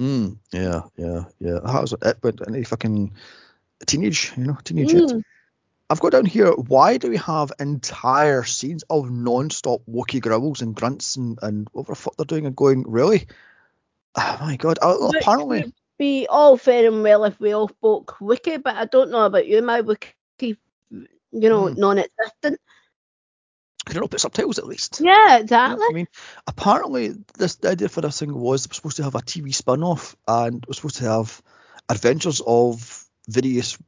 Mm, 0.00 0.38
yeah, 0.52 0.82
yeah, 0.96 1.24
yeah. 1.40 1.58
That 1.64 1.80
was 1.80 1.94
it. 2.00 2.18
But 2.20 2.46
any 2.46 2.64
fucking 2.64 3.12
teenage, 3.86 4.32
you 4.36 4.44
know, 4.44 4.58
teenage. 4.62 4.92
Mm. 4.92 5.22
I've 5.88 6.00
got 6.00 6.12
down 6.12 6.26
here. 6.26 6.50
Why 6.52 6.96
do 6.96 7.08
we 7.08 7.16
have 7.18 7.52
entire 7.60 8.42
scenes 8.44 8.84
of 8.90 9.10
non-stop 9.10 9.82
Wookiee 9.88 10.20
growls 10.20 10.60
and 10.60 10.74
grunts 10.74 11.16
and, 11.16 11.38
and 11.42 11.68
whatever 11.72 11.92
the 11.92 11.96
fuck 11.96 12.16
they're 12.16 12.24
doing 12.26 12.46
and 12.46 12.56
going? 12.56 12.84
Really? 12.86 13.26
Oh 14.18 14.38
my 14.40 14.56
god! 14.56 14.78
Apparently, 14.80 15.74
be 15.98 16.26
all 16.26 16.56
fair 16.56 16.86
and 16.86 17.02
well 17.02 17.24
if 17.24 17.38
we 17.38 17.52
all 17.52 17.68
spoke 17.68 18.16
Wookiee, 18.18 18.62
but 18.62 18.74
I 18.74 18.86
don't 18.86 19.10
know 19.10 19.26
about 19.26 19.46
you. 19.46 19.60
My 19.60 19.82
Wookiee, 19.82 20.56
you 21.32 21.48
know, 21.48 21.64
mm. 21.64 21.76
non-existent 21.76 22.60
I 23.88 23.92
put 24.06 24.20
subtitles 24.20 24.58
at 24.58 24.66
least? 24.66 25.00
Yeah, 25.02 25.38
exactly. 25.38 25.86
I 25.88 25.92
mean, 25.92 26.08
apparently, 26.46 27.14
this 27.38 27.56
the 27.56 27.70
idea 27.70 27.88
for 27.88 28.00
this 28.00 28.18
thing 28.18 28.34
was 28.34 28.62
supposed 28.62 28.96
to 28.96 29.04
have 29.04 29.14
a 29.14 29.20
TV 29.20 29.54
spin 29.54 29.82
off 29.82 30.16
and 30.26 30.64
was 30.66 30.78
supposed 30.78 30.96
to 30.96 31.04
have 31.04 31.40
adventures 31.88 32.42
of 32.44 33.04
various 33.28 33.78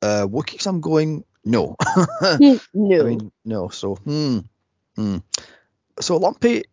uh, 0.00 0.26
Wookiees. 0.26 0.66
I'm 0.66 0.80
going, 0.80 1.24
no. 1.44 1.76
no. 1.96 3.00
I 3.00 3.02
mean, 3.02 3.32
no. 3.44 3.68
So, 3.68 3.96
hmm. 3.96 4.38
hmm. 4.96 5.18
So, 6.00 6.16
Lumpy 6.16 6.64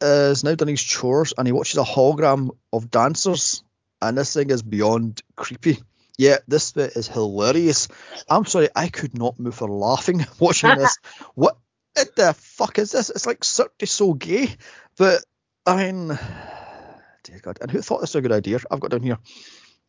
is 0.00 0.42
now 0.42 0.54
done 0.54 0.68
his 0.68 0.82
chores 0.82 1.34
and 1.36 1.46
he 1.46 1.52
watches 1.52 1.78
a 1.78 1.84
hologram 1.84 2.50
of 2.72 2.90
dancers, 2.90 3.62
and 4.00 4.16
this 4.16 4.32
thing 4.32 4.48
is 4.50 4.62
beyond 4.62 5.22
creepy. 5.36 5.82
Yeah, 6.20 6.36
this 6.46 6.72
bit 6.72 6.96
is 6.96 7.08
hilarious. 7.08 7.88
I'm 8.28 8.44
sorry, 8.44 8.68
I 8.76 8.88
could 8.88 9.16
not 9.16 9.40
move 9.40 9.54
for 9.54 9.70
laughing 9.70 10.26
watching 10.38 10.76
this. 10.76 10.98
what 11.34 11.56
the 11.94 12.34
fuck 12.36 12.78
is 12.78 12.92
this? 12.92 13.08
It's 13.08 13.24
like 13.24 13.42
Cirque 13.42 13.78
du 13.78 13.86
Soleil, 13.86 14.14
gay. 14.16 14.54
but 14.98 15.24
I 15.64 15.76
mean, 15.76 16.08
dear 17.24 17.38
God, 17.40 17.56
and 17.62 17.70
who 17.70 17.80
thought 17.80 18.02
this 18.02 18.10
was 18.10 18.16
a 18.16 18.20
good 18.20 18.32
idea? 18.32 18.58
I've 18.70 18.80
got 18.80 18.90
down 18.90 19.02
here. 19.02 19.16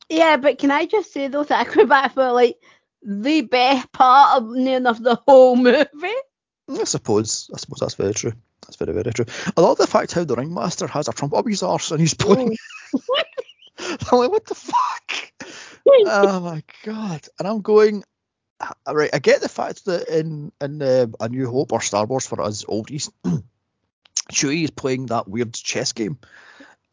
Yeah, 0.08 0.38
but 0.38 0.58
can 0.58 0.72
I 0.72 0.86
just 0.86 1.12
say 1.12 1.28
though 1.28 1.44
those 1.44 1.52
acrobats 1.52 2.15
were 2.15 2.32
like 2.32 2.56
the 3.04 3.41
best 3.41 3.91
part 3.91 4.41
of 4.41 4.52
near 4.52 4.88
of 4.88 5.04
the 5.04 5.15
whole 5.28 5.58
movie? 5.58 5.86
Mm, 6.70 6.80
I 6.80 6.86
suppose. 6.86 7.50
I 7.54 7.58
suppose 7.58 7.80
that's 7.82 7.96
very 7.96 8.13
true. 8.13 8.32
That's 8.62 8.78
very, 8.78 8.94
very 8.94 9.12
true. 9.12 9.26
I 9.58 9.60
love 9.60 9.78
the 9.78 9.86
fact 9.86 10.13
how 10.13 10.24
the 10.24 10.38
ringmaster 10.38 10.88
has 10.88 11.10
a 11.10 11.12
trumpet 11.12 11.36
up 11.36 11.48
his 11.50 11.62
arse 11.62 11.91
and 11.91 12.00
he's 12.00 12.15
oh. 12.22 12.24
playing. 12.24 12.56
I'm 13.80 14.20
like, 14.20 14.32
what 14.32 14.46
the 14.46 14.56
fuck? 14.56 15.01
Oh 16.08 16.40
my 16.40 16.64
god! 16.84 17.28
And 17.40 17.48
I'm 17.48 17.62
going, 17.62 18.04
right, 18.88 19.10
I 19.14 19.20
get 19.20 19.42
the 19.42 19.50
fact 19.50 19.86
that 19.86 20.08
in 20.08 20.52
in 20.62 20.82
uh, 20.82 21.08
A 21.20 21.30
New 21.30 21.50
Hope 21.50 21.74
or 21.74 21.82
Star 21.82 22.06
Wars 22.06 22.28
for 22.28 22.42
us 22.42 22.64
oldies, 22.66 23.12
Chewie 24.32 24.64
is 24.64 24.72
playing 24.72 25.08
that 25.08 25.28
weird 25.28 25.54
chess 25.54 25.94
game, 25.94 26.20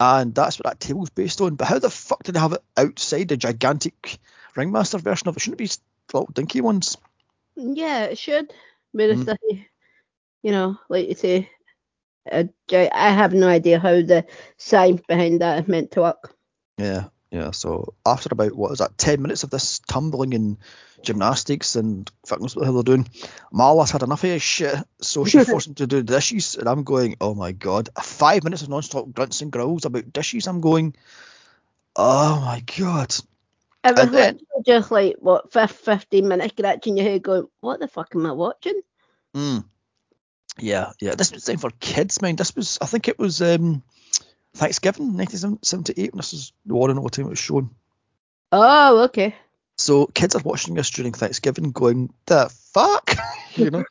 and 0.01 0.35
that's 0.35 0.59
what 0.59 0.67
that 0.67 0.81
table's 0.81 1.11
based 1.11 1.41
on. 1.41 1.57
But 1.57 1.69
how 1.69 1.79
the 1.79 1.91
fuck 1.91 2.23
did 2.23 2.35
they 2.35 2.41
have 2.41 2.53
it 2.53 2.63
outside 2.77 3.29
the 3.29 3.37
gigantic 3.37 4.19
Ringmaster 4.57 4.99
version 4.99 5.29
of 5.29 5.37
it? 5.37 5.41
Shouldn't 5.41 5.61
it 5.61 5.65
be 5.65 5.71
little 6.13 6.31
dinky 6.33 6.61
ones? 6.61 6.97
Yeah, 7.57 8.05
it 8.05 8.19
should. 8.19 8.53
But 8.95 9.11
mm. 9.11 9.29
it's 9.29 9.63
you 10.43 10.53
know, 10.53 10.79
like 10.89 11.09
you 11.09 11.15
say, 11.15 11.51
I, 12.31 12.49
I 12.73 13.11
have 13.11 13.33
no 13.33 13.49
idea 13.49 13.79
how 13.79 14.03
the 14.03 14.27
science 14.57 15.03
behind 15.07 15.41
that 15.41 15.63
is 15.63 15.69
meant 15.69 15.91
to 15.93 16.03
work. 16.03 16.35
Yeah, 16.79 17.07
yeah. 17.31 17.51
So 17.51 17.95
after 18.07 18.29
about 18.33 18.55
what 18.55 18.73
is 18.73 18.79
that, 18.79 18.97
ten 18.99 19.23
minutes 19.23 19.43
of 19.43 19.51
this 19.51 19.81
tumbling 19.81 20.35
and 20.35 20.59
gymnastics 21.03 21.77
and 21.77 22.11
fuck 22.27 22.41
knows 22.41 22.57
what 22.57 22.63
the 22.63 22.67
hell 22.67 22.75
they're 22.75 22.97
doing. 22.97 23.09
Malla's 23.53 23.91
had 23.91 24.03
enough 24.03 24.25
of 24.25 24.31
his 24.31 24.43
shit, 24.43 24.77
so 25.01 25.25
she 25.25 25.39
forced 25.45 25.69
him 25.69 25.75
to 25.75 25.87
do 25.87 26.03
dishes, 26.03 26.57
and 26.57 26.69
I'm 26.69 26.85
going, 26.85 27.17
oh 27.21 27.35
my 27.35 27.53
god, 27.53 27.89
five 28.03 28.45
minutes 28.45 28.63
of 28.63 28.69
non-stop 28.69 29.13
grunts 29.13 29.43
and 29.43 29.53
growls 29.53 29.85
about 29.85 30.13
dishes. 30.13 30.47
I'm 30.47 30.61
going, 30.61 30.95
oh 31.97 32.41
my 32.41 32.63
god. 32.79 33.15
It 33.85 33.97
was 33.97 34.11
then, 34.11 34.41
just 34.67 34.91
like 34.91 35.17
what 35.21 35.53
15 35.53 36.27
minutes 36.27 36.53
scratching 36.53 36.97
your 36.97 37.07
head, 37.07 37.23
going, 37.23 37.47
what 37.61 37.81
the 37.81 37.89
fuck 37.89 38.15
am 38.15 38.27
I 38.27 38.33
watching? 38.33 38.81
Mm, 39.35 39.65
yeah, 40.59 40.93
yeah. 41.01 41.15
This 41.15 41.33
was 41.33 41.45
time 41.45 41.59
for 41.59 41.71
kids, 41.79 42.21
man. 42.21 42.37
This 42.37 42.57
was, 42.57 42.79
I 42.83 42.87
think 42.87 43.09
it 43.09 43.19
was 43.19 43.41
um, 43.41 43.83
Thanksgiving, 44.55 45.17
1978. 45.17 46.15
This 46.15 46.33
is 46.33 46.53
the 46.67 46.75
one 46.75 46.91
and 46.91 47.03
what 47.03 47.13
time 47.13 47.27
it 47.27 47.31
was 47.31 47.39
shown. 47.39 47.71
Oh, 48.53 49.05
okay. 49.05 49.35
So 49.77 50.07
kids 50.07 50.35
are 50.35 50.43
watching 50.43 50.75
this 50.75 50.91
during 50.91 51.13
Thanksgiving, 51.13 51.71
going, 51.73 52.13
"The 52.27 52.51
fuck," 52.73 53.15
you 53.55 53.71
know. 53.71 53.85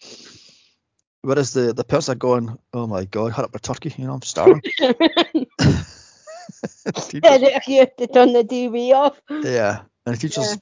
Whereas 1.21 1.53
the 1.53 1.73
the 1.73 1.83
parents 1.83 2.09
are 2.09 2.15
going, 2.15 2.57
"Oh 2.73 2.87
my 2.87 3.05
god, 3.05 3.31
hurry 3.31 3.45
up 3.45 3.55
a 3.55 3.59
turkey," 3.59 3.93
you 3.97 4.05
know, 4.05 4.13
I'm 4.13 4.21
starving. 4.21 4.61
yeah, 4.79 4.97
you 7.67 7.79
have 7.79 7.95
to 7.97 8.07
turn 8.07 8.33
the 8.33 8.43
TV 8.43 8.93
off. 8.93 9.21
Yeah, 9.29 9.81
and 10.05 10.15
the 10.15 10.19
teachers, 10.19 10.51
yeah. 10.51 10.55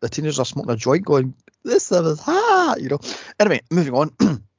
the 0.00 0.08
teenagers 0.08 0.38
are 0.38 0.44
smoking 0.44 0.72
a 0.72 0.76
joint, 0.76 1.04
going, 1.04 1.34
"This 1.64 1.90
is 1.90 2.22
ah," 2.26 2.76
you 2.76 2.90
know. 2.90 3.00
Anyway, 3.40 3.60
moving 3.70 3.94
on. 3.94 4.14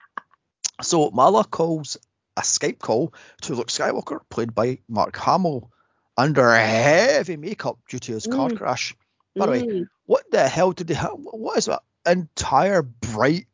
So 0.81 1.11
Malla 1.11 1.43
calls 1.43 1.97
a 2.37 2.41
Skype 2.41 2.79
call 2.79 3.13
to 3.41 3.55
Luke 3.55 3.67
Skywalker, 3.67 4.21
played 4.29 4.55
by 4.55 4.79
Mark 4.87 5.17
Hamill, 5.17 5.71
under 6.17 6.53
heavy 6.53 7.37
makeup 7.37 7.79
due 7.89 7.99
to 7.99 8.13
his 8.13 8.27
car 8.27 8.49
mm. 8.49 8.57
crash. 8.57 8.95
By 9.35 9.45
the 9.45 9.51
mm. 9.51 9.67
way, 9.67 9.85
what 10.05 10.29
the 10.31 10.47
hell 10.47 10.71
did 10.71 10.87
they 10.87 10.93
have? 10.93 11.13
What 11.15 11.57
is 11.57 11.65
that 11.65 11.81
entire 12.05 12.81
bright 12.81 13.47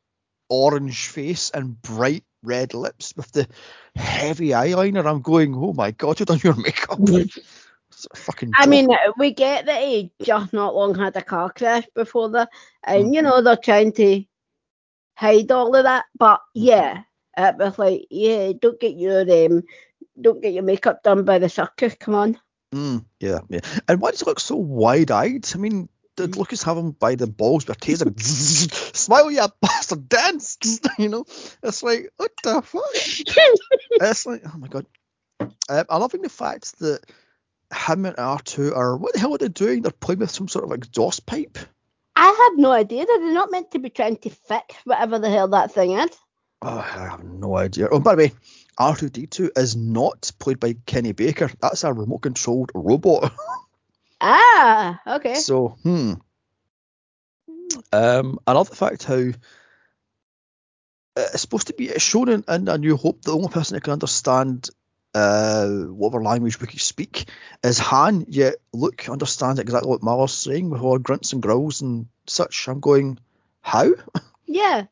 orange 0.49 1.07
face 1.07 1.51
and 1.51 1.81
bright 1.81 2.23
red 2.43 2.73
lips 2.73 3.13
with 3.15 3.31
the 3.31 3.47
heavy 3.95 4.49
eyeliner? 4.49 5.05
I'm 5.05 5.21
going, 5.21 5.55
oh 5.55 5.73
my 5.73 5.91
god, 5.91 6.19
you've 6.19 6.27
done 6.27 6.41
your 6.43 6.55
makeup. 6.55 6.99
fucking. 8.15 8.51
I 8.55 8.67
mean, 8.67 8.89
we 9.17 9.33
get 9.33 9.65
that 9.65 9.81
he 9.81 10.11
just 10.21 10.53
not 10.53 10.75
long 10.75 10.95
had 10.95 11.15
a 11.15 11.21
car 11.21 11.51
crash 11.51 11.85
before 11.93 12.29
that, 12.29 12.49
and 12.83 13.05
mm-hmm. 13.05 13.13
you 13.13 13.21
know 13.21 13.41
they're 13.41 13.57
trying 13.57 13.91
to 13.93 14.23
hide 15.15 15.51
all 15.51 15.75
of 15.75 15.83
that. 15.83 16.05
But 16.17 16.41
yeah, 16.53 17.03
was 17.37 17.77
like, 17.77 18.07
yeah, 18.09 18.51
don't 18.59 18.79
get 18.79 18.95
your 18.95 19.21
um, 19.21 19.63
don't 20.19 20.41
get 20.41 20.53
your 20.53 20.63
makeup 20.63 21.03
done 21.03 21.23
by 21.23 21.39
the 21.39 21.49
circus. 21.49 21.95
Come 21.99 22.15
on. 22.15 22.39
Mm, 22.73 23.05
yeah, 23.19 23.39
yeah. 23.49 23.61
And 23.87 24.01
why 24.01 24.11
does 24.11 24.21
it 24.21 24.27
look 24.27 24.39
so 24.39 24.55
wide-eyed? 24.57 25.49
I 25.53 25.57
mean, 25.57 25.87
did. 26.17 26.35
Lucas 26.35 26.63
have 26.63 26.77
him 26.77 26.91
by 26.91 27.15
the 27.15 27.27
balls 27.27 27.67
with 27.67 27.77
a 27.77 27.79
taser? 27.79 28.19
Smile, 28.95 29.31
you 29.31 29.45
bastard, 29.61 30.09
dance! 30.09 30.57
you 30.97 31.09
know, 31.09 31.25
it's 31.63 31.83
like 31.83 32.09
what 32.17 32.31
the 32.43 32.61
fuck? 32.61 32.83
it's 32.93 34.25
like, 34.25 34.41
oh 34.45 34.57
my 34.57 34.67
god. 34.67 34.85
Um, 35.39 35.85
I 35.89 35.97
loving 35.97 36.23
the 36.23 36.29
fact 36.29 36.79
that 36.79 37.01
him 37.73 38.05
and 38.05 38.15
R2 38.15 38.75
are 38.75 38.97
what 38.97 39.13
the 39.13 39.19
hell 39.19 39.35
are 39.35 39.37
they 39.37 39.49
doing? 39.49 39.81
They're 39.81 39.91
playing 39.91 40.19
with 40.19 40.31
some 40.31 40.47
sort 40.47 40.65
of 40.65 40.71
exhaust 40.71 41.25
pipe. 41.25 41.57
I 42.15 42.49
have 42.49 42.59
no 42.59 42.71
idea. 42.71 43.05
They're 43.05 43.33
not 43.33 43.51
meant 43.51 43.71
to 43.71 43.79
be 43.79 43.91
trying 43.91 44.17
to 44.17 44.29
fix 44.31 44.75
whatever 44.85 45.19
the 45.19 45.29
hell 45.29 45.49
that 45.49 45.71
thing 45.71 45.91
is. 45.91 46.09
Oh, 46.61 46.79
I 46.79 47.09
have 47.09 47.23
no 47.23 47.55
idea. 47.55 47.87
Oh, 47.91 47.99
by 47.99 48.15
the 48.15 48.23
way, 48.23 48.31
R2D2 48.79 49.57
is 49.57 49.75
not 49.75 50.31
played 50.39 50.59
by 50.59 50.75
Kenny 50.85 51.11
Baker. 51.11 51.51
That's 51.61 51.83
a 51.83 51.93
remote 51.93 52.19
controlled 52.19 52.71
robot. 52.73 53.31
ah, 54.21 54.99
okay. 55.17 55.35
So, 55.35 55.77
hmm. 55.83 56.13
Um, 57.91 58.39
another 58.47 58.73
fact 58.73 59.03
how 59.03 59.31
it's 61.17 61.41
supposed 61.41 61.67
to 61.67 61.73
be 61.73 61.97
shown 61.99 62.29
in, 62.29 62.43
in 62.47 62.67
A 62.67 62.77
New 62.77 62.97
Hope. 62.97 63.21
The 63.21 63.33
only 63.33 63.49
person 63.49 63.75
that 63.75 63.83
can 63.83 63.93
understand 63.93 64.69
uh, 65.13 65.67
whatever 65.67 66.23
language 66.23 66.59
we 66.59 66.67
can 66.67 66.79
speak 66.79 67.29
is 67.63 67.79
Han, 67.79 68.25
yet 68.29 68.55
Luke 68.73 69.09
understands 69.09 69.59
exactly 69.59 69.89
what 69.89 70.03
Malla's 70.03 70.33
saying 70.33 70.69
with 70.69 70.81
all 70.81 70.99
grunts 70.99 71.33
and 71.33 71.41
growls 71.41 71.81
and 71.81 72.07
such. 72.27 72.67
I'm 72.67 72.79
going, 72.79 73.19
how? 73.61 73.91
Yeah. 74.49 74.85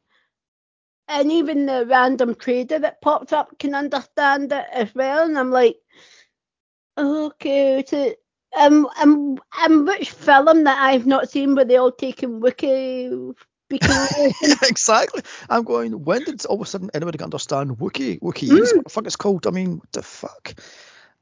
And 1.08 1.32
even 1.32 1.66
the 1.66 1.86
random 1.86 2.36
trader 2.36 2.80
that 2.80 3.02
pops 3.02 3.32
up 3.32 3.60
can 3.60 3.76
understand 3.76 4.52
it 4.52 4.66
as 4.72 4.94
well. 4.96 5.26
And 5.26 5.38
I'm 5.38 5.52
like, 5.52 5.78
okay, 6.98 7.84
so 7.86 8.16
um, 8.58 8.88
um, 9.00 9.40
um, 9.64 9.86
which 9.86 10.12
film 10.12 10.64
that 10.64 10.82
I've 10.82 11.06
not 11.06 11.30
seen 11.30 11.56
where 11.56 11.66
they 11.66 11.78
all 11.78 11.92
taking 11.92 12.40
Wookiee 12.40 13.36
exactly. 13.72 15.24
I'm 15.50 15.64
going, 15.64 16.04
when 16.04 16.24
did 16.24 16.46
all 16.46 16.56
of 16.56 16.62
a 16.62 16.66
sudden 16.66 16.92
anybody 16.94 17.24
understand 17.24 17.72
Wookiee? 17.72 18.20
Wookiee 18.20 18.50
mm. 18.50 18.62
is 18.62 18.74
what 18.74 18.84
the 18.86 18.90
fuck 18.90 19.06
it's 19.06 19.16
called. 19.16 19.48
I 19.48 19.52
mean, 19.52 19.78
what 19.78 19.92
the 19.92 20.04
fuck? 20.04 20.54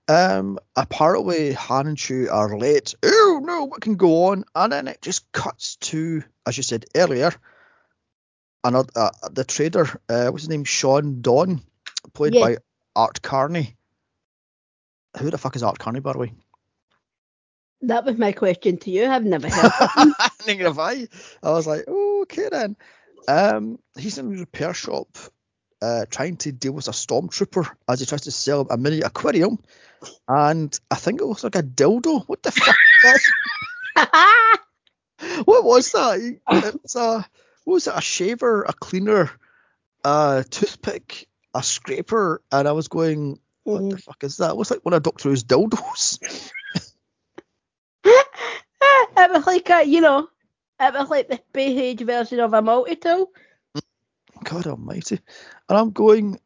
Um, 0.10 0.60
apparently 0.76 1.54
Han 1.54 1.88
and 1.88 1.98
Chewie 1.98 2.32
are 2.32 2.58
late. 2.58 2.94
Oh 3.04 3.42
no, 3.44 3.64
what 3.66 3.82
can 3.82 3.96
go 3.96 4.26
on? 4.26 4.44
And 4.54 4.74
then 4.74 4.88
it 4.88 5.02
just 5.02 5.32
cuts 5.32 5.78
to, 5.78 6.24
as 6.46 6.58
you 6.58 6.64
said 6.64 6.86
earlier, 6.96 7.32
another 8.64 8.90
uh, 8.96 9.12
the 9.32 9.44
trader. 9.44 9.88
Uh, 10.10 10.28
what's 10.30 10.44
his 10.44 10.50
name? 10.50 10.66
Saun 10.66 11.22
Dann, 11.22 11.62
played 12.14 12.36
yeah. 12.36 12.42
by 12.42 12.58
Art 12.96 13.22
Carney. 13.22 13.76
Who 15.20 15.30
the 15.30 15.38
fuck 15.38 15.56
is 15.56 15.64
Art 15.64 15.80
Carney, 15.80 16.00
by 16.00 16.14
the 16.14 16.20
way? 16.20 16.34
That 17.82 18.06
was 18.06 18.18
my 18.18 18.32
question 18.32 18.78
to 18.78 18.92
you. 18.92 19.06
I've 19.06 19.26
never 19.26 19.50
heard 19.50 19.72
of 19.80 19.94
him. 19.96 20.16
Neither 20.48 20.64
have 20.66 20.80
I. 20.80 21.08
I 21.44 21.52
was 21.52 21.68
like, 21.68 21.84
oh, 21.88 22.22
okay 22.24 22.48
then. 22.50 22.78
Um, 23.28 23.80
he's 23.98 24.18
in 24.18 24.34
a 24.34 24.40
repair 24.40 24.74
shop 24.74 25.18
uh, 25.82 26.06
trying 26.10 26.38
to 26.38 26.52
deal 26.54 26.72
with 26.72 26.88
a 26.88 26.92
stormtrooper 26.92 27.70
as 27.90 28.00
he 28.00 28.06
tries 28.06 28.22
to 28.22 28.32
sell 28.32 28.66
a 28.70 28.78
mini 28.78 29.02
aquarium. 29.02 29.60
And 30.28 30.78
I 30.90 30.96
think 30.96 31.20
it 31.20 31.26
looks 31.26 31.44
like 31.44 31.56
a 31.56 31.64
dildo. 31.64 32.24
What 32.26 32.42
the 32.42 32.52
fuck 32.52 32.76
what 35.46 35.64
was 35.64 35.92
that? 35.92 36.40
It's 36.84 36.96
a, 36.96 37.26
what 37.64 37.74
was 37.76 37.88
it? 37.88 37.94
A 37.96 38.02
shaver, 38.02 38.64
a 38.64 38.74
cleaner, 38.74 39.32
a 40.04 40.46
toothpick, 40.50 41.28
a 41.54 41.64
scraper. 41.64 42.42
And 42.52 42.68
I 42.68 42.72
was 42.74 42.88
going, 42.88 43.40
what 43.64 43.90
the 43.90 43.96
mm. 43.96 44.02
fuck 44.04 44.24
is 44.24 44.38
that? 44.38 44.52
It 44.52 44.56
looks 44.56 44.72
like 44.72 44.84
one 44.84 44.94
of 44.94 45.04
Doctor 45.04 45.30
Who's 45.30 45.44
dildos. 45.44 46.20
it 48.04 49.32
was 49.32 49.48
like 49.48 49.70
a, 49.70 49.84
you 49.84 50.02
know, 50.02 50.28
it 50.80 50.94
was 50.94 51.10
like 51.10 51.30
the 51.30 51.40
beige 51.54 52.02
version 52.02 52.40
of 52.40 52.54
a 52.54 52.62
multi-tool. 52.62 53.32
God 54.44 54.68
almighty. 54.68 55.20
And 55.70 55.78
I'm 55.78 55.92
going, 55.92 56.40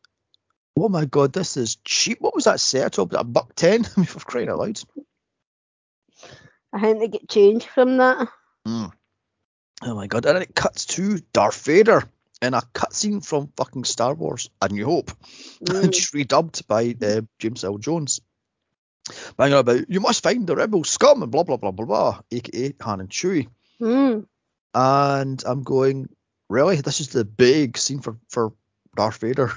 oh 0.78 0.90
my 0.90 1.06
god, 1.06 1.34
this 1.34 1.58
is 1.58 1.78
cheap. 1.84 2.22
What 2.22 2.36
was 2.36 2.44
that 2.44 2.60
set 2.60 2.96
setup? 2.96 3.14
A 3.14 3.24
buck 3.24 3.56
ten? 3.56 3.86
I 3.86 3.90
mean, 3.98 4.06
for 4.06 4.20
crying 4.20 4.50
out 4.50 4.60
loud. 4.60 4.80
I 6.74 6.82
think 6.82 7.00
they 7.00 7.08
get 7.08 7.30
change 7.30 7.66
from 7.66 7.98
that. 7.98 8.28
Mm. 8.68 8.92
Oh 9.84 9.96
my 9.96 10.08
god. 10.08 10.26
And 10.26 10.40
it 10.40 10.56
cuts 10.56 10.86
to 10.86 11.20
Darth 11.34 11.64
Vader 11.66 12.04
in 12.42 12.54
a 12.54 12.62
cutscene 12.74 13.26
from 13.26 13.52
fucking 13.58 13.84
Star 13.84 14.14
Wars 14.14 14.50
A 14.62 14.70
New 14.70 14.86
Hope. 14.86 15.12
Mm. 15.58 15.92
just 15.92 16.14
redubbed 16.14 16.68
by 16.68 16.96
uh, 17.02 17.22
James 17.40 17.64
Earl 17.64 17.80
Jones 17.80 18.22
banging 19.38 19.58
about, 19.58 19.90
you 19.90 20.00
must 20.00 20.24
find 20.24 20.46
the 20.46 20.56
rebel 20.56 20.84
scum 20.84 21.24
and 21.24 21.32
blah, 21.32 21.44
blah, 21.44 21.58
blah, 21.58 21.72
blah, 21.72 21.86
blah, 21.86 22.20
aka 22.32 22.74
Han 22.82 23.00
and 23.00 23.10
Chewie. 23.10 23.48
Mm. 23.82 24.26
And 24.74 25.44
I'm 25.46 25.64
going, 25.64 26.10
really? 26.50 26.82
This 26.82 27.02
is 27.02 27.10
the 27.10 27.26
big 27.26 27.78
scene 27.78 28.02
for, 28.02 28.18
for 28.30 28.54
Darth 28.96 29.18
Vader. 29.18 29.52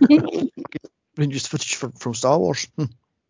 just 1.18 1.48
footage 1.48 1.74
from, 1.74 1.92
from 1.92 2.14
Star 2.14 2.38
Wars. 2.38 2.68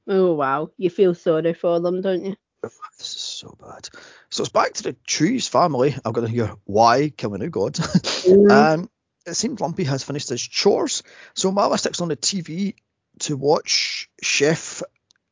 Oh, 0.07 0.35
wow. 0.35 0.71
You 0.77 0.91
feel 0.91 1.15
sorry 1.15 1.55
for 1.55 1.81
them, 1.81 2.03
don't 2.03 2.25
you? 2.25 2.37
This 2.99 3.15
is 3.15 3.23
so 3.23 3.57
bad. 3.59 3.89
So 4.29 4.43
it's 4.43 4.53
back 4.53 4.75
to 4.75 4.83
the 4.83 4.93
Trees 5.07 5.49
family. 5.49 5.97
I'm 6.05 6.13
going 6.13 6.27
to 6.27 6.33
hear 6.33 6.55
why, 6.65 7.09
kill 7.09 7.31
me 7.31 7.39
now, 7.39 7.47
God. 7.47 7.75
Mm. 7.75 8.51
um, 8.75 8.91
it 9.27 9.35
seems 9.35 9.61
Lumpy 9.61 9.85
has 9.85 10.03
finished 10.03 10.29
his 10.29 10.43
chores. 10.43 11.03
So 11.35 11.51
Malla 11.51 11.79
sticks 11.79 12.01
on 12.01 12.09
the 12.09 12.17
TV 12.17 12.75
to 13.21 13.37
watch 13.37 14.11
Chef 14.23 14.83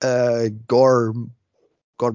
uh, 0.03 0.49
Gor 0.67 1.13
Gor, 1.99 2.13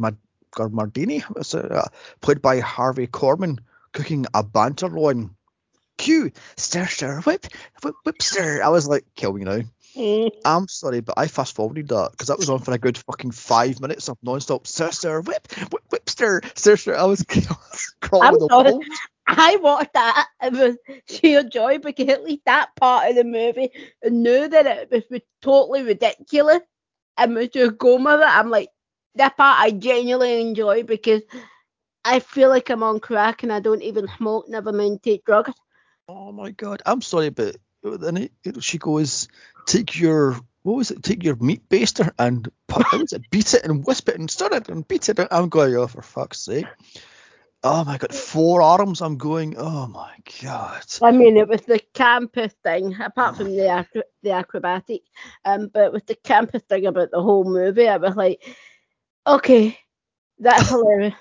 Gor 0.52 0.69
Mardini, 0.69 1.23
uh, 1.54 1.88
played 2.21 2.41
by 2.41 2.60
Harvey 2.60 3.08
Korman, 3.08 3.60
cooking 3.91 4.26
a 4.34 4.43
banter 4.43 4.88
banterloin. 4.88 5.32
Q, 5.97 6.32
stir, 6.58 6.88
stir, 6.88 7.21
whip, 7.21 7.45
whip, 7.84 7.95
whip, 8.04 8.21
stir. 8.21 8.63
I 8.63 8.69
was 8.69 8.88
like, 8.88 9.06
kill 9.15 9.34
me 9.34 9.43
now. 9.43 9.62
Mm. 9.95 10.32
I'm 10.43 10.67
sorry, 10.67 11.01
but 11.01 11.15
I 11.17 11.27
fast 11.27 11.56
forwarded 11.56 11.89
that 11.89 12.12
because 12.12 12.27
that 12.27 12.39
was 12.39 12.49
on 12.49 12.60
for 12.60 12.73
a 12.73 12.79
good 12.79 12.97
fucking 12.97 13.32
five 13.32 13.79
minutes 13.79 14.10
of 14.10 14.17
non-stop 14.23 14.65
stir, 14.65 15.21
whip, 15.21 15.47
whip, 15.71 15.84
whip, 15.91 16.10
stir, 16.10 16.41
stir, 16.56 16.77
stir. 16.77 16.95
I 16.95 17.03
was, 17.03 17.23
crawling 18.01 18.27
I'm 18.27 18.39
the 18.39 18.47
sorry. 18.49 18.73
I 19.27 19.56
watched 19.58 19.93
that 19.93 20.27
it 20.41 20.53
was 20.53 20.77
sheer 21.08 21.43
joy 21.43 21.77
because 21.77 22.10
at 22.10 22.23
least 22.23 22.41
that 22.45 22.69
part 22.75 23.10
of 23.10 23.15
the 23.15 23.23
movie 23.23 23.69
I 24.06 24.10
knew 24.10 24.47
that 24.47 24.65
it 24.65 24.91
was 25.12 25.21
totally 25.41 25.84
ridiculous 25.84 26.62
and 27.17 27.32
Mr. 27.34 27.75
Gomez, 27.77 28.21
I'm 28.23 28.49
like, 28.49 28.69
that 29.15 29.38
part 29.38 29.60
I 29.60 29.71
genuinely 29.71 30.41
enjoy 30.41 30.84
because 30.84 31.21
I 32.03 32.19
feel 32.19 32.49
like 32.49 32.69
I'm 32.69 32.84
on 32.84 32.99
crack 32.99 33.43
and 33.43 33.53
I 33.53 33.60
don't 33.60 33.84
even 33.84 34.08
smoke, 34.17 34.49
never 34.49 34.71
mind 34.71 35.03
take 35.03 35.23
drugs. 35.25 35.53
Oh 36.08 36.32
my 36.32 36.51
god, 36.51 36.82
I'm 36.86 37.01
sorry, 37.01 37.29
but 37.29 37.56
then 37.84 38.17
it, 38.17 38.32
it, 38.43 38.63
she 38.63 38.78
goes, 38.78 39.28
take 39.65 40.00
your 40.00 40.38
what 40.63 40.78
was 40.78 40.91
it? 40.91 41.04
Take 41.04 41.24
your 41.24 41.36
meat 41.36 41.67
baster 41.67 42.12
and 42.17 42.50
put, 42.67 42.86
it, 42.93 43.30
beat 43.30 43.54
it 43.54 43.65
and 43.65 43.86
wisp 43.86 44.08
it 44.08 44.17
and 44.17 44.32
stir 44.32 44.50
it 44.54 44.69
and 44.69 44.88
beat 44.88 45.10
it. 45.10 45.19
I'm 45.30 45.50
going, 45.50 45.76
oh 45.76 45.88
for 45.88 46.02
fuck's 46.02 46.39
sake. 46.39 46.65
Oh 47.65 47.84
my 47.86 47.98
god, 47.98 48.13
four 48.13 48.62
arms. 48.62 49.02
I'm 49.02 49.17
going. 49.17 49.56
Oh 49.58 49.88
my 49.88 50.12
god. 50.41 50.84
I 51.02 51.12
mean, 51.12 51.38
it 51.38 51.48
was 51.48 51.62
the 51.62 51.80
campus 51.93 52.54
thing, 52.63 53.00
apart 53.00 53.38
from 53.38 53.56
the 53.56 53.69
acro- 53.69 54.02
the 54.22 54.32
acrobatic, 54.32 55.04
um, 55.46 55.69
but 55.74 55.93
with 55.93 56.06
the 56.06 56.15
campus 56.15 56.62
thing 56.63 56.86
about 56.86 57.12
the 57.12 57.22
whole 57.22 57.46
movie, 57.46 57.88
I 57.88 57.98
was 57.98 58.17
like, 58.17 58.43
okay, 59.26 59.80
that's 60.39 60.69
hilarious. 60.69 61.13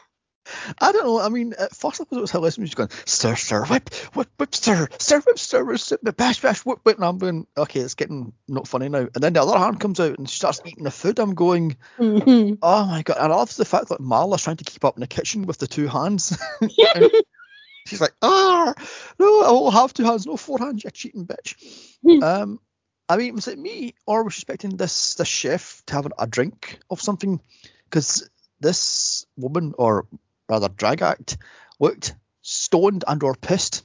I 0.81 0.93
don't 0.93 1.05
know. 1.05 1.21
I 1.21 1.29
mean, 1.29 1.55
at 1.59 1.75
first 1.75 2.01
I 2.01 2.05
thought 2.05 2.19
it 2.19 2.21
was 2.21 2.31
hilarious. 2.31 2.57
She's 2.57 2.75
going, 2.75 2.91
stir, 3.05 3.37
stir, 3.37 3.65
whip, 3.67 3.95
whip, 4.15 4.29
whip, 4.39 4.55
stir, 4.55 4.89
stir, 4.99 5.21
whip, 5.21 5.39
stir, 5.39 5.65
whip, 5.65 5.79
stir, 5.79 5.99
bash, 5.99 6.41
bash, 6.41 6.65
whip, 6.65 6.81
whip. 6.83 6.97
And 6.97 7.05
I'm 7.05 7.19
going, 7.19 7.47
okay, 7.57 7.81
it's 7.81 7.95
getting 7.95 8.33
not 8.49 8.69
funny 8.69 8.89
now. 8.89 9.09
And 9.15 9.23
then 9.23 9.33
the 9.33 9.43
other 9.43 9.59
hand 9.59 9.81
comes 9.81 10.01
out 10.01 10.19
and 10.19 10.29
she 10.29 10.37
starts 10.37 10.61
eating 10.65 10.85
the 10.85 10.91
food. 10.91 11.19
I'm 11.19 11.35
going, 11.35 11.77
mm-hmm. 11.99 12.55
oh 12.63 12.87
my 12.87 13.03
god. 13.03 13.19
And 13.21 13.33
I 13.33 13.37
love 13.37 13.55
the 13.57 13.65
fact 13.65 13.89
that 13.89 14.01
Malla's 14.01 14.43
trying 14.43 14.57
to 14.57 14.65
keep 14.65 14.85
up 14.85 14.97
in 14.97 15.01
the 15.01 15.07
kitchen 15.07 15.47
with 15.47 15.59
the 15.59 15.67
two 15.67 15.87
hands. 15.87 16.37
she's 17.87 18.01
like, 18.01 18.15
ah, 18.23 18.75
no, 19.19 19.43
I 19.43 19.51
will 19.53 19.71
have 19.71 19.95
two 19.95 20.05
hands, 20.05 20.27
no 20.27 20.37
four 20.37 20.59
hands, 20.59 20.85
you 20.85 20.91
cheating 20.91 21.27
bitch. 21.27 22.23
um, 22.23 22.61
I 23.09 23.17
mean, 23.17 23.35
was 23.35 23.49
it 23.49 23.59
me 23.59 23.95
or 24.07 24.25
was 24.25 24.35
expecting 24.35 24.77
this 24.77 25.15
this 25.15 25.29
chef 25.29 25.83
to 25.87 25.95
have 25.95 26.09
a 26.19 26.27
drink 26.27 26.79
of 26.89 27.01
something? 27.01 27.41
Because 27.85 28.29
this 28.61 29.27
woman, 29.37 29.75
or 29.77 30.07
rather 30.53 30.69
drag 30.69 31.03
act, 31.03 31.39
looked 31.81 32.15
stoned 32.43 33.05
and 33.09 33.23
or 33.23 33.35
pissed. 33.35 33.85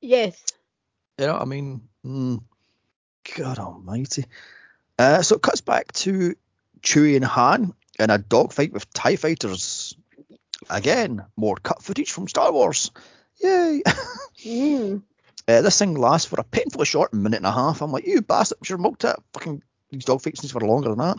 Yes. 0.00 0.42
You 1.18 1.26
know, 1.26 1.34
what 1.34 1.42
I 1.42 1.44
mean, 1.44 1.82
mm, 2.04 2.42
God 3.36 3.58
Almighty. 3.58 4.24
Uh, 4.98 5.22
so 5.22 5.36
it 5.36 5.42
cuts 5.42 5.60
back 5.60 5.92
to 5.92 6.34
Chewie 6.80 7.16
and 7.16 7.24
Han 7.24 7.74
in 7.98 8.10
a 8.10 8.18
dogfight 8.18 8.72
with 8.72 8.90
Tie 8.92 9.16
fighters. 9.16 9.94
Again, 10.70 11.24
more 11.36 11.56
cut 11.56 11.82
footage 11.82 12.10
from 12.10 12.28
Star 12.28 12.52
Wars. 12.52 12.90
Yay! 13.42 13.82
mm. 14.44 15.02
uh, 15.46 15.60
this 15.60 15.78
thing 15.78 15.94
lasts 15.94 16.28
for 16.28 16.40
a 16.40 16.44
painfully 16.44 16.86
short 16.86 17.12
minute 17.12 17.36
and 17.36 17.46
a 17.46 17.52
half. 17.52 17.82
I'm 17.82 17.92
like, 17.92 18.06
you 18.06 18.22
bastard, 18.22 18.58
should 18.62 18.74
have 18.74 18.80
milked 18.80 19.04
it. 19.04 19.16
Fucking 19.34 19.62
these 19.90 20.04
dogfights 20.04 20.42
need 20.42 20.52
for 20.52 20.60
longer 20.60 20.88
than 20.90 20.98
that. 20.98 21.18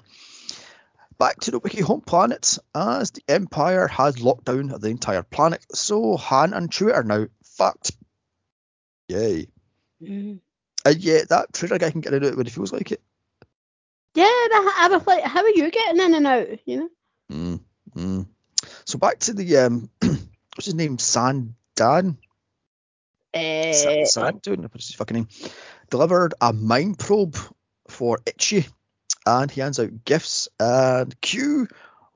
Back 1.19 1.41
to 1.41 1.51
the 1.51 1.59
Wookiee 1.59 1.83
home 1.83 2.01
planet, 2.01 2.57
as 2.73 3.11
the 3.11 3.21
Empire 3.27 3.87
has 3.87 4.21
locked 4.21 4.45
down 4.45 4.67
the 4.67 4.87
entire 4.87 5.21
planet, 5.23 5.65
so 5.73 6.15
Han 6.15 6.53
and 6.53 6.71
Chewie 6.71 6.93
are 6.93 7.03
now 7.03 7.27
fucked. 7.43 7.91
Yay. 9.09 9.47
Mm. 10.01 10.39
And 10.85 10.97
yet 10.97 11.29
that 11.29 11.51
trailer 11.51 11.77
guy 11.77 11.91
can 11.91 11.99
get 11.99 12.13
in 12.13 12.23
it 12.23 12.37
when 12.37 12.45
he 12.45 12.51
feels 12.51 12.71
like 12.71 12.93
it. 12.93 13.01
Yeah, 14.15 14.23
I 14.25 14.87
was 14.89 15.05
like, 15.05 15.23
how 15.23 15.43
are 15.43 15.49
you 15.49 15.69
getting 15.69 16.01
in 16.01 16.13
and 16.13 16.27
out? 16.27 16.47
You 16.65 16.77
know. 16.77 16.89
Mm, 17.31 17.59
mm. 17.95 18.27
So 18.85 18.97
back 18.97 19.19
to 19.19 19.33
the 19.33 19.57
um, 19.57 19.89
what's 19.99 20.65
his 20.65 20.75
name? 20.75 20.97
Saun 20.97 21.55
Dann. 21.75 22.17
Uh, 23.33 23.73
Saun 24.05 24.41
Dann, 24.41 24.63
what's 24.63 24.87
his 24.87 24.95
fucking 24.95 25.15
name? 25.15 25.27
Delivered 25.89 26.33
a 26.41 26.53
mind 26.53 26.97
probe 26.97 27.37
for 27.87 28.19
Itchy, 28.25 28.65
and 29.29 29.51
he 29.51 29.61
hands 29.61 29.79
out 29.79 30.03
gifts 30.05 30.49
and 30.59 31.19
cue 31.21 31.67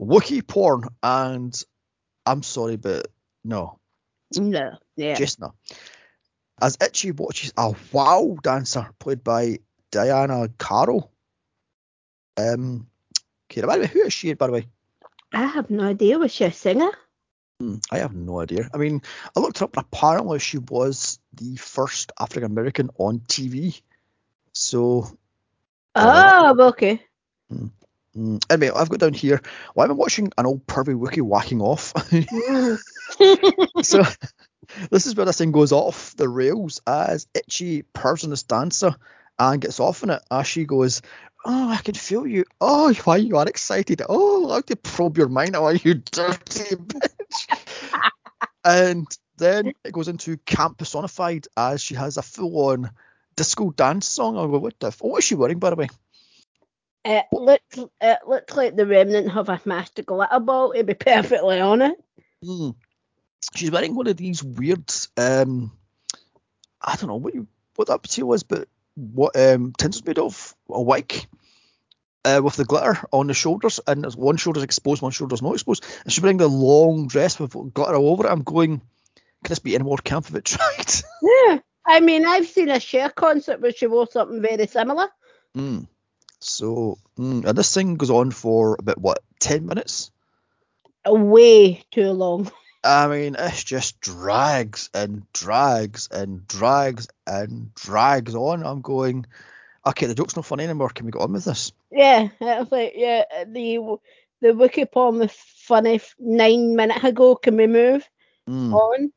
Wookie 0.01 0.45
porn. 0.45 0.87
And 1.01 1.63
I'm 2.25 2.43
sorry, 2.43 2.77
but 2.77 3.07
no. 3.43 3.79
No, 4.35 4.71
yeah. 4.95 5.13
Just 5.13 5.39
no. 5.39 5.53
As 6.59 6.77
Itchy 6.81 7.11
watches 7.11 7.53
a 7.55 7.73
wow 7.91 8.35
dancer 8.41 8.89
played 8.97 9.23
by 9.23 9.59
Diahann 9.91 10.53
Carroll 10.57 11.11
um, 12.37 12.87
Kira, 13.49 13.67
by 13.67 13.77
the 13.77 13.81
way, 13.83 13.87
who 13.87 14.01
is 14.01 14.13
she, 14.13 14.33
by 14.33 14.47
the 14.47 14.53
way? 14.53 14.67
I 15.31 15.45
have 15.45 15.69
no 15.69 15.83
idea. 15.83 16.17
Was 16.17 16.31
she 16.31 16.45
a 16.45 16.51
singer? 16.51 16.89
Hmm, 17.59 17.75
I 17.91 17.99
have 17.99 18.15
no 18.15 18.39
idea. 18.39 18.69
I 18.73 18.77
mean, 18.77 19.01
I 19.35 19.39
looked 19.39 19.59
her 19.59 19.65
up, 19.65 19.77
and 19.77 19.85
apparently 19.85 20.39
she 20.39 20.57
was 20.57 21.19
the 21.33 21.55
first 21.57 22.11
African 22.19 22.51
American 22.51 22.89
on 22.97 23.19
TV. 23.19 23.81
So. 24.53 25.07
Oh, 25.95 26.55
okay. 26.69 27.01
Hmm. 27.49 27.67
Hmm. 28.13 28.37
Anyway, 28.49 28.73
I've 28.75 28.89
got 28.89 28.99
down 28.99 29.13
here. 29.13 29.41
Why 29.73 29.85
am 29.85 29.91
I 29.91 29.93
watching 29.95 30.31
an 30.37 30.45
old 30.45 30.65
pervy 30.67 30.95
wookie 30.95 31.21
whacking 31.21 31.61
off? 31.61 31.93
so 33.83 34.03
this 34.91 35.05
is 35.05 35.15
where 35.15 35.25
this 35.25 35.37
thing 35.37 35.51
goes 35.51 35.71
off 35.71 36.15
the 36.15 36.29
rails 36.29 36.81
as 36.87 37.27
Itchy 37.33 37.83
purrs 37.93 38.23
on 38.23 38.29
this 38.29 38.43
dancer 38.43 38.95
and 39.39 39.61
gets 39.61 39.79
off 39.79 40.03
on 40.03 40.11
it 40.11 40.21
as 40.31 40.47
she 40.47 40.65
goes, 40.65 41.01
Oh, 41.45 41.69
I 41.69 41.77
can 41.77 41.95
feel 41.95 42.25
you. 42.25 42.45
Oh, 42.61 42.93
why 43.03 43.17
you 43.17 43.35
are 43.35 43.47
excited. 43.47 44.01
Oh, 44.07 44.45
I 44.45 44.47
like 44.47 44.67
to 44.67 44.77
probe 44.77 45.17
your 45.17 45.27
mind. 45.27 45.55
Oh, 45.55 45.69
you 45.69 45.95
dirty 45.95 46.75
bitch. 46.75 47.59
and 48.63 49.07
then 49.37 49.73
it 49.83 49.91
goes 49.91 50.07
into 50.07 50.37
Camp 50.37 50.77
Personified 50.77 51.47
as 51.57 51.81
she 51.81 51.95
has 51.95 52.15
a 52.15 52.21
full 52.21 52.69
on 52.69 52.91
disco 53.35 53.71
dance 53.71 54.07
song. 54.07 54.37
I 54.37 54.41
go, 54.41 54.59
what 54.59 54.79
the 54.79 54.87
f- 54.87 55.01
what 55.01 55.19
is 55.19 55.25
she 55.25 55.35
wearing, 55.35 55.59
by 55.59 55.69
the 55.71 55.75
way? 55.75 55.89
It 57.05 57.25
looks 57.31 57.79
it 58.01 58.19
looks 58.27 58.55
like 58.55 58.75
the 58.75 58.85
remnant 58.85 59.35
of 59.35 59.49
a 59.49 59.59
master 59.65 60.03
glitter 60.03 60.39
ball, 60.39 60.73
to 60.73 60.83
be 60.83 60.93
perfectly 60.93 61.59
honest. 61.59 61.99
Mm. 62.43 62.75
She's 63.55 63.71
wearing 63.71 63.95
one 63.95 64.07
of 64.07 64.17
these 64.17 64.43
weird 64.43 64.91
um 65.17 65.71
I 66.81 66.95
don't 66.95 67.07
know 67.07 67.15
what 67.15 67.33
you 67.33 67.47
what 67.75 67.87
that 67.87 68.03
material 68.03 68.29
was, 68.29 68.43
but 68.43 68.67
what 68.95 69.35
um, 69.35 69.73
tinsel's 69.77 70.05
made 70.05 70.19
of, 70.19 70.55
a 70.69 70.81
wig. 70.81 71.25
Uh, 72.25 72.39
with 72.41 72.55
the 72.55 72.63
glitter 72.63 72.97
on 73.11 73.27
the 73.27 73.33
shoulders, 73.33 73.81
and 73.85 74.05
one 74.15 74.37
shoulder's 74.37 74.63
exposed, 74.63 75.01
one 75.01 75.11
shoulder's 75.11 75.41
not 75.41 75.53
exposed. 75.53 75.83
And 76.03 76.13
she's 76.13 76.21
wearing 76.21 76.37
the 76.37 76.47
long 76.47 77.07
dress 77.07 77.37
with 77.37 77.51
glitter 77.73 77.95
all 77.95 78.13
over 78.13 78.25
it. 78.25 78.31
I'm 78.31 78.43
going, 78.43 78.77
can 78.77 79.49
this 79.49 79.59
be 79.59 79.75
any 79.75 79.83
more 79.83 79.97
camp 79.97 80.29
if 80.29 80.35
it 80.35 80.45
tried? 80.45 80.93
Yeah, 81.21 81.59
I 81.85 81.99
mean, 81.99 82.25
I've 82.25 82.47
seen 82.47 82.69
a 82.69 82.79
Cher 82.79 83.09
concert 83.09 83.61
where 83.61 83.73
she 83.73 83.87
wore 83.87 84.07
something 84.07 84.41
very 84.41 84.67
similar. 84.67 85.09
Mm. 85.55 85.87
So, 86.39 86.97
mm, 87.17 87.45
and 87.45 87.57
this 87.57 87.73
thing 87.73 87.95
goes 87.95 88.09
on 88.09 88.31
for 88.31 88.75
about 88.79 88.99
what, 88.99 89.19
10 89.39 89.65
minutes? 89.65 90.11
Way 91.05 91.83
too 91.91 92.11
long. 92.11 92.51
I 92.83 93.07
mean, 93.07 93.35
it 93.39 93.63
just 93.65 94.01
drags 94.01 94.89
and 94.93 95.23
drags 95.31 96.09
and 96.11 96.45
drags 96.47 97.07
and 97.25 97.73
drags 97.75 98.35
on. 98.35 98.65
I'm 98.65 98.81
going, 98.81 99.25
okay, 99.85 100.05
the 100.05 100.15
joke's 100.15 100.35
not 100.35 100.45
funny 100.45 100.65
anymore. 100.65 100.89
Can 100.89 101.05
we 101.05 101.11
go 101.11 101.19
on 101.19 101.31
with 101.31 101.45
this? 101.45 101.71
Yeah, 101.91 102.27
it's 102.41 102.71
like, 102.71 102.93
yeah, 102.95 103.23
the 103.47 103.97
the 104.41 104.53
wiki 104.53 104.83
poem 104.83 105.19
was 105.19 105.31
funny 105.31 106.01
nine 106.19 106.75
minutes 106.75 107.03
ago. 107.05 107.35
Can 107.35 107.55
we 107.55 107.67
move 107.67 108.07
mm. 108.49 108.73
on? 108.73 109.13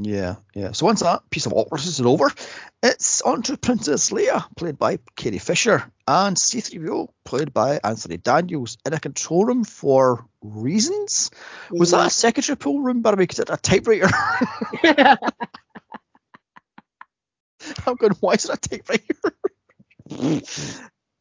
Yeah, 0.00 0.36
yeah. 0.54 0.72
So 0.72 0.86
once 0.86 1.00
that 1.00 1.28
piece 1.28 1.46
of 1.46 1.52
awkwardness 1.52 1.86
is 1.86 2.00
over, 2.00 2.32
it's 2.82 3.20
on 3.20 3.42
to 3.42 3.58
Princess 3.58 4.10
Leia, 4.10 4.44
played 4.56 4.78
by 4.78 4.98
Carrie 5.16 5.38
Fisher, 5.38 5.84
and 6.08 6.36
C3PO, 6.36 7.08
played 7.24 7.52
by 7.52 7.78
Anthony 7.84 8.16
Daniels, 8.16 8.78
in 8.86 8.94
a 8.94 9.00
control 9.00 9.44
room 9.44 9.64
for 9.64 10.26
reasons. 10.40 11.30
Was 11.70 11.90
that 11.90 12.06
a 12.06 12.10
secretary 12.10 12.56
pool 12.56 12.80
room, 12.80 13.02
by 13.02 13.10
the 13.10 13.16
way? 13.18 13.24
Because 13.24 13.40
it's 13.40 13.50
a 13.50 13.56
typewriter. 13.58 14.08
I'm 17.86 17.96
going, 17.96 18.12
why 18.20 18.34
is 18.34 18.46
it 18.46 18.54
a 18.54 18.56
typewriter? 18.56 19.16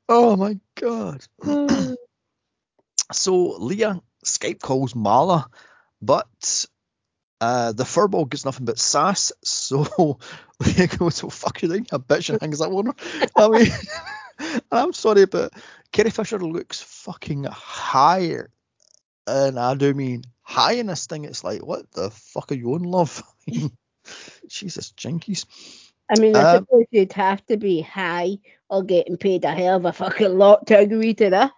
oh 0.10 0.36
my 0.36 0.60
god. 0.76 1.26
so 3.12 3.60
Leia 3.60 4.02
Skype 4.26 4.60
calls 4.60 4.96
Malla, 4.96 5.48
but 6.02 6.66
uh, 7.42 7.72
the 7.72 7.84
furball 7.84 8.30
gets 8.30 8.46
nothing 8.46 8.66
but 8.66 8.78
sass, 8.78 9.32
so 9.44 9.84
Leia 10.62 10.98
goes, 10.98 11.24
"Well, 11.24 11.32
fuck 11.32 11.64
you, 11.64 11.68
then, 11.68 11.88
a 11.92 11.98
bitch," 11.98 12.30
and 12.30 12.40
hangs 12.40 12.62
up 12.62 12.72
on 12.72 12.86
her. 12.86 12.94
I 13.36 13.48
mean, 13.50 14.62
I'm 14.72 14.94
sorry, 14.94 15.26
but 15.26 15.52
Carrie 15.92 16.12
Fisher 16.12 16.38
looks 16.38 16.82
fucking 16.82 17.46
higher, 17.46 18.52
and 19.26 19.58
I 19.58 19.74
do 19.74 19.92
mean 19.96 20.24
high 20.44 20.74
in 20.74 20.86
this 20.86 21.08
thing. 21.08 21.26
It's 21.26 21.44
like, 21.44 21.66
what 21.66 21.92
the 21.94 22.12
fuck 22.12 22.52
are 22.52 22.56
you 22.56 22.76
on, 22.76 22.84
love? 22.84 23.24
Jesus, 24.48 24.92
jinkies. 24.92 25.48
I 26.12 26.20
mean, 26.20 26.36
I 26.36 26.42
um, 26.42 26.66
suppose 26.66 26.86
you'd 26.92 27.14
have 27.14 27.44
to 27.48 27.58
be 27.58 27.82
high 27.82 28.38
or 28.70 28.84
getting 28.84 29.18
paid 29.18 29.46
a 29.46 29.52
hell 29.52 29.78
of 29.78 29.86
a 29.86 29.94
fucking 29.94 30.38
lot 30.38 30.68
to 30.68 30.78
agree 30.78 31.16
to 31.16 31.32
that. 31.32 31.54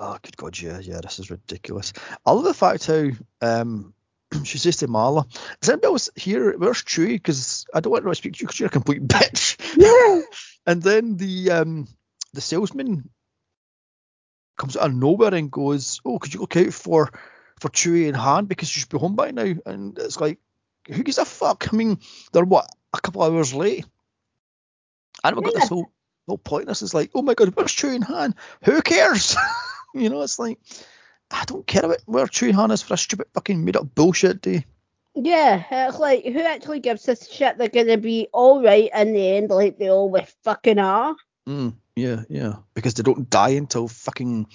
Oh, 0.00 0.16
good 0.22 0.36
God, 0.36 0.58
yeah, 0.58 0.78
yeah, 0.78 1.00
this 1.02 1.18
is 1.18 1.30
ridiculous. 1.30 1.92
I 2.24 2.32
love 2.32 2.44
the 2.44 2.54
fact 2.54 2.86
how 2.86 3.10
um, 3.42 3.92
she 4.44 4.58
says 4.58 4.78
to 4.78 4.88
Malla, 4.88 5.26
"Is 5.62 5.68
anybody 5.68 5.86
else 5.86 6.10
here? 6.14 6.56
Where's 6.56 6.82
Chewie? 6.82 7.14
Because 7.14 7.66
I 7.72 7.80
don't 7.80 7.92
want 7.92 8.04
to 8.04 8.14
speak 8.14 8.34
to 8.34 8.40
you 8.40 8.46
because 8.46 8.60
you're 8.60 8.68
a 8.68 8.70
complete 8.70 9.02
bitch." 9.08 9.56
Yeah. 9.76 10.22
and 10.66 10.82
then 10.82 11.16
the 11.16 11.50
um 11.50 11.88
the 12.32 12.40
salesman 12.40 13.08
comes 14.56 14.76
out 14.76 14.90
of 14.90 14.94
nowhere 14.94 15.34
and 15.34 15.50
goes, 15.50 16.00
"Oh, 16.04 16.18
could 16.18 16.34
you 16.34 16.40
look 16.40 16.56
out 16.56 16.72
for 16.72 17.12
for 17.60 17.68
Chewie 17.70 18.08
and 18.08 18.16
Han 18.16 18.46
because 18.46 18.74
you 18.74 18.80
should 18.80 18.90
be 18.90 18.98
home 18.98 19.16
by 19.16 19.30
now?" 19.30 19.54
And 19.64 19.98
it's 19.98 20.20
like, 20.20 20.38
who 20.88 21.02
gives 21.02 21.18
a 21.18 21.24
fuck? 21.24 21.72
I 21.72 21.76
mean, 21.76 21.98
they're 22.32 22.44
what 22.44 22.68
a 22.92 23.00
couple 23.00 23.22
of 23.22 23.32
hours 23.32 23.54
late. 23.54 23.84
I 25.22 25.30
never 25.30 25.40
yeah. 25.40 25.52
got 25.52 25.60
this 25.60 25.68
whole 25.68 25.90
whole 26.26 26.38
point. 26.38 26.66
This 26.66 26.82
is 26.82 26.94
like, 26.94 27.10
oh 27.14 27.22
my 27.22 27.34
god, 27.34 27.54
where's 27.54 27.72
Chewie 27.72 27.96
and 27.96 28.04
Han? 28.04 28.34
Who 28.64 28.82
cares? 28.82 29.36
you 29.94 30.08
know, 30.08 30.22
it's 30.22 30.38
like 30.38 30.58
I 31.30 31.44
don't 31.46 31.66
care 31.66 31.84
about 31.84 32.36
Han 32.38 32.70
is 32.70 32.82
for 32.82 32.94
a 32.94 32.98
stupid 32.98 33.26
fucking 33.34 33.64
made 33.64 33.76
up 33.76 33.94
bullshit 33.94 34.40
day. 34.40 34.64
Yeah, 35.14 35.64
it's 35.88 35.98
like 35.98 36.24
who 36.24 36.40
actually 36.40 36.80
gives 36.80 37.08
a 37.08 37.16
shit 37.16 37.56
they're 37.56 37.68
gonna 37.68 37.96
be 37.96 38.28
all 38.32 38.62
right 38.62 38.90
in 38.94 39.14
the 39.14 39.36
end, 39.36 39.50
like 39.50 39.78
they 39.78 39.88
always 39.88 40.28
fucking 40.44 40.78
are. 40.78 41.16
Mm, 41.48 41.74
yeah, 41.94 42.22
yeah, 42.28 42.56
because 42.74 42.94
they 42.94 43.02
don't 43.02 43.30
die 43.30 43.50
until 43.50 43.88
fucking 43.88 44.46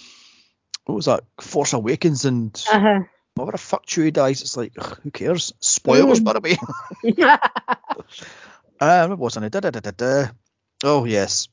what 0.86 0.96
was 0.96 1.06
that? 1.06 1.24
Force 1.40 1.74
Awakens 1.74 2.26
and 2.26 2.64
uh-huh. 2.72 3.00
whatever 3.34 3.54
the 3.54 3.58
fuck 3.58 3.88
Chewie 3.88 4.14
dies. 4.14 4.42
It's 4.42 4.56
like 4.56 4.74
ugh, 4.78 5.00
who 5.04 5.10
cares? 5.10 5.54
Spoilers, 5.60 6.20
mm. 6.20 6.26
by 6.26 6.34
the 6.34 6.42
way. 6.42 6.58
uh, 8.80 9.08
what 9.08 9.20
was 9.20 9.38
it? 9.38 9.52
Da, 9.52 9.60
da, 9.62 9.72
da, 9.72 9.80
da, 9.80 9.92
da. 9.92 10.28
Oh 10.84 11.06
yes, 11.06 11.48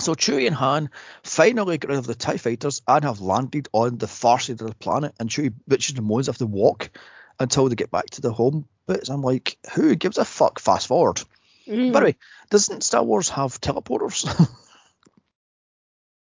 so 0.00 0.14
Chewie 0.14 0.46
and 0.46 0.56
Han 0.56 0.90
finally 1.22 1.78
get 1.78 1.90
rid 1.90 1.98
of 1.98 2.06
the 2.06 2.14
TIE 2.14 2.36
fighters 2.36 2.82
and 2.86 3.04
have 3.04 3.20
landed 3.20 3.68
on 3.72 3.98
the 3.98 4.06
far 4.06 4.38
side 4.38 4.60
of 4.60 4.68
the 4.68 4.74
planet, 4.74 5.14
and 5.18 5.28
Chewie 5.28 5.52
bitches 5.68 5.96
and 5.96 6.06
moans 6.06 6.26
have 6.26 6.38
to 6.38 6.46
walk 6.46 6.90
until 7.40 7.68
they 7.68 7.74
get 7.74 7.90
back 7.90 8.06
to 8.10 8.20
the 8.20 8.32
home 8.32 8.66
bits. 8.86 9.08
I'm 9.08 9.22
like, 9.22 9.58
who 9.74 9.94
gives 9.94 10.18
a 10.18 10.24
fuck? 10.24 10.60
Fast 10.60 10.86
forward. 10.86 11.22
Mm. 11.66 11.92
By 11.92 12.00
the 12.00 12.06
way, 12.06 12.16
doesn't 12.50 12.82
Star 12.82 13.02
Wars 13.02 13.28
have 13.30 13.60
teleporters? 13.60 14.24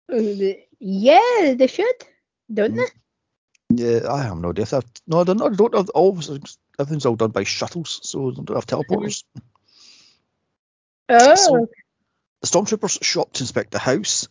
yeah, 0.79 1.53
they 1.53 1.67
should, 1.67 1.95
don't 2.53 2.73
mm. 2.73 2.77
they? 2.77 2.91
Yeah, 3.69 4.11
I 4.11 4.23
have 4.23 4.37
no 4.37 4.49
idea. 4.49 4.65
Have, 4.65 4.85
no, 5.07 5.23
they're 5.23 5.35
not. 5.35 5.57
Don't 5.57 5.75
have 5.75 5.89
all. 5.89 6.17
Everything's 6.79 7.05
all 7.05 7.15
done 7.15 7.31
by 7.31 7.43
shuttles, 7.43 7.99
so 8.03 8.31
they 8.31 8.41
don't 8.43 8.55
have 8.55 8.65
teleporters. 8.65 9.23
Oh. 11.09 11.35
So, 11.35 11.67
the 12.41 12.47
stormtroopers 12.47 13.03
show 13.03 13.21
up 13.21 13.33
to 13.33 13.43
inspect 13.43 13.71
the 13.71 13.79
house, 13.79 14.27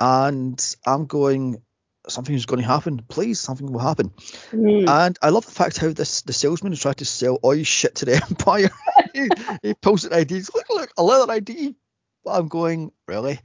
and 0.00 0.76
I'm 0.86 1.06
going, 1.06 1.62
something's 2.08 2.46
going 2.46 2.60
to 2.60 2.66
happen. 2.68 3.04
Please, 3.08 3.40
something 3.40 3.70
will 3.70 3.80
happen. 3.80 4.10
Mm. 4.50 4.88
And 4.88 5.18
I 5.22 5.30
love 5.30 5.46
the 5.46 5.52
fact 5.52 5.78
how 5.78 5.90
this 5.90 6.22
the 6.22 6.32
salesman 6.32 6.72
is 6.72 6.80
trying 6.80 6.94
to 6.94 7.04
sell 7.04 7.38
all 7.42 7.52
his 7.52 7.66
shit 7.66 7.96
to 7.96 8.04
the 8.04 8.14
Empire. 8.30 8.70
he, 9.14 9.28
he 9.62 9.74
pulls 9.74 10.06
out 10.06 10.12
IDs. 10.12 10.50
Look, 10.54 10.68
look, 10.70 10.90
a 10.96 11.02
leather 11.02 11.32
ID. 11.32 11.74
But 12.24 12.38
I'm 12.38 12.48
going, 12.48 12.90
really? 13.06 13.40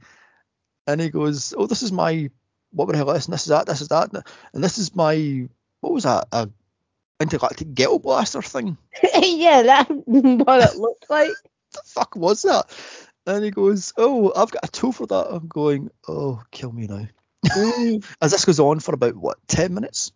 And 0.86 1.00
he 1.00 1.10
goes, 1.10 1.54
oh, 1.56 1.66
this 1.66 1.82
is 1.82 1.92
my, 1.92 2.30
what 2.72 2.88
the 2.88 2.96
hell 2.96 3.10
is 3.10 3.26
this? 3.26 3.26
This 3.26 3.42
is 3.42 3.48
that, 3.48 3.66
this 3.66 3.80
is 3.82 3.88
that. 3.88 4.10
And 4.54 4.64
this 4.64 4.78
is 4.78 4.94
my, 4.94 5.48
what 5.80 5.92
was 5.92 6.04
that? 6.04 6.26
A 6.32 6.48
intergalactic 7.20 7.74
ghetto 7.74 7.98
blaster 7.98 8.42
thing? 8.42 8.78
yeah, 9.22 9.62
that's 9.62 9.90
what 10.06 10.72
it 10.72 10.76
looked 10.76 11.08
like. 11.10 11.30
the 11.72 11.80
fuck 11.84 12.16
was 12.16 12.42
that? 12.42 12.64
And 13.30 13.44
he 13.44 13.52
goes, 13.52 13.92
oh, 13.96 14.32
I've 14.34 14.50
got 14.50 14.64
a 14.64 14.68
tool 14.68 14.90
for 14.90 15.06
that. 15.06 15.26
I'm 15.30 15.46
going, 15.46 15.90
oh, 16.08 16.42
kill 16.50 16.72
me 16.72 16.88
now. 16.88 17.06
Mm. 17.46 18.04
As 18.20 18.32
this 18.32 18.44
goes 18.44 18.58
on 18.58 18.80
for 18.80 18.92
about 18.92 19.14
what 19.14 19.38
ten 19.46 19.72
minutes? 19.72 20.10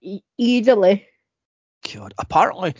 E- 0.00 0.22
easily. 0.38 1.06
God, 1.94 2.14
apparently, 2.18 2.74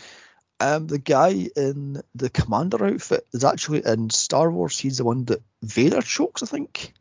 um, 0.58 0.86
the 0.86 0.98
guy 0.98 1.48
in 1.54 2.02
the 2.14 2.30
commander 2.30 2.84
outfit 2.86 3.26
is 3.32 3.44
actually 3.44 3.82
in 3.84 4.08
Star 4.08 4.50
Wars. 4.50 4.78
He's 4.78 4.98
the 4.98 5.04
one 5.04 5.26
that 5.26 5.42
Vader 5.62 6.00
chokes, 6.00 6.42
I 6.42 6.46
think. 6.46 6.94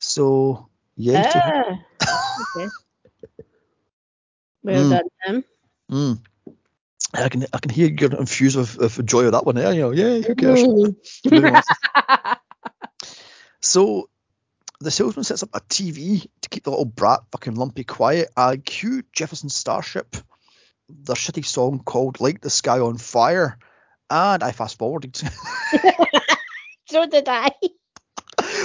So 0.00 0.68
yeah. 0.96 1.22
Ah, 1.24 1.78
okay. 2.56 2.72
Well 4.64 4.84
mm. 4.84 4.90
done, 4.90 5.08
him. 5.24 5.44
Mm. 5.90 6.18
I 7.14 7.28
can 7.28 7.44
I 7.52 7.58
can 7.58 7.70
hear 7.70 7.88
your 7.88 8.14
infused 8.14 8.56
with, 8.56 8.78
of 8.78 9.04
joy 9.04 9.24
of 9.24 9.32
that 9.32 9.44
one 9.44 9.56
there. 9.56 9.72
You 9.72 9.80
know, 9.82 9.90
yeah, 9.90 10.20
who 10.20 10.34
cares? 10.34 10.62
So 13.62 14.10
the 14.80 14.90
salesman 14.90 15.22
sets 15.22 15.44
up 15.44 15.50
a 15.54 15.60
TV 15.60 16.26
to 16.40 16.48
keep 16.48 16.64
the 16.64 16.70
little 16.70 16.84
brat 16.84 17.20
fucking 17.30 17.54
lumpy 17.54 17.84
quiet. 17.84 18.28
I 18.36 18.56
cue 18.56 19.04
Jefferson 19.12 19.48
Starship, 19.48 20.16
their 20.88 21.14
shitty 21.14 21.46
song 21.46 21.78
called 21.78 22.20
"Light 22.20 22.42
the 22.42 22.50
Sky 22.50 22.80
on 22.80 22.98
Fire," 22.98 23.56
and 24.10 24.42
I 24.42 24.50
fast 24.50 24.78
forwarded. 24.78 25.16
so 26.86 27.06
did 27.06 27.28
I. 27.28 27.50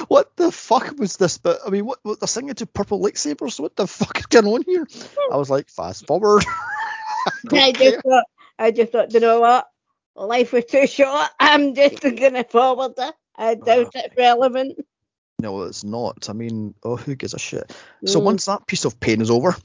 What 0.07 0.36
the 0.38 0.51
fuck 0.51 0.97
was 0.97 1.17
this? 1.17 1.38
But 1.38 1.60
I 1.65 1.69
mean, 1.69 1.86
what, 1.86 1.99
what 2.01 2.19
they're 2.19 2.27
singing 2.27 2.53
to 2.55 2.65
Purple 2.65 3.01
Lightsabers? 3.01 3.60
What 3.60 3.75
the 3.75 3.88
fuck 3.88 4.17
is 4.19 4.25
going 4.27 4.47
on 4.47 4.63
here? 4.63 4.88
Hmm. 4.89 5.33
I 5.33 5.38
was 5.38 5.49
like, 5.49 5.69
fast 5.69 6.07
forward. 6.07 6.45
I, 7.51 7.57
I 7.57 7.71
just 7.73 8.01
thought, 8.01 8.23
I 8.60 8.72
just 8.72 8.91
thought, 8.91 9.13
you 9.13 9.20
know 9.20 9.39
what? 9.39 9.67
Life 10.15 10.54
was 10.54 10.65
too 10.65 10.88
short. 10.88 11.30
I'm 11.39 11.76
just 11.76 12.02
gonna 12.02 12.43
forward 12.43 12.93
it. 12.98 13.15
I 13.36 13.56
doubt 13.56 13.88
uh, 13.88 13.91
it's 13.96 14.17
relevant. 14.17 14.80
No, 15.39 15.63
it's 15.63 15.84
not. 15.84 16.30
I 16.30 16.34
mean, 16.34 16.74
oh, 16.84 16.96
who 16.96 17.15
gives 17.15 17.36
a 17.36 17.39
shit? 17.39 17.67
Mm. 18.04 18.10
So 18.10 18.20
once 18.20 18.46
that 18.46 18.65
piece 18.65 18.86
of 18.86 19.00
pain 19.00 19.22
is 19.22 19.30
over, 19.30 19.56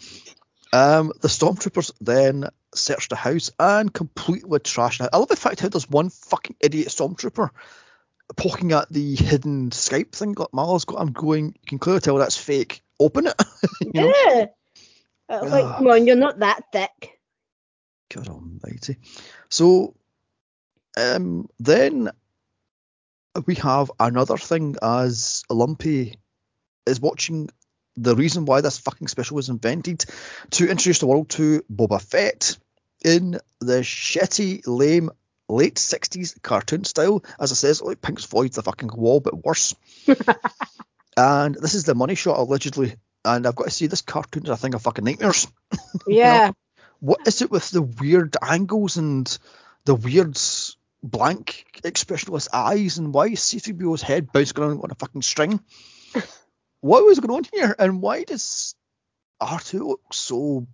um, 0.74 1.12
the 1.20 1.28
stormtroopers 1.28 1.92
then 2.00 2.48
search 2.74 3.08
the 3.08 3.16
house 3.16 3.50
and 3.58 3.92
completely 3.92 4.58
trash 4.60 5.00
it. 5.00 5.08
I 5.12 5.16
love 5.16 5.28
the 5.28 5.36
fact 5.36 5.60
how 5.60 5.68
there's 5.68 5.88
one 5.88 6.10
fucking 6.10 6.56
idiot 6.60 6.88
stormtrooper 6.88 7.50
poking 8.36 8.72
at 8.72 8.90
the 8.90 9.14
hidden 9.14 9.70
Skype 9.70 10.12
thing 10.12 10.32
that 10.34 10.54
Malla's 10.54 10.84
got. 10.84 11.00
I'm 11.00 11.12
going, 11.12 11.46
you 11.46 11.66
can 11.66 11.78
clearly 11.78 12.00
tell 12.00 12.16
that's 12.16 12.36
fake. 12.36 12.82
Open 13.00 13.26
it. 13.26 13.42
yeah. 13.94 14.46
Uh, 15.28 15.46
like, 15.46 15.76
come 15.76 15.88
on, 15.88 16.06
you're 16.06 16.16
not 16.16 16.38
that 16.40 16.64
thick. 16.72 17.18
God 18.12 18.28
almighty. 18.28 18.96
So, 19.48 19.94
um, 20.96 21.48
then 21.58 22.10
we 23.46 23.54
have 23.56 23.90
another 23.98 24.36
thing 24.36 24.76
as 24.82 25.42
Lumpy 25.48 26.16
is 26.86 27.00
watching 27.00 27.48
the 27.96 28.16
reason 28.16 28.44
why 28.44 28.60
this 28.60 28.78
fucking 28.78 29.08
special 29.08 29.36
was 29.36 29.48
invented 29.48 30.04
to 30.50 30.68
introduce 30.68 30.98
the 30.98 31.06
world 31.06 31.28
to 31.30 31.62
Boba 31.72 32.00
Fett 32.00 32.56
in 33.04 33.38
the 33.60 33.80
shitty, 33.80 34.62
lame 34.66 35.10
late 35.48 35.76
60s 35.76 36.40
cartoon 36.42 36.84
style. 36.84 37.22
As 37.38 37.52
I 37.52 37.54
says, 37.54 37.82
like 37.82 38.00
Pink's 38.00 38.24
Floyd 38.24 38.52
the 38.52 38.62
fucking 38.62 38.90
wall, 38.94 39.20
but 39.20 39.44
worse. 39.44 39.74
and 41.16 41.54
this 41.54 41.74
is 41.74 41.84
the 41.84 41.94
money 41.94 42.14
shot 42.14 42.38
allegedly. 42.38 42.96
And 43.24 43.46
I've 43.46 43.54
got 43.54 43.64
to 43.64 43.70
see 43.70 43.86
this 43.86 44.02
cartoon 44.02 44.44
is 44.44 44.50
a 44.50 44.56
thing 44.56 44.74
of 44.74 44.82
fucking 44.82 45.04
nightmares. 45.04 45.46
Yeah. 46.06 46.46
you 46.46 46.48
know? 46.48 46.54
What 47.02 47.26
is 47.26 47.42
it 47.42 47.50
with 47.50 47.68
the 47.70 47.82
weird 47.82 48.36
angles 48.40 48.96
and 48.96 49.26
the 49.86 49.96
weird 49.96 50.38
blank 51.02 51.66
expressionless 51.82 52.48
eyes 52.52 52.96
and 52.96 53.12
why 53.12 53.26
is 53.26 53.40
C3PO's 53.40 54.02
head 54.02 54.32
bouncing 54.32 54.62
around 54.62 54.80
on 54.84 54.92
a 54.92 54.94
fucking 54.94 55.22
string? 55.22 55.58
what 56.80 57.04
was 57.04 57.18
going 57.18 57.36
on 57.36 57.44
here? 57.52 57.74
And 57.76 58.00
why 58.00 58.22
does 58.22 58.76
R2 59.40 59.84
look 59.84 60.14
so 60.14 60.68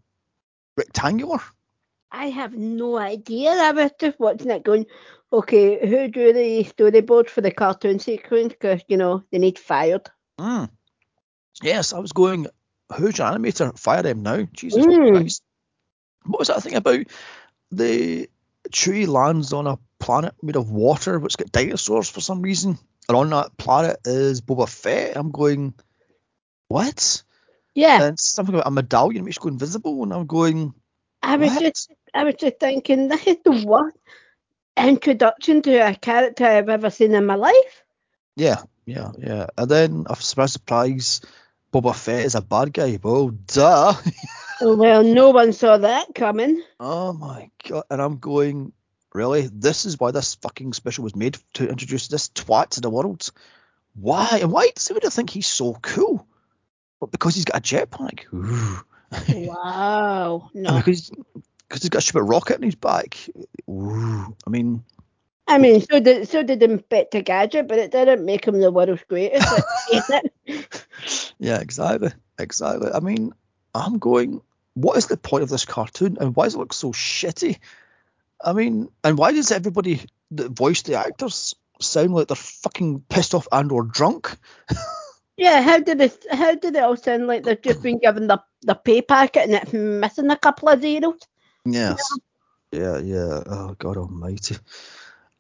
rectangular? 0.76 1.40
I 2.12 2.28
have 2.28 2.52
no 2.52 2.98
idea. 2.98 3.52
I 3.52 3.72
was 3.72 3.92
just 3.98 4.20
watching 4.20 4.50
it 4.50 4.64
going, 4.64 4.84
okay, 5.32 5.88
who 5.88 6.08
drew 6.08 6.34
the 6.34 6.64
storyboard 6.64 7.30
for 7.30 7.40
the 7.40 7.52
cartoon 7.52 8.00
sequence? 8.00 8.52
Because, 8.52 8.82
you 8.86 8.98
know, 8.98 9.24
they 9.32 9.38
need 9.38 9.58
fired. 9.58 10.10
Mm. 10.38 10.68
Yes, 11.62 11.94
I 11.94 12.00
was 12.00 12.12
going, 12.12 12.48
who's 12.94 13.16
your 13.16 13.28
animator? 13.28 13.78
Fire 13.78 14.02
them 14.02 14.22
now. 14.22 14.46
Jesus 14.52 14.84
mm. 14.84 15.12
Christ. 15.12 15.42
What 16.28 16.38
was 16.38 16.48
that 16.48 16.62
thing 16.62 16.74
about 16.74 17.06
the 17.70 18.28
tree 18.70 19.06
lands 19.06 19.52
on 19.52 19.66
a 19.66 19.78
planet 19.98 20.34
made 20.42 20.56
of 20.56 20.70
water, 20.70 21.18
which 21.18 21.36
got 21.36 21.52
dinosaurs 21.52 22.08
for 22.08 22.20
some 22.20 22.42
reason. 22.42 22.78
And 23.08 23.16
on 23.16 23.30
that 23.30 23.56
planet 23.56 24.00
is 24.04 24.40
Boba 24.40 24.68
Fett. 24.68 25.16
I'm 25.16 25.30
going, 25.30 25.74
what? 26.68 27.22
Yeah. 27.74 28.02
And 28.02 28.20
something 28.20 28.54
about 28.54 28.66
a 28.66 28.70
medallion 28.70 29.24
makes 29.24 29.36
you 29.36 29.42
go 29.42 29.48
invisible, 29.48 30.02
and 30.02 30.12
I'm 30.12 30.26
going. 30.26 30.74
I 31.22 31.36
was 31.36 31.50
what? 31.50 31.60
just, 31.60 31.92
I 32.14 32.24
was 32.24 32.34
just 32.38 32.60
thinking, 32.60 33.08
this 33.08 33.26
is 33.26 33.38
the 33.44 33.64
worst 33.66 33.96
introduction 34.76 35.62
to 35.62 35.88
a 35.88 35.94
character 35.94 36.46
I've 36.46 36.68
ever 36.68 36.90
seen 36.90 37.14
in 37.14 37.26
my 37.26 37.34
life. 37.34 37.84
Yeah, 38.36 38.62
yeah, 38.86 39.12
yeah. 39.18 39.46
And 39.56 39.70
then, 39.70 40.06
surprise, 40.20 40.52
surprise, 40.52 41.20
Boba 41.72 41.94
Fett 41.94 42.24
is 42.24 42.34
a 42.34 42.40
bad 42.40 42.72
guy. 42.72 42.98
Well, 43.02 43.28
duh. 43.28 43.94
well, 44.60 45.04
no 45.04 45.30
one 45.30 45.52
saw 45.52 45.76
that 45.78 46.14
coming. 46.14 46.62
Oh 46.80 47.12
my 47.12 47.50
god! 47.68 47.84
And 47.90 48.00
I'm 48.00 48.18
going, 48.18 48.72
Really? 49.14 49.48
This 49.52 49.86
is 49.86 49.98
why 49.98 50.10
this 50.10 50.34
fucking 50.36 50.72
special 50.74 51.04
was 51.04 51.16
made 51.16 51.38
to 51.54 51.68
introduce 51.68 52.08
this 52.08 52.28
twat 52.28 52.70
to 52.70 52.80
the 52.80 52.90
world. 52.90 53.30
Why? 53.94 54.40
And 54.42 54.52
why 54.52 54.70
does 54.74 54.90
everybody 54.90 55.10
think 55.10 55.30
he's 55.30 55.48
so 55.48 55.74
cool? 55.74 56.26
But 57.00 57.10
because 57.10 57.34
he's 57.34 57.44
got 57.44 57.58
a 57.58 57.60
jetpack. 57.60 58.26
wow. 59.28 60.50
No. 60.54 60.76
because, 60.76 61.10
because 61.68 61.82
he's 61.82 61.88
got 61.88 61.98
a 61.98 62.02
stupid 62.02 62.22
rocket 62.24 62.58
in 62.58 62.62
his 62.62 62.74
back. 62.74 63.16
Ooh. 63.68 64.36
I 64.46 64.50
mean. 64.50 64.84
I 65.48 65.56
mean, 65.56 65.80
so 65.80 65.98
did 65.98 66.28
so 66.28 66.42
did 66.42 66.62
Inspector 66.62 67.20
Gadget, 67.22 67.68
but 67.68 67.78
it 67.78 67.90
didn't 67.90 68.24
make 68.24 68.44
him 68.44 68.60
the 68.60 68.70
world's 68.70 69.02
greatest. 69.08 69.48
yeah, 71.38 71.58
exactly, 71.58 72.10
exactly. 72.38 72.90
I 72.92 73.00
mean, 73.00 73.32
I'm 73.74 73.98
going. 73.98 74.42
What 74.74 74.96
is 74.96 75.06
the 75.06 75.16
point 75.16 75.42
of 75.42 75.48
this 75.48 75.64
cartoon, 75.64 76.18
and 76.20 76.36
why 76.36 76.44
does 76.44 76.54
it 76.54 76.58
look 76.58 76.72
so 76.74 76.92
shitty? 76.92 77.58
I 78.44 78.52
mean, 78.52 78.90
and 79.02 79.18
why 79.18 79.32
does 79.32 79.50
everybody 79.50 80.02
that 80.32 80.50
voice 80.50 80.82
the 80.82 80.94
actors 80.94 81.54
sound 81.80 82.12
like 82.12 82.28
they're 82.28 82.36
fucking 82.36 83.00
pissed 83.08 83.34
off 83.34 83.48
and 83.50 83.72
or 83.72 83.82
drunk? 83.84 84.36
yeah, 85.36 85.62
how 85.62 85.78
did 85.78 86.00
it 86.00 86.26
how 86.30 86.54
did 86.54 86.76
it 86.76 86.82
all 86.82 86.96
sound 86.96 87.26
like 87.26 87.44
they've 87.44 87.60
just 87.60 87.82
been 87.82 87.98
given 87.98 88.26
the 88.26 88.40
the 88.62 88.74
pay 88.74 89.00
packet 89.00 89.44
and 89.44 89.54
it's 89.54 89.72
missing 89.72 90.30
a 90.30 90.36
couple 90.36 90.68
of 90.68 90.82
zeros? 90.82 91.20
Yes. 91.64 92.18
Yeah, 92.70 92.98
yeah. 92.98 93.42
Oh 93.46 93.74
God 93.78 93.96
Almighty. 93.96 94.56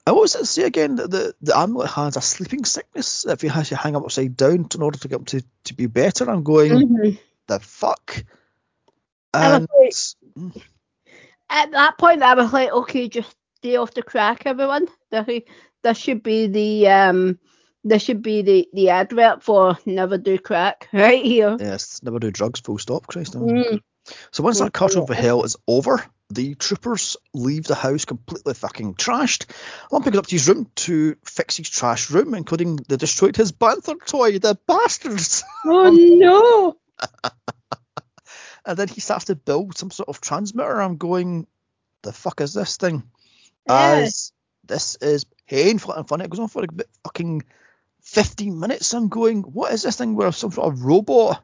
And 0.08 0.16
what 0.16 0.22
was 0.22 0.34
it 0.36 0.46
say 0.46 0.62
again? 0.62 0.94
The, 0.94 1.06
the 1.06 1.34
the 1.42 1.58
amulet 1.58 1.90
has 1.90 2.16
a 2.16 2.22
sleeping 2.22 2.64
sickness 2.64 3.26
if 3.26 3.42
you 3.42 3.50
has 3.50 3.68
to 3.68 3.76
hang 3.76 3.94
upside 3.94 4.38
down 4.38 4.66
in 4.74 4.80
order 4.80 4.98
to 4.98 5.06
get 5.06 5.26
to, 5.26 5.42
to 5.64 5.74
be 5.74 5.84
better. 5.84 6.30
I'm 6.30 6.44
going 6.44 6.72
mm-hmm. 6.72 7.16
the 7.46 7.60
fuck. 7.60 8.24
And, 9.34 9.68
at 11.50 11.72
that 11.72 11.98
point, 11.98 12.22
I 12.22 12.32
was 12.32 12.54
like, 12.54 12.72
okay, 12.72 13.10
just 13.10 13.36
stay 13.56 13.76
off 13.76 13.92
the 13.92 14.02
crack, 14.02 14.44
everyone. 14.46 14.88
This, 15.10 15.42
this 15.82 15.98
should 15.98 16.22
be 16.22 16.46
the 16.46 16.88
um, 16.88 17.38
this 17.84 18.02
should 18.02 18.22
be 18.22 18.40
the 18.40 18.66
the 18.72 18.88
advert 18.88 19.42
for 19.42 19.76
never 19.84 20.16
do 20.16 20.38
crack 20.38 20.88
right 20.94 21.22
here. 21.22 21.54
Yes, 21.60 22.02
never 22.02 22.18
do 22.18 22.30
drugs. 22.30 22.60
Full 22.60 22.78
stop, 22.78 23.06
Christ. 23.08 23.34
Mm. 23.34 23.82
So 24.30 24.42
once 24.42 24.58
that 24.60 24.72
culture 24.72 25.00
of 25.00 25.10
hell 25.10 25.42
is 25.42 25.58
over, 25.66 26.02
the 26.30 26.54
troopers 26.54 27.16
leave 27.32 27.64
the 27.64 27.74
house 27.74 28.04
completely 28.04 28.54
fucking 28.54 28.94
trashed. 28.94 29.46
Lumpy 29.90 30.10
goes 30.10 30.18
up 30.18 30.26
to 30.26 30.34
his 30.34 30.48
room 30.48 30.70
to 30.76 31.16
fix 31.24 31.56
his 31.56 31.70
trash 31.70 32.10
room, 32.10 32.34
including 32.34 32.76
the 32.76 32.96
destroyed 32.96 33.36
his 33.36 33.52
panther 33.52 33.94
toy, 33.94 34.38
the 34.38 34.58
bastards. 34.66 35.44
Oh 35.64 35.90
no! 35.90 36.76
and 38.66 38.78
then 38.78 38.88
he 38.88 39.00
starts 39.00 39.26
to 39.26 39.36
build 39.36 39.76
some 39.76 39.90
sort 39.90 40.08
of 40.08 40.20
transmitter. 40.20 40.80
I'm 40.80 40.96
going, 40.96 41.46
the 42.02 42.12
fuck 42.12 42.40
is 42.40 42.54
this 42.54 42.76
thing? 42.76 43.02
As 43.68 44.32
this 44.64 44.96
is 44.96 45.26
painful 45.46 45.92
and 45.92 46.08
funny. 46.08 46.24
It 46.24 46.30
goes 46.30 46.40
on 46.40 46.48
for 46.48 46.62
like 46.62 46.70
fucking 47.04 47.42
15 48.02 48.58
minutes. 48.58 48.94
I'm 48.94 49.08
going, 49.08 49.42
what 49.42 49.72
is 49.72 49.82
this 49.82 49.96
thing 49.96 50.14
where 50.14 50.32
some 50.32 50.52
sort 50.52 50.72
of 50.72 50.84
robot 50.84 51.42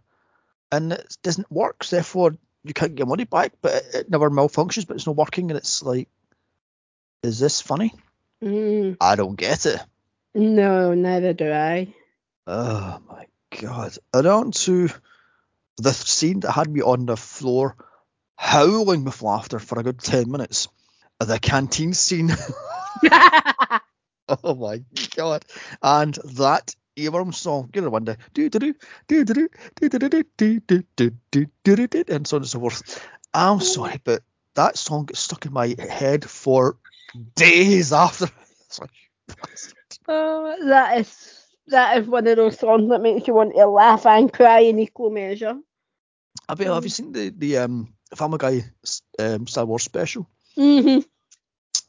and 0.71 0.93
it 0.93 1.17
doesn't 1.23 1.51
work, 1.51 1.85
therefore 1.87 2.37
you 2.65 2.75
can't 2.75 2.95
get 2.95 3.07
money 3.07 3.25
back, 3.25 3.53
but 3.63 3.75
it, 3.75 3.95
it 3.95 4.11
never 4.11 4.31
malfunctions, 4.31 4.87
but 4.87 4.97
it's 4.97 5.07
not 5.07 5.17
working, 5.17 5.51
and 5.51 5.59
it's 5.59 5.83
like, 5.83 6.09
is 7.23 7.39
this 7.39 7.61
funny? 7.61 7.95
Mm. 8.43 8.97
I 9.01 9.17
don't 9.17 9.37
get 9.37 9.67
it. 9.67 9.81
No, 10.35 10.95
neither 10.95 11.33
do 11.33 11.51
I. 11.51 11.95
Oh 12.47 13.01
my 13.09 13.27
god. 13.61 13.97
And 14.13 14.27
on 14.27 14.51
to 14.51 14.89
the 15.79 15.93
scene 15.93 16.41
that 16.41 16.53
had 16.53 16.71
me 16.71 16.83
on 16.83 17.07
the 17.07 17.17
floor 17.17 17.77
howling 18.37 19.05
with 19.05 19.23
laughter 19.23 19.59
for 19.59 19.79
a 19.79 19.83
good 19.83 19.99
10 20.01 20.31
minutes. 20.31 20.69
The 21.21 21.39
canteen 21.39 21.95
scene. 21.95 22.31
oh 24.29 24.55
my 24.55 24.83
god. 25.17 25.45
And 25.83 26.15
that 26.35 26.75
earworm 26.97 27.35
song, 27.35 27.69
get 27.73 27.85
it 27.85 27.91
one 27.91 28.05
day, 28.05 28.17
do 28.33 28.49
do 28.49 28.59
do 28.59 28.75
do 29.09 29.25
do 29.25 29.35
do 29.35 29.89
do 29.89 29.99
do 29.99 30.25
do 30.37 30.83
do 30.97 31.11
do 31.31 31.47
do 31.65 31.77
do 31.77 31.87
do 31.87 32.05
and 32.09 32.27
so 32.27 32.37
on 32.37 32.43
and 32.43 32.49
so 32.49 32.61
forth. 32.61 33.09
I'm 33.33 33.61
sorry, 33.61 34.01
but 34.05 34.23
that 34.55 34.79
song 34.79 35.07
gets 35.07 35.21
stuck 35.21 35.47
in 35.47 35.53
my 35.53 35.75
head 35.79 36.29
for 36.29 36.79
days 37.35 37.93
after. 37.93 38.29
oh, 40.09 40.57
that 40.67 40.99
is 40.99 41.47
that 41.69 41.99
is 41.99 42.07
one 42.07 42.27
of 42.27 42.37
those 42.37 42.59
songs 42.59 42.91
that 42.91 43.01
makes 43.01 43.27
you 43.27 43.35
want 43.35 43.55
to 43.55 43.67
laugh 43.67 44.07
and 44.07 44.33
cry 44.33 44.61
in 44.61 44.79
equal 44.79 45.11
measure. 45.11 45.57
Have 46.49 46.61
you, 46.61 46.73
have 46.73 46.85
you 46.85 46.91
seen 46.91 47.13
the 47.13 47.31
the 47.31 47.59
um 47.59 47.95
Family 48.15 48.39
Guy 48.39 48.65
um, 49.19 49.47
Star 49.47 49.65
Wars 49.65 49.83
special? 49.83 50.29
Mm-hmm. 50.57 51.01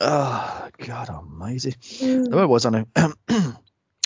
Oh, 0.00 0.68
God 0.78 1.10
almighty. 1.10 1.72
Mm. 1.72 2.30
There 2.30 2.48
was 2.48 2.64
an 2.64 2.86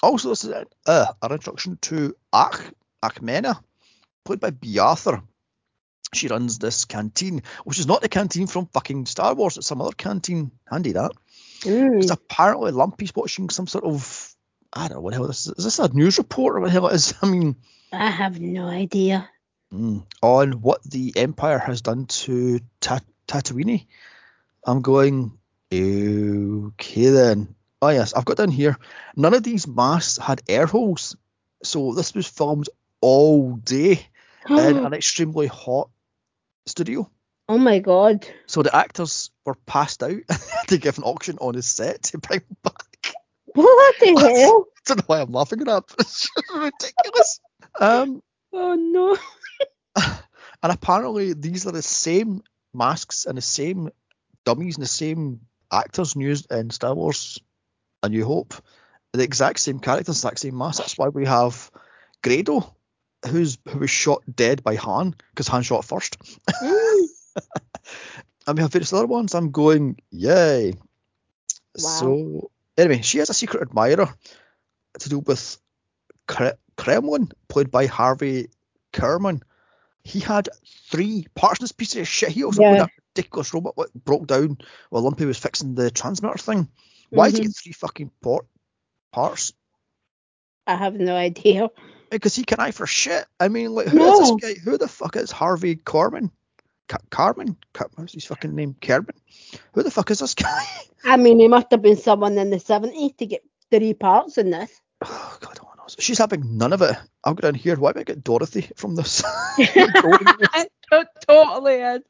also 0.02 0.30
this 0.30 0.44
is 0.44 0.52
uh, 0.86 1.06
our 1.22 1.32
introduction 1.32 1.78
to 1.82 2.14
Ach 2.32 2.60
Ackmena, 3.02 3.60
played 4.24 4.40
by 4.40 4.50
Bea 4.50 4.94
She 6.12 6.28
runs 6.28 6.58
this 6.58 6.84
canteen, 6.84 7.42
which 7.64 7.78
is 7.78 7.86
not 7.86 8.02
the 8.02 8.08
canteen 8.08 8.46
from 8.48 8.66
fucking 8.66 9.06
Star 9.06 9.34
Wars. 9.34 9.56
It's 9.56 9.66
some 9.66 9.80
other 9.80 9.94
canteen. 9.96 10.50
Handy 10.68 10.92
that. 10.92 11.12
Mm. 11.60 12.02
It's 12.02 12.10
apparently 12.10 12.72
Lumpy's 12.72 13.14
watching 13.14 13.50
some 13.50 13.66
sort 13.66 13.84
of 13.84 14.34
I 14.72 14.88
don't 14.88 14.96
know 14.96 15.00
what 15.02 15.10
the 15.10 15.18
hell 15.18 15.28
this 15.28 15.46
is. 15.46 15.54
Is 15.58 15.64
this 15.64 15.78
a 15.78 15.88
news 15.92 16.18
report 16.18 16.56
or 16.56 16.60
what 16.60 16.66
the 16.66 16.72
hell 16.72 16.88
it 16.88 16.94
is? 16.94 17.14
I 17.22 17.26
mean, 17.30 17.56
I 17.92 18.10
have 18.10 18.40
no 18.40 18.66
idea. 18.66 19.28
Mm, 19.72 20.04
on 20.22 20.52
what 20.60 20.82
the 20.82 21.12
Empire 21.16 21.58
has 21.58 21.80
done 21.82 22.06
to 22.06 22.60
Ta- 22.80 23.00
Tatooine. 23.26 23.86
I'm 24.66 24.82
going, 24.82 25.38
Okay 25.74 27.10
then. 27.10 27.54
Oh 27.82 27.88
yes, 27.88 28.14
I've 28.14 28.24
got 28.24 28.36
down 28.36 28.50
here. 28.50 28.78
None 29.16 29.34
of 29.34 29.42
these 29.42 29.66
masks 29.66 30.18
had 30.18 30.42
air 30.48 30.66
holes, 30.66 31.16
so 31.62 31.94
this 31.94 32.14
was 32.14 32.26
filmed 32.26 32.68
all 33.00 33.56
day 33.56 34.06
in 34.48 34.76
an 34.78 34.94
extremely 34.94 35.46
hot 35.46 35.90
studio. 36.66 37.10
Oh 37.48 37.58
my 37.58 37.78
god. 37.78 38.26
So 38.46 38.62
the 38.62 38.74
actors 38.74 39.30
were 39.44 39.56
passed 39.66 40.02
out 40.02 40.20
to 40.68 40.78
give 40.78 40.98
an 40.98 41.04
auction 41.04 41.38
on 41.40 41.54
his 41.54 41.66
set 41.66 42.04
to 42.04 42.18
bring 42.18 42.40
them 42.40 42.56
back. 42.62 43.14
What 43.46 43.94
the 44.00 44.06
hell? 44.18 44.66
I 44.76 44.80
don't 44.86 44.98
know 44.98 45.04
why 45.06 45.20
I'm 45.20 45.32
laughing 45.32 45.60
at 45.60 45.66
that. 45.66 45.84
It's 45.98 46.28
ridiculous. 46.54 47.40
Um, 47.80 48.22
oh 48.52 48.74
no. 48.74 49.16
and 50.62 50.72
apparently 50.72 51.34
these 51.34 51.66
are 51.66 51.72
the 51.72 51.82
same 51.82 52.42
masks 52.72 53.26
and 53.26 53.36
the 53.36 53.42
same 53.42 53.90
dummies 54.44 54.76
and 54.76 54.82
the 54.82 54.88
same 54.88 55.40
actors 55.74 56.14
used 56.16 56.50
in 56.52 56.70
Star 56.70 56.94
Wars 56.94 57.40
A 58.02 58.08
New 58.08 58.24
Hope. 58.24 58.54
The 59.12 59.22
exact 59.22 59.60
same 59.60 59.78
characters, 59.78 60.16
exact 60.16 60.40
same 60.40 60.56
mask. 60.56 60.78
That's 60.78 60.98
why 60.98 61.08
we 61.08 61.24
have 61.26 61.70
Greedo, 62.22 62.72
who's 63.28 63.58
who 63.68 63.80
was 63.80 63.90
shot 63.90 64.22
dead 64.34 64.62
by 64.64 64.74
Han 64.76 65.14
because 65.30 65.48
Han 65.48 65.62
shot 65.62 65.84
first. 65.84 66.16
and 68.46 68.56
we 68.56 68.62
have 68.62 68.72
various 68.72 68.92
other 68.92 69.06
ones. 69.06 69.34
I'm 69.34 69.50
going, 69.50 69.98
yay. 70.10 70.72
Wow. 70.72 71.90
So 72.00 72.50
anyway, 72.76 73.02
she 73.02 73.18
has 73.18 73.30
a 73.30 73.34
secret 73.34 73.62
admirer 73.62 74.08
to 75.00 75.08
do 75.08 75.20
with 75.20 75.58
Kre- 76.26 76.58
Krelman, 76.76 77.32
played 77.48 77.70
by 77.70 77.86
Harvey 77.86 78.48
Korman. 78.92 79.42
He 80.02 80.20
had 80.20 80.48
three 80.90 81.26
parts 81.34 81.60
in 81.60 81.64
this 81.64 81.72
piece 81.72 81.96
of 81.96 82.06
shit. 82.06 82.30
He 82.30 82.44
also 82.44 82.62
yeah. 82.62 82.86
Ridiculous 83.14 83.54
robot 83.54 83.76
what 83.76 83.92
broke 83.94 84.26
down 84.26 84.58
while 84.90 85.02
Lumpy 85.02 85.24
was 85.24 85.38
fixing 85.38 85.74
the 85.74 85.90
transmitter 85.90 86.38
thing. 86.38 86.68
Why 87.10 87.28
mm-hmm. 87.28 87.36
did 87.36 87.42
he 87.42 87.48
get 87.48 87.56
three 87.56 87.72
fucking 87.72 88.10
port 88.20 88.46
parts? 89.12 89.52
I 90.66 90.76
have 90.76 90.94
no 90.94 91.14
idea. 91.14 91.68
Because 92.10 92.34
he 92.34 92.44
can 92.44 92.60
eye 92.60 92.70
for 92.70 92.86
shit. 92.86 93.26
I 93.38 93.48
mean, 93.48 93.72
like, 93.72 93.88
who 93.88 93.98
no. 93.98 94.20
is 94.20 94.30
this 94.30 94.56
guy? 94.56 94.60
Who 94.60 94.78
the 94.78 94.88
fuck 94.88 95.16
is 95.16 95.30
Harvey 95.30 95.76
Korman? 95.76 96.30
Ca- 96.88 96.98
Carmen? 97.10 97.56
Car- 97.72 97.90
what's 97.94 98.12
his 98.12 98.24
fucking 98.24 98.54
name? 98.54 98.76
Kerman? 98.80 99.16
Who 99.72 99.82
the 99.82 99.90
fuck 99.90 100.10
is 100.10 100.20
this 100.20 100.34
guy? 100.34 100.64
I 101.04 101.16
mean, 101.16 101.38
he 101.38 101.48
must 101.48 101.70
have 101.70 101.82
been 101.82 101.96
someone 101.96 102.38
in 102.38 102.50
the 102.50 102.56
70s 102.56 103.16
to 103.18 103.26
get 103.26 103.42
three 103.70 103.94
parts 103.94 104.38
in 104.38 104.50
this. 104.50 104.80
Oh, 105.04 105.36
God, 105.40 105.58
oh, 105.62 105.72
no. 105.76 105.84
She's 105.98 106.18
having 106.18 106.56
none 106.56 106.72
of 106.72 106.82
it. 106.82 106.96
I'll 107.22 107.34
go 107.34 107.42
down 107.42 107.54
here. 107.54 107.76
Why 107.76 107.92
did 107.92 108.00
I 108.00 108.04
get 108.04 108.24
Dorothy 108.24 108.70
from 108.76 108.94
this? 108.94 109.22
totally 111.28 111.74
is. 111.74 112.02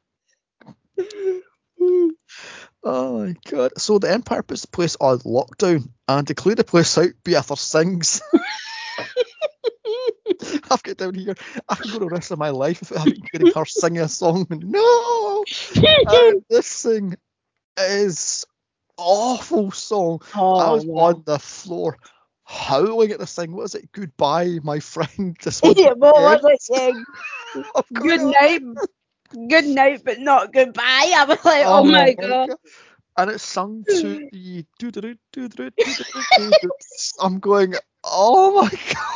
oh 2.83 3.25
my 3.25 3.35
god. 3.49 3.71
So 3.77 3.99
the 3.99 4.11
Empire 4.11 4.43
puts 4.43 4.61
the 4.61 4.67
place 4.67 4.97
on 4.99 5.19
lockdown 5.19 5.89
and 6.07 6.27
to 6.27 6.35
clear 6.35 6.55
the 6.55 6.63
place 6.63 6.97
out, 6.97 7.09
Arthur 7.35 7.55
sings. 7.55 8.21
I've 10.71 10.83
got 10.83 10.97
down 10.97 11.13
here. 11.13 11.35
I 11.69 11.75
can 11.75 11.91
go 11.91 11.99
the 11.99 12.07
rest 12.07 12.31
of 12.31 12.39
my 12.39 12.49
life 12.49 12.81
if 12.81 12.91
I 12.91 12.99
haven't 12.99 13.29
hearing 13.31 13.53
her 13.53 13.65
sing 13.65 13.99
a 13.99 14.07
song. 14.07 14.47
No! 14.49 15.43
and 15.75 16.43
this 16.49 16.83
thing 16.83 17.15
is 17.77 18.45
awful 18.97 19.71
song. 19.71 20.21
Oh, 20.35 20.55
I 20.55 20.71
was 20.71 20.85
yeah. 20.85 20.93
on 20.93 21.23
the 21.25 21.39
floor 21.39 21.97
howling 22.45 23.11
at 23.11 23.19
this 23.19 23.35
thing. 23.35 23.51
What 23.55 23.63
is 23.63 23.75
it? 23.75 23.91
Goodbye, 23.91 24.59
my 24.63 24.79
friend. 24.79 25.37
This 25.43 25.61
yeah, 25.63 25.93
what 25.93 26.43
was 26.43 26.69
it? 26.69 27.05
Good 27.93 28.21
night, 28.21 28.61
good 29.35 29.65
night, 29.65 30.01
but 30.03 30.19
not 30.19 30.53
goodbye. 30.53 31.13
I 31.15 31.25
was 31.27 31.43
like, 31.45 31.65
oh, 31.65 31.79
oh 31.79 31.83
my 31.83 32.13
god. 32.13 32.49
god. 32.49 32.57
And 33.17 33.31
it's 33.31 33.43
sung 33.43 33.85
to 33.89 34.29
the. 34.31 34.65
I'm 37.21 37.39
going, 37.39 37.75
oh 38.03 38.61
my 38.61 38.69
god. 38.69 39.11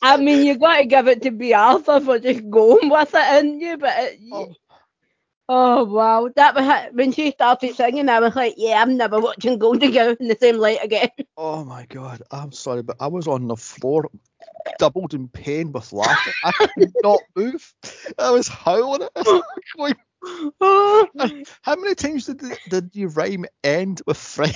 I 0.00 0.16
mean, 0.16 0.46
you 0.46 0.56
got 0.56 0.78
to 0.78 0.84
give 0.86 1.08
it 1.08 1.22
to 1.22 1.32
Bea 1.32 1.54
Arthur 1.54 2.00
for 2.00 2.18
just 2.20 2.48
going 2.48 2.88
with 2.88 3.10
it, 3.14 3.44
in 3.44 3.60
you? 3.60 3.76
But 3.76 3.94
it, 3.98 4.20
oh. 4.32 4.54
Oh. 5.48 5.84
wow, 5.84 6.30
that 6.36 6.54
was 6.54 6.92
when 6.92 7.12
she 7.12 7.30
started 7.30 7.74
singing. 7.74 8.08
I 8.08 8.20
was 8.20 8.36
like, 8.36 8.54
yeah, 8.56 8.82
I'm 8.82 8.96
never 8.96 9.20
watching 9.20 9.58
Golden 9.58 9.90
Girl 9.90 10.16
in 10.18 10.28
the 10.28 10.36
same 10.38 10.58
light 10.58 10.82
again. 10.82 11.10
Oh 11.40 11.64
my 11.64 11.86
god, 11.86 12.20
I'm 12.32 12.50
sorry, 12.50 12.82
but 12.82 12.96
I 12.98 13.06
was 13.06 13.28
on 13.28 13.46
the 13.46 13.56
floor 13.56 14.10
doubled 14.78 15.14
in 15.14 15.28
pain 15.28 15.72
with 15.72 15.92
laughter. 15.92 16.32
I 16.44 16.52
could 16.52 16.92
not 17.02 17.20
move. 17.36 17.74
I 18.18 18.30
was 18.30 18.48
howling 18.48 19.02
at 19.02 19.10
it. 19.14 19.96
Oh, 20.60 21.06
how 21.62 21.76
many 21.76 21.94
times 21.94 22.26
did 22.26 22.40
the, 22.40 22.58
did 22.68 22.90
you 22.92 23.06
rhyme 23.06 23.44
end 23.62 24.02
with 24.04 24.16
friend? 24.16 24.52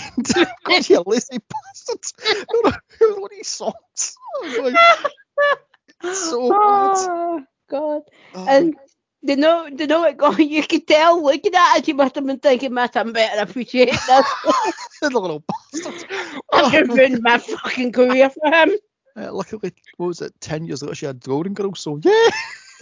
God, 0.65 0.89
you 0.89 1.05
lazy 1.07 1.39
bastard. 1.39 2.47
What 2.49 2.75
are 2.75 3.29
these 3.31 3.47
songs. 3.47 4.17
Oh, 4.43 4.61
like, 4.61 6.15
so 6.15 6.51
oh, 6.53 7.43
God. 7.71 8.03
Oh. 8.35 8.47
And 8.49 8.75
you 9.29 9.37
know, 9.37 9.69
do 9.71 9.87
know 9.87 10.01
what 10.01 10.17
God, 10.17 10.39
you 10.39 10.63
could 10.63 10.87
tell 10.87 11.23
looking 11.23 11.55
at 11.55 11.79
it, 11.79 11.89
you 11.89 11.95
must 11.95 12.17
have 12.17 12.27
been 12.27 12.39
thinking, 12.39 12.75
Matt, 12.75 12.97
I'm 12.97 13.13
better 13.13 13.43
appreciate 13.43 13.91
this. 13.91 14.01
the 15.01 15.11
little 15.11 15.45
bastard. 15.73 16.05
I've 16.53 16.89
ruined 16.89 17.23
my 17.23 17.39
fucking 17.39 17.93
career 17.93 18.31
for 18.31 18.53
him. 18.53 18.71
Uh, 19.17 19.33
luckily, 19.33 19.73
what 19.97 20.07
was 20.07 20.21
it, 20.23 20.33
10 20.41 20.65
years 20.67 20.83
later, 20.83 20.95
she 20.95 21.07
had 21.07 21.21
Golden 21.21 21.55
Girls, 21.55 21.81
so 21.81 22.01
yeah. 22.03 22.31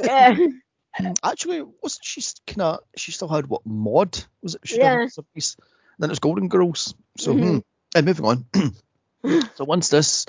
Yeah. 0.02 0.36
Actually, 1.22 1.62
wasn't 1.82 2.04
she 2.04 2.22
kind 2.46 2.62
of, 2.62 2.80
she 2.96 3.12
still 3.12 3.28
had 3.28 3.46
what, 3.46 3.64
Maude? 3.66 4.24
Was 4.42 4.54
it? 4.54 4.62
She 4.64 4.78
Yeah. 4.78 5.06
Piece. 5.34 5.56
Then 5.98 6.10
it's 6.10 6.18
Golden 6.18 6.48
Girls. 6.48 6.94
So, 7.18 7.34
Mhm. 7.34 7.40
hmm. 7.40 7.58
And 7.94 8.06
moving 8.06 8.24
on. 8.24 8.46
so 9.54 9.64
once 9.64 9.88
this 9.88 10.26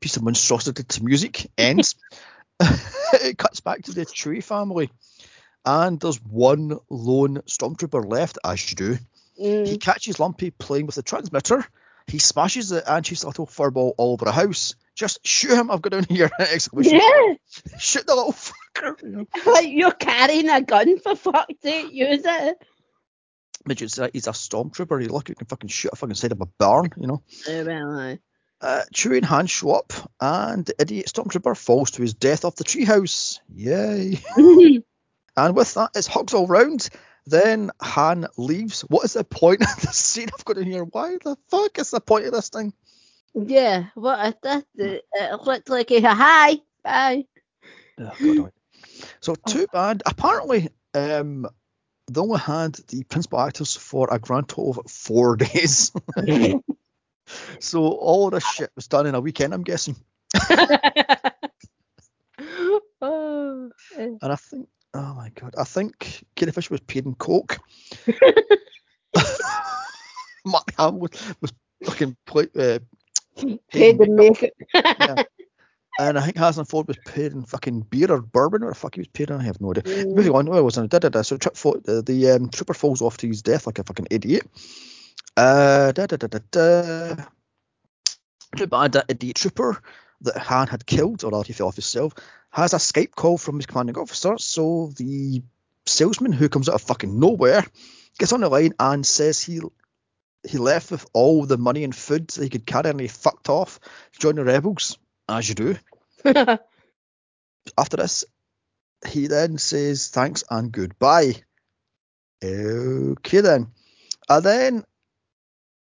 piece 0.00 0.16
of 0.16 0.22
monstrosity 0.22 0.82
to 0.84 1.04
music 1.04 1.50
ends, 1.58 1.96
it 3.12 3.36
cuts 3.36 3.60
back 3.60 3.82
to 3.82 3.92
the 3.92 4.04
Tree 4.04 4.40
family. 4.40 4.90
And 5.64 6.00
there's 6.00 6.22
one 6.22 6.78
lone 6.88 7.38
stormtrooper 7.46 8.08
left, 8.10 8.38
as 8.44 8.70
you 8.70 8.76
do. 8.76 8.98
He 9.36 9.44
Mm. 9.76 9.80
catches 9.80 10.20
Lumpy 10.20 10.50
playing 10.50 10.86
with 10.86 10.94
the 10.96 11.02
transmitter. 11.02 11.64
He 12.06 12.18
smashes 12.18 12.72
it 12.72 12.84
and 12.86 13.06
shoots 13.06 13.22
a 13.22 13.26
little 13.28 13.46
fireball 13.46 13.94
all 13.96 14.12
over 14.12 14.24
the 14.24 14.32
house. 14.32 14.74
Just 14.94 15.24
shoot 15.26 15.52
him! 15.56 15.70
I've 15.70 15.80
got 15.80 15.92
down 15.92 16.04
here! 16.08 16.30
Exclamation! 16.38 16.96
Yeah. 17.00 17.34
Shoot 17.78 18.06
the 18.06 18.14
little 18.14 18.32
fucker! 18.32 19.26
Like 19.46 19.68
you're 19.70 19.92
carrying 19.92 20.48
a 20.50 20.60
gun 20.60 20.98
for 20.98 21.14
fuck's 21.16 21.60
sake, 21.62 21.92
use 21.92 22.22
it. 22.24 22.62
Midget's 23.68 23.98
uh, 23.98 24.08
he's 24.12 24.26
a 24.26 24.30
stormtrooper. 24.32 25.00
He 25.00 25.08
lucky 25.08 25.32
he 25.32 25.34
can 25.36 25.46
fucking 25.46 25.68
shoot 25.68 25.90
a 25.92 25.96
fucking 25.96 26.14
side 26.16 26.32
of 26.32 26.40
a 26.40 26.46
barn. 26.46 26.90
You 26.96 27.06
know. 27.06 27.22
Oh, 27.48 27.64
well, 27.64 27.98
aye. 28.00 28.18
Uh, 28.60 28.82
Chewie 28.94 29.16
and 29.18 29.24
Han 29.26 29.46
show 29.46 29.70
up, 29.72 29.92
and 30.20 30.66
the 30.66 30.74
idiot 30.78 31.06
stormtrooper 31.06 31.56
falls 31.56 31.92
to 31.92 32.02
his 32.02 32.12
death 32.14 32.44
off 32.44 32.56
the 32.56 32.64
treehouse. 32.64 33.38
Yay! 33.54 34.20
And 35.36 35.56
with 35.56 35.74
that, 35.74 35.90
it's 35.94 36.06
hugs 36.06 36.34
all 36.34 36.46
round. 36.46 36.88
Then 37.26 37.70
Han 37.80 38.26
leaves. 38.36 38.82
What 38.82 39.04
is 39.04 39.12
the 39.14 39.24
point 39.24 39.62
of 39.62 39.80
this 39.80 39.96
scene 39.96 40.28
I've 40.32 40.44
got 40.44 40.58
in 40.58 40.64
here? 40.64 40.84
Why 40.84 41.16
the 41.22 41.36
fuck 41.48 41.78
is 41.78 41.90
the 41.90 42.00
point 42.00 42.26
of 42.26 42.32
this 42.32 42.48
thing? 42.48 42.72
yeah, 43.34 43.84
what 43.94 44.26
is 44.26 44.34
this? 44.42 44.64
It 44.76 45.04
it 45.12 45.40
looked 45.42 45.68
like 45.68 45.90
a 45.90 46.00
hi, 46.00 46.56
bye. 46.82 47.24
Oh, 47.98 48.50
so 49.20 49.34
too 49.34 49.66
bad. 49.72 50.02
Apparently, 50.06 50.68
um, 50.94 51.46
they 52.10 52.20
only 52.20 52.38
had 52.38 52.74
the 52.88 53.04
principal 53.04 53.40
actors 53.40 53.76
for 53.76 54.08
a 54.10 54.18
grand 54.18 54.48
total 54.48 54.80
of 54.80 54.90
four 54.90 55.36
days. 55.36 55.92
so 57.60 57.84
all 57.84 58.26
of 58.28 58.32
this 58.32 58.46
shit 58.46 58.70
was 58.74 58.88
done 58.88 59.06
in 59.06 59.14
a 59.14 59.20
weekend, 59.20 59.54
I'm 59.54 59.64
guessing. 59.64 59.96
And 63.02 64.32
I 64.32 64.36
think, 64.36 64.68
oh 64.94 65.14
my 65.14 65.30
god, 65.30 65.54
I 65.58 65.64
think 65.64 66.24
Carrie 66.36 66.52
Fisher 66.52 66.74
was 66.74 66.80
paid 66.80 67.06
in 67.06 67.14
coke. 67.14 67.58
Mark 70.44 70.72
Hamill 70.76 71.00
was, 71.00 71.34
was 71.40 71.52
fucking 71.84 72.16
play, 72.26 72.48
uh, 72.58 72.78
paid 73.70 73.98
to 73.98 74.10
make 74.10 74.42
it. 74.42 74.54
yeah. 74.74 75.22
And 75.98 76.18
I 76.18 76.22
think 76.22 76.38
Harrison 76.38 76.64
Ford 76.64 76.88
was 76.88 76.96
paid 77.04 77.32
in 77.32 77.44
fucking 77.44 77.82
beer 77.82 78.10
or 78.10 78.22
bourbon, 78.22 78.62
or 78.62 78.70
the 78.70 78.74
fuck 78.74 78.94
he 78.94 79.00
was 79.00 79.08
paid 79.08 79.28
in. 79.28 79.36
I 79.36 79.42
have 79.42 79.60
no 79.60 79.70
idea. 79.70 79.82
Mm. 79.82 80.14
Moving 80.14 80.34
on, 80.34 80.46
where 80.46 80.64
was 80.64 80.78
I? 80.78 80.86
Da, 80.86 80.98
da, 80.98 81.10
da. 81.10 81.20
So 81.22 81.36
trip 81.36 81.56
fo- 81.56 81.80
the, 81.80 82.00
the 82.00 82.30
um, 82.30 82.48
trooper 82.48 82.72
falls 82.72 83.02
off 83.02 83.18
to 83.18 83.26
his 83.28 83.42
death 83.42 83.66
like 83.66 83.78
a 83.78 83.84
fucking 83.84 84.06
idiot. 84.10 84.46
Uh, 85.36 85.92
da, 85.92 86.06
da, 86.06 86.16
da, 86.16 86.26
da, 86.28 86.38
da. 86.50 87.24
Too 88.56 88.66
bad 88.66 88.92
that 88.92 89.06
idiot 89.08 89.36
trooper 89.36 89.82
that 90.22 90.36
Han 90.36 90.68
had 90.68 90.86
killed, 90.86 91.24
or 91.24 91.30
that 91.30 91.46
he 91.46 91.52
fell 91.52 91.68
off 91.68 91.76
himself, 91.76 92.14
has 92.50 92.72
a 92.72 92.76
Skype 92.76 93.12
call 93.12 93.38
from 93.38 93.56
his 93.56 93.66
commanding 93.66 93.98
officer. 93.98 94.38
So 94.38 94.92
the 94.96 95.42
salesman, 95.86 96.32
who 96.32 96.48
comes 96.48 96.68
out 96.68 96.74
of 96.74 96.82
fucking 96.82 97.18
nowhere, 97.18 97.64
gets 98.18 98.32
on 98.32 98.40
the 98.40 98.48
line 98.48 98.74
and 98.78 99.06
says 99.06 99.40
he 99.40 99.60
he 100.48 100.58
left 100.58 100.90
with 100.90 101.06
all 101.12 101.44
the 101.44 101.58
money 101.58 101.84
and 101.84 101.94
food 101.94 102.28
that 102.28 102.42
he 102.42 102.48
could 102.48 102.66
carry, 102.66 102.90
and 102.90 103.00
he 103.00 103.08
fucked 103.08 103.48
off 103.48 103.78
to 104.12 104.18
join 104.18 104.36
the 104.36 104.44
rebels, 104.44 104.98
as 105.28 105.48
you 105.48 105.54
do. 105.54 105.76
After 107.76 107.96
this, 107.98 108.24
he 109.06 109.26
then 109.26 109.58
says 109.58 110.08
thanks 110.08 110.44
and 110.50 110.72
goodbye. 110.72 111.34
Okay 112.42 113.40
then. 113.40 113.68
And 114.28 114.44
then 114.44 114.84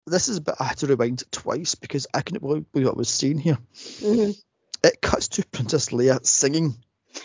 this 0.07 0.29
is 0.29 0.39
a 0.39 0.41
bit 0.41 0.55
I 0.61 0.65
had 0.65 0.79
to 0.79 0.87
rewind 0.87 1.23
it 1.23 1.33
twice 1.33 1.75
because 1.75 2.07
I 2.13 2.23
couldn't 2.23 2.43
believe 2.43 2.67
what 2.73 2.95
I 2.95 2.99
was 2.99 3.09
seeing 3.09 3.39
here. 3.39 3.59
Mhm. 3.75 4.37
It 4.83 5.01
cuts 5.01 5.29
to 5.29 5.47
Princess 5.47 5.89
Leia 5.91 6.25
singing. 6.25 6.77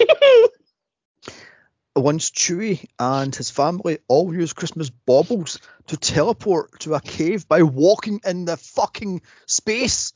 Once 1.96 2.30
Chewie 2.32 2.86
and 2.98 3.36
his 3.36 3.50
family 3.50 4.00
all 4.08 4.34
use 4.34 4.54
Christmas 4.54 4.90
baubles 4.90 5.60
to 5.88 5.98
teleport 5.98 6.80
to 6.82 6.94
a 6.96 7.02
cave 7.02 7.48
by 7.48 7.64
walking 7.64 8.22
in 8.26 8.46
the 8.46 8.56
fucking 8.56 9.22
space. 9.46 10.14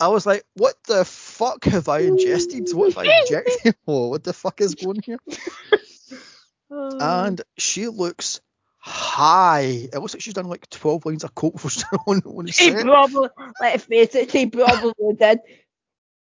I 0.00 0.08
was 0.08 0.24
like, 0.24 0.44
what 0.54 0.74
the 0.84 1.04
fuck 1.04 1.64
have 1.64 1.88
I 1.88 2.00
ingested? 2.00 2.72
What 2.72 2.94
have 2.94 3.06
I 3.06 3.20
injected? 3.20 3.74
What 3.84 4.24
the 4.24 4.32
fuck 4.32 4.60
is 4.60 4.74
going 4.74 5.02
here? 5.02 5.18
And 6.70 7.40
she 7.56 7.86
looks 7.88 8.40
high. 8.86 9.88
It 9.92 9.94
looks 9.94 10.14
like 10.14 10.22
she's 10.22 10.34
done 10.34 10.48
like 10.48 10.70
12 10.70 11.04
lines 11.06 11.24
of 11.24 11.34
coke 11.34 11.58
for 11.58 11.68
on, 12.06 12.22
on 12.24 12.46
She 12.46 12.72
probably, 12.72 13.28
let's 13.60 13.84
face 13.84 14.14
it, 14.14 14.30
she 14.30 14.46
probably 14.46 15.14
did. 15.18 15.40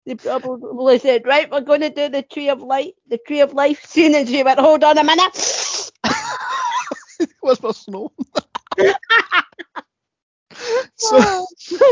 They 0.06 0.14
probably 0.16 0.98
said, 0.98 1.26
right, 1.26 1.50
we're 1.50 1.60
going 1.60 1.80
to 1.80 1.90
do 1.90 2.08
the 2.08 2.22
tree 2.22 2.48
of 2.50 2.60
life, 2.60 2.92
the 3.08 3.18
tree 3.18 3.40
of 3.40 3.54
life 3.54 3.84
scene, 3.86 4.14
and 4.14 4.28
she 4.28 4.42
went, 4.42 4.58
hold 4.58 4.84
on 4.84 4.98
a 4.98 5.04
minute. 5.04 5.90
Where's 7.40 7.62
my 7.62 7.70
snow? 7.72 8.12
so, 10.96 11.46
so 11.56 11.90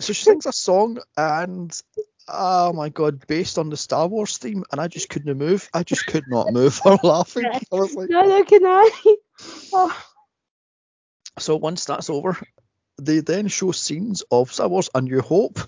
she 0.00 0.14
sings 0.14 0.46
a 0.46 0.52
song 0.52 0.98
and 1.16 1.80
oh 2.28 2.72
my 2.72 2.88
god, 2.88 3.26
based 3.26 3.58
on 3.58 3.70
the 3.70 3.76
Star 3.76 4.06
Wars 4.06 4.38
theme, 4.38 4.64
and 4.72 4.80
I 4.80 4.88
just 4.88 5.08
couldn't 5.08 5.36
move. 5.38 5.68
I 5.72 5.82
just 5.82 6.06
could 6.06 6.24
not 6.28 6.52
move 6.52 6.74
for 6.82 6.98
laughing. 7.02 7.46
I 7.46 7.60
was 7.70 7.94
like, 7.94 8.10
no, 8.10 8.22
oh. 8.22 8.26
no, 8.26 8.44
can 8.44 8.64
I? 8.64 8.90
Oh. 9.74 10.04
so 11.38 11.56
once 11.56 11.84
that's 11.84 12.08
over, 12.08 12.38
they 12.96 13.20
then 13.20 13.48
show 13.48 13.70
scenes 13.72 14.22
of 14.30 14.52
Star 14.52 14.68
Wars: 14.68 14.88
A 14.94 15.02
New 15.02 15.20
Hope 15.20 15.58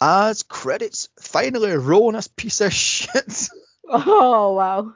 as 0.00 0.42
credits 0.42 1.08
finally 1.20 1.72
roll 1.76 2.08
on 2.08 2.14
this 2.14 2.28
piece 2.28 2.60
of 2.60 2.72
shit. 2.72 3.48
oh, 3.88 4.54
wow. 4.54 4.94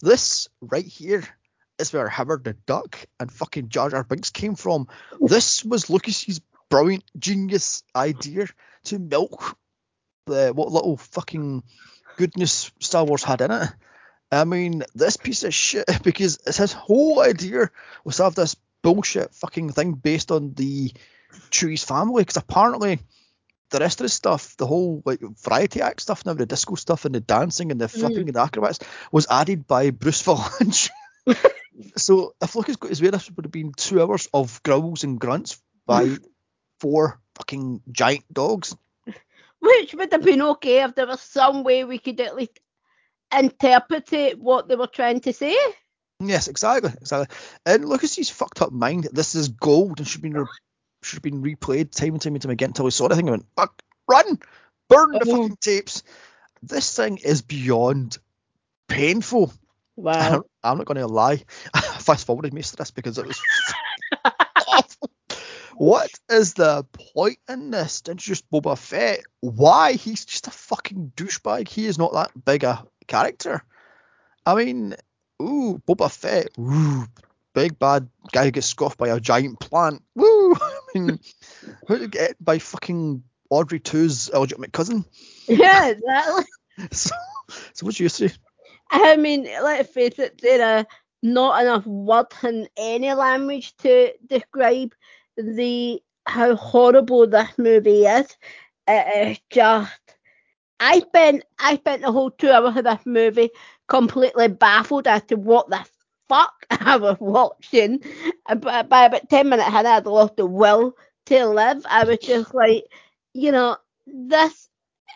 This 0.00 0.48
right 0.60 0.84
here 0.84 1.24
is 1.78 1.92
where 1.92 2.08
Howard 2.08 2.44
the 2.44 2.52
Duck 2.66 2.98
and 3.18 3.32
fucking 3.32 3.70
Jar 3.70 3.90
Jar 3.90 4.04
Binks 4.04 4.30
came 4.30 4.54
from. 4.54 4.88
This 5.20 5.64
was 5.64 5.90
Lucas's 5.90 6.40
brilliant 6.68 7.04
genius 7.18 7.82
idea 7.94 8.46
to 8.84 8.98
milk 8.98 9.56
the 10.26 10.52
what 10.52 10.72
little 10.72 10.96
fucking 10.96 11.62
goodness 12.16 12.70
Star 12.80 13.04
Wars 13.04 13.22
had 13.22 13.40
in 13.40 13.50
it. 13.50 13.68
I 14.30 14.44
mean, 14.44 14.82
this 14.94 15.16
piece 15.16 15.44
of 15.44 15.54
shit 15.54 15.86
because 16.02 16.38
it's 16.46 16.58
his 16.58 16.72
whole 16.72 17.20
idea 17.20 17.70
was 18.04 18.16
to 18.16 18.24
have 18.24 18.34
this 18.34 18.56
bullshit 18.82 19.34
fucking 19.34 19.72
thing 19.72 19.92
based 19.92 20.30
on 20.30 20.52
the 20.54 20.92
Chewie's 21.50 21.84
family 21.84 22.22
because 22.22 22.36
apparently 22.36 22.98
the 23.70 23.78
rest 23.78 24.00
of 24.00 24.04
the 24.04 24.08
stuff, 24.08 24.56
the 24.56 24.66
whole 24.66 25.02
like 25.04 25.20
variety 25.42 25.80
act 25.80 26.00
stuff 26.00 26.24
now, 26.26 26.34
the 26.34 26.46
disco 26.46 26.74
stuff 26.74 27.04
and 27.04 27.14
the 27.14 27.20
dancing 27.20 27.70
and 27.70 27.80
the 27.80 27.86
mm. 27.86 27.90
flipping 27.90 28.28
and 28.28 28.34
the 28.34 28.40
acrobats 28.40 28.80
was 29.10 29.26
added 29.30 29.66
by 29.66 29.90
Bruce 29.90 30.22
Vilanch. 30.22 30.90
so 31.96 32.34
if 32.40 32.54
Lucas 32.54 32.76
got 32.76 32.90
his 32.90 33.02
way, 33.02 33.10
this 33.10 33.30
would 33.30 33.44
have 33.44 33.52
been 33.52 33.72
two 33.76 34.00
hours 34.00 34.28
of 34.32 34.62
growls 34.62 35.04
and 35.04 35.20
grunts 35.20 35.60
by 35.84 36.16
four 36.80 37.20
fucking 37.36 37.82
giant 37.90 38.24
dogs. 38.32 38.76
Which 39.60 39.94
would 39.94 40.12
have 40.12 40.22
been 40.24 40.42
okay 40.42 40.82
if 40.82 40.94
there 40.94 41.06
was 41.06 41.20
some 41.20 41.64
way 41.64 41.84
we 41.84 41.98
could 41.98 42.20
at 42.20 42.36
least 42.36 42.58
interpret 43.36 44.38
what 44.38 44.68
they 44.68 44.76
were 44.76 44.86
trying 44.86 45.20
to 45.20 45.32
say. 45.32 45.56
Yes, 46.20 46.48
exactly, 46.48 46.90
exactly. 47.00 47.34
And 47.66 47.84
Lucas's 47.84 48.30
fucked 48.30 48.62
up 48.62 48.72
mind. 48.72 49.08
This 49.12 49.34
is 49.34 49.48
gold 49.48 49.98
and 49.98 50.06
should 50.08 50.22
have 50.24 50.32
been 50.32 50.40
re- 50.40 50.46
should 51.02 51.16
have 51.16 51.22
been 51.22 51.42
replayed 51.42 51.90
time 51.92 52.14
and 52.14 52.22
time 52.22 52.34
and 52.34 52.42
time 52.42 52.50
again 52.52 52.70
until 52.70 52.86
he 52.86 52.90
saw 52.90 53.06
it. 53.06 53.12
I 53.12 53.16
think 53.16 53.28
I 53.28 53.32
went, 53.32 53.46
fuck, 53.56 53.82
run, 54.08 54.38
burn 54.88 55.10
the 55.12 55.20
Oh. 55.26 55.30
fucking 55.42 55.56
tapes. 55.60 56.02
This 56.62 56.94
thing 56.96 57.18
is 57.18 57.42
beyond 57.42 58.18
painful. 58.88 59.52
Wow. 59.96 60.44
I'm 60.62 60.78
not 60.78 60.86
going 60.86 60.98
to 60.98 61.06
lie. 61.06 61.42
Fast 61.98 62.26
forwarded 62.26 62.54
most 62.54 62.72
of 62.72 62.78
this 62.78 62.90
because 62.90 63.18
it 63.18 63.26
was. 63.26 63.40
What 65.76 66.10
is 66.30 66.54
the 66.54 66.86
point 67.12 67.38
in 67.48 67.70
this 67.70 68.02
introduce 68.08 68.40
Boba 68.40 68.78
Fett? 68.78 69.20
Why? 69.40 69.92
He's 69.92 70.24
just 70.24 70.46
a 70.46 70.50
fucking 70.50 71.12
douchebag. 71.16 71.68
He 71.68 71.86
is 71.86 71.98
not 71.98 72.14
that 72.14 72.30
big 72.44 72.64
a 72.64 72.86
character. 73.06 73.62
I 74.46 74.54
mean, 74.54 74.94
ooh, 75.42 75.80
Boba 75.86 76.10
Fett, 76.10 76.48
ooh, 76.58 77.06
big 77.52 77.78
bad 77.78 78.08
guy 78.32 78.44
who 78.44 78.50
gets 78.52 78.68
scoffed 78.68 78.96
by 78.96 79.08
a 79.08 79.20
giant 79.20 79.60
plant. 79.60 80.02
Woo! 80.14 80.54
I 80.60 80.80
mean, 80.94 81.20
who 81.86 81.98
to 81.98 82.08
get 82.08 82.42
by 82.42 82.58
fucking 82.58 83.22
Audrey 83.50 83.80
2's 83.80 84.30
illegitimate 84.30 84.72
cousin? 84.72 85.04
yeah, 85.46 85.88
exactly. 85.88 86.44
So, 86.92 87.14
so 87.72 87.86
what's 87.86 87.98
your 87.98 88.10
say? 88.10 88.30
I 88.90 89.16
mean, 89.16 89.44
let's 89.44 89.90
face 89.90 90.18
it, 90.18 90.38
they're 90.42 90.80
a 90.80 90.86
not 91.22 91.62
enough 91.62 91.86
words 91.86 92.36
in 92.44 92.68
any 92.76 93.12
language 93.14 93.74
to 93.78 94.12
describe 94.26 94.94
the 95.36 96.02
how 96.26 96.56
horrible 96.56 97.26
this 97.26 97.58
movie 97.58 98.04
is. 98.06 98.36
It 98.86 99.28
is 99.30 99.40
just. 99.50 99.92
I 100.80 101.00
spent 101.00 101.44
I 101.58 101.76
spent 101.76 102.02
the 102.02 102.12
whole 102.12 102.30
two 102.30 102.50
hours 102.50 102.76
of 102.76 102.84
this 102.84 103.06
movie 103.06 103.50
completely 103.88 104.48
baffled 104.48 105.06
as 105.06 105.22
to 105.24 105.36
what 105.36 105.68
the 105.70 105.84
fuck 106.28 106.52
I 106.70 106.96
was 106.96 107.16
watching. 107.20 108.02
But 108.48 108.88
by 108.88 109.04
about 109.04 109.28
ten 109.28 109.48
minutes 109.48 109.68
in, 109.68 109.74
I 109.74 109.94
had 109.94 110.06
lost 110.06 110.36
the 110.36 110.46
will 110.46 110.96
to 111.26 111.46
live. 111.46 111.84
I 111.88 112.04
was 112.04 112.18
just 112.18 112.54
like, 112.54 112.84
you 113.34 113.52
know, 113.52 113.76
this. 114.06 114.68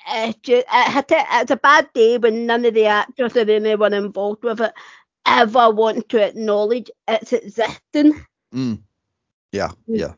Uh, 0.08 0.32
just, 0.42 0.66
it, 0.72 1.04
it's 1.10 1.50
a 1.50 1.56
bad 1.56 1.88
day 1.94 2.16
when 2.18 2.46
none 2.46 2.64
of 2.64 2.74
the 2.74 2.86
actors 2.86 3.36
or 3.36 3.40
anyone 3.50 3.92
involved 3.92 4.42
with 4.42 4.60
it 4.60 4.72
ever 5.26 5.70
want 5.70 6.08
to 6.08 6.24
acknowledge 6.26 6.90
its 7.06 7.32
existence. 7.32 8.16
Mm. 8.54 8.82
Yeah, 9.52 9.72
yeah. 9.86 10.14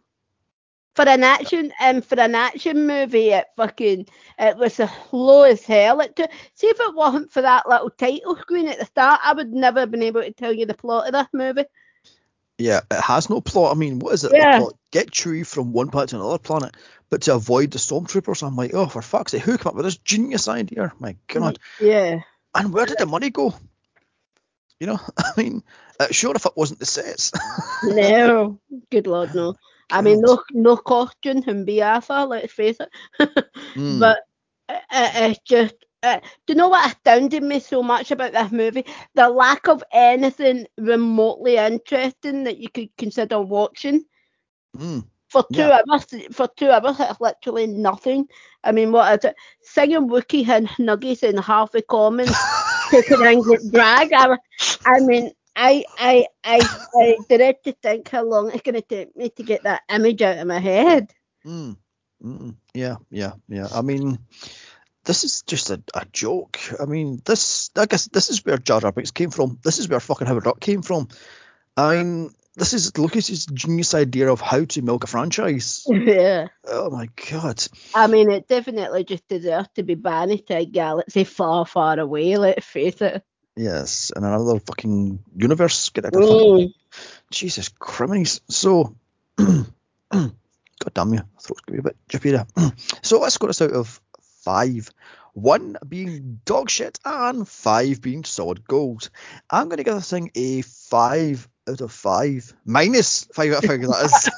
For 0.94 1.08
an 1.08 1.24
action 1.24 1.72
and 1.80 1.98
um, 1.98 2.02
for 2.02 2.20
an 2.20 2.34
action 2.34 2.86
movie, 2.86 3.30
it 3.30 3.46
fucking 3.56 4.06
it 4.38 4.56
was 4.58 4.78
slow 5.08 5.44
as 5.44 5.64
hell. 5.64 6.00
It 6.00 6.14
took, 6.14 6.30
see 6.54 6.66
if 6.66 6.78
it 6.78 6.94
wasn't 6.94 7.32
for 7.32 7.40
that 7.40 7.66
little 7.66 7.88
title 7.88 8.36
screen 8.36 8.68
at 8.68 8.78
the 8.78 8.84
start, 8.84 9.20
I 9.24 9.32
would 9.32 9.52
never 9.52 9.80
have 9.80 9.90
been 9.90 10.02
able 10.02 10.20
to 10.20 10.32
tell 10.32 10.52
you 10.52 10.66
the 10.66 10.74
plot 10.74 11.06
of 11.06 11.12
this 11.12 11.28
movie. 11.32 11.64
Yeah, 12.58 12.80
it 12.90 13.00
has 13.00 13.30
no 13.30 13.40
plot. 13.40 13.74
I 13.74 13.78
mean, 13.78 14.00
what 14.00 14.12
is 14.12 14.24
it? 14.24 14.32
Yeah. 14.34 14.66
Get 14.90 15.10
Chewie 15.10 15.46
from 15.46 15.72
one 15.72 15.88
planet 15.88 16.10
to 16.10 16.16
another 16.16 16.38
planet, 16.38 16.76
but 17.08 17.22
to 17.22 17.34
avoid 17.34 17.70
the 17.70 17.78
stormtroopers. 17.78 18.46
I'm 18.46 18.56
like, 18.56 18.74
oh, 18.74 18.86
for 18.86 19.00
fuck's 19.00 19.32
sake, 19.32 19.42
who 19.42 19.56
came 19.56 19.68
up 19.68 19.74
with 19.74 19.86
this 19.86 19.96
genius 19.96 20.46
idea? 20.46 20.92
My 20.98 21.16
God. 21.26 21.58
Yeah. 21.80 22.20
And 22.54 22.72
where 22.72 22.84
did 22.84 22.98
the 22.98 23.06
money 23.06 23.30
go? 23.30 23.54
You 24.82 24.88
know, 24.88 25.00
I 25.16 25.30
mean, 25.36 25.62
uh, 26.00 26.08
sure 26.10 26.34
if 26.34 26.44
it 26.44 26.56
wasn't 26.56 26.80
the 26.80 26.86
sets. 26.86 27.30
no, 27.84 28.58
good 28.90 29.06
lord, 29.06 29.32
no. 29.32 29.54
I 29.92 30.02
mean, 30.02 30.20
no, 30.20 30.42
no 30.50 30.76
costume 30.76 31.44
and 31.46 31.64
Biafra, 31.64 32.24
let's 32.24 32.52
face 32.52 32.78
it. 32.80 32.90
mm. 33.74 34.00
But 34.00 34.18
uh, 34.68 34.80
uh, 34.90 35.10
it's 35.14 35.38
just, 35.46 35.76
uh, 36.02 36.18
do 36.18 36.54
you 36.54 36.54
know 36.56 36.68
what 36.68 36.84
astounded 36.84 37.44
me 37.44 37.60
so 37.60 37.80
much 37.84 38.10
about 38.10 38.32
this 38.32 38.50
movie? 38.50 38.84
The 39.14 39.28
lack 39.28 39.68
of 39.68 39.84
anything 39.92 40.66
remotely 40.76 41.58
interesting 41.58 42.42
that 42.44 42.58
you 42.58 42.68
could 42.68 42.88
consider 42.98 43.40
watching. 43.40 44.04
Mm. 44.76 45.06
For 45.28 45.44
two 45.52 45.60
yeah. 45.60 45.80
hours, 45.88 46.06
for 46.32 46.48
two 46.56 46.70
hours, 46.70 46.96
it's 46.98 47.20
literally 47.20 47.68
nothing. 47.68 48.26
I 48.64 48.72
mean, 48.72 48.90
what 48.90 49.16
is 49.16 49.30
it? 49.30 49.36
Singing 49.62 50.08
Wookiee 50.08 50.48
and 50.48 50.68
Nuggies 50.70 51.22
in 51.22 51.36
Harvey 51.36 51.82
Korman, 51.82 52.26
taking 52.92 53.24
English 53.24 53.64
drag. 53.72 54.12
I, 54.12 54.36
I 54.84 55.00
mean, 55.00 55.32
I 55.56 55.84
I 55.98 56.26
I 56.44 56.60
I 56.94 57.16
dread 57.28 57.56
to 57.64 57.72
think 57.72 58.08
how 58.08 58.24
long 58.24 58.50
it's 58.52 58.62
going 58.62 58.76
to 58.76 58.82
take 58.82 59.16
me 59.16 59.30
to 59.30 59.42
get 59.42 59.64
that 59.64 59.82
image 59.88 60.22
out 60.22 60.38
of 60.38 60.46
my 60.46 60.60
head. 60.60 61.12
Mm. 61.44 61.76
Mm. 62.22 62.56
Yeah, 62.74 62.96
yeah, 63.10 63.32
yeah. 63.48 63.68
I 63.72 63.82
mean, 63.82 64.18
this 65.04 65.24
is 65.24 65.42
just 65.42 65.70
a, 65.70 65.82
a 65.94 66.04
joke. 66.12 66.60
I 66.80 66.84
mean, 66.84 67.20
this 67.24 67.70
I 67.76 67.86
guess 67.86 68.06
this 68.08 68.30
is 68.30 68.44
where 68.44 68.58
Jar 68.58 68.80
Jar 68.80 68.92
Binks 68.92 69.10
came 69.10 69.30
from. 69.30 69.58
This 69.64 69.78
is 69.78 69.88
where 69.88 70.00
fucking 70.00 70.26
Howard 70.26 70.44
Duck 70.44 70.60
came 70.60 70.82
from. 70.82 71.08
I 71.76 71.96
mean, 71.96 72.30
this 72.54 72.74
is 72.74 72.96
Lucas's 72.98 73.46
genius 73.46 73.94
idea 73.94 74.30
of 74.30 74.40
how 74.40 74.64
to 74.64 74.82
milk 74.82 75.04
a 75.04 75.06
franchise. 75.06 75.86
Yeah. 75.92 76.48
Oh 76.66 76.90
my 76.90 77.08
god. 77.30 77.64
I 77.94 78.06
mean, 78.06 78.30
it 78.30 78.48
definitely 78.48 79.04
just 79.04 79.26
deserves 79.28 79.68
to 79.76 79.82
be 79.82 79.94
banished 79.94 80.48
to 80.48 80.56
a 80.58 80.66
galaxy 80.66 81.24
far, 81.24 81.64
far 81.64 81.98
away. 81.98 82.36
Let's 82.36 82.66
face 82.66 83.00
it. 83.00 83.24
Yes, 83.56 84.10
and 84.14 84.24
another 84.24 84.58
fucking 84.58 85.20
universe. 85.36 85.90
Get 85.90 86.06
out 86.06 86.16
of 86.16 86.22
mm. 86.22 86.72
Jesus 87.30 87.68
Christ. 87.68 88.42
So, 88.50 88.96
God 89.36 89.64
damn 90.94 91.14
you, 91.14 91.20
throat's 91.40 91.60
gonna 91.60 91.80
be 91.82 91.88
a 91.88 91.92
bit 91.92 91.96
jippy 92.08 92.32
there. 92.32 92.72
so 93.02 93.20
let's 93.20 93.38
go 93.38 93.46
this 93.46 93.62
out 93.62 93.72
of 93.72 94.00
five. 94.42 94.90
One 95.34 95.76
being 95.86 96.40
dog 96.44 96.68
shit 96.68 96.98
and 97.04 97.48
five 97.48 98.02
being 98.02 98.24
solid 98.24 98.66
gold. 98.66 99.08
I'm 99.48 99.68
going 99.68 99.78
to 99.78 99.84
give 99.84 99.94
this 99.94 100.10
thing 100.10 100.30
a 100.34 100.60
five 100.60 101.48
out 101.68 101.80
of 101.80 101.92
five. 101.92 102.52
Minus 102.64 103.24
five 103.32 103.52
out 103.52 103.64
of 103.64 103.70
five, 103.70 103.80
that 103.82 104.30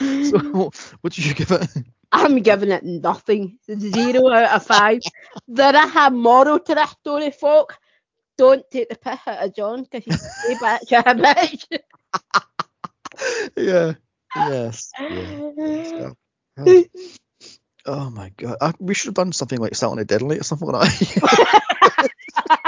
is. 0.00 0.30
so, 0.30 0.70
what 1.00 1.12
did 1.12 1.26
you 1.26 1.34
give 1.34 1.50
it? 1.50 1.68
I'm 2.10 2.40
giving 2.40 2.70
it 2.70 2.84
nothing. 2.84 3.58
Zero 3.70 4.30
out 4.32 4.56
of 4.56 4.66
five. 4.66 5.00
there 5.46 5.76
I 5.76 5.86
have 5.86 6.12
moral 6.12 6.58
to 6.58 6.74
this 6.74 6.90
story, 6.90 7.30
folk. 7.30 7.76
Don't 8.36 8.64
take 8.70 8.88
the 8.88 8.96
piss 8.96 9.18
out 9.26 9.44
of 9.44 9.54
John 9.54 9.82
because 9.82 10.04
he's 10.04 10.22
a 10.22 10.54
bitch, 10.54 10.92
a 10.92 11.02
bitch. 11.14 11.64
yeah. 13.56 13.94
Yes. 14.48 14.92
Yeah. 15.00 16.82
Oh 17.86 18.10
my 18.10 18.30
god. 18.36 18.56
I, 18.60 18.72
we 18.78 18.94
should 18.94 19.08
have 19.08 19.14
done 19.14 19.32
something 19.32 19.58
like 19.58 19.74
Silent 19.74 20.06
Deadly 20.08 20.38
or 20.38 20.42
something 20.42 20.68
like 20.68 20.98
that. 20.98 22.10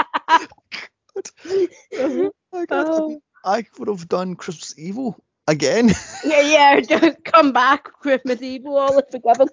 oh, 2.53 3.21
I 3.43 3.65
would 3.77 3.87
have 3.87 4.07
done 4.07 4.35
Christmas 4.35 4.77
Evil 4.77 5.21
again. 5.47 5.89
yeah, 6.25 6.41
yeah, 6.41 6.79
don't 6.81 7.23
come 7.23 7.51
back, 7.53 7.85
Christmas 7.85 8.41
Evil, 8.41 8.77
all 8.77 8.97
is 8.99 9.05
forgiven. 9.11 9.47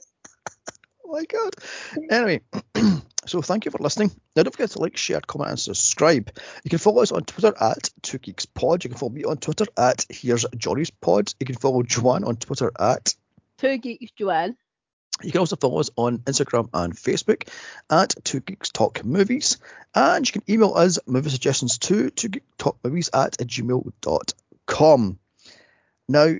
oh 1.04 1.12
my 1.12 1.24
god. 1.24 1.54
Anyway, 2.10 2.40
so 3.26 3.42
thank 3.42 3.64
you 3.64 3.70
for 3.70 3.78
listening. 3.78 4.10
Now 4.36 4.42
don't 4.42 4.52
forget 4.52 4.70
to 4.70 4.80
like, 4.80 4.96
share, 4.96 5.20
comment, 5.20 5.50
and 5.50 5.58
subscribe. 5.58 6.30
You 6.64 6.70
can 6.70 6.78
follow 6.78 7.02
us 7.02 7.12
on 7.12 7.24
Twitter 7.24 7.54
at 7.60 7.90
Two 8.02 8.18
Geeks 8.18 8.46
Pod. 8.46 8.84
You 8.84 8.90
can 8.90 8.98
follow 8.98 9.12
me 9.12 9.24
on 9.24 9.38
Twitter 9.38 9.66
at 9.76 10.06
Here's 10.08 10.44
Johnny's 10.56 10.90
Pod. 10.90 11.32
You 11.40 11.46
can 11.46 11.56
follow 11.56 11.82
Joanne 11.82 12.24
on 12.24 12.36
Twitter 12.36 12.72
at 12.78 13.14
Two 13.58 13.78
Geeks 13.78 14.12
Joanne. 14.12 14.56
You 15.22 15.32
can 15.32 15.40
also 15.40 15.56
follow 15.56 15.80
us 15.80 15.90
on 15.96 16.18
Instagram 16.18 16.68
and 16.72 16.94
Facebook 16.94 17.48
at 17.90 18.14
Two 18.24 18.40
Geeks 18.40 18.70
Talk 18.70 19.04
Movies. 19.04 19.58
And 19.94 20.26
you 20.26 20.32
can 20.32 20.42
email 20.48 20.74
us 20.74 20.98
movie 21.06 21.30
suggestions 21.30 21.78
to 21.78 22.10
two 22.10 22.28
geeks 22.28 22.46
talk 22.56 22.78
movies 22.84 23.10
at 23.12 23.32
gmail.com. 23.38 25.18
Now, 26.08 26.34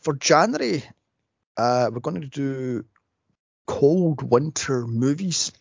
for 0.00 0.14
January, 0.14 0.84
uh, 1.56 1.90
we're 1.92 2.00
going 2.00 2.22
to 2.22 2.26
do 2.26 2.84
cold 3.66 4.22
winter 4.22 4.86
movies. 4.86 5.52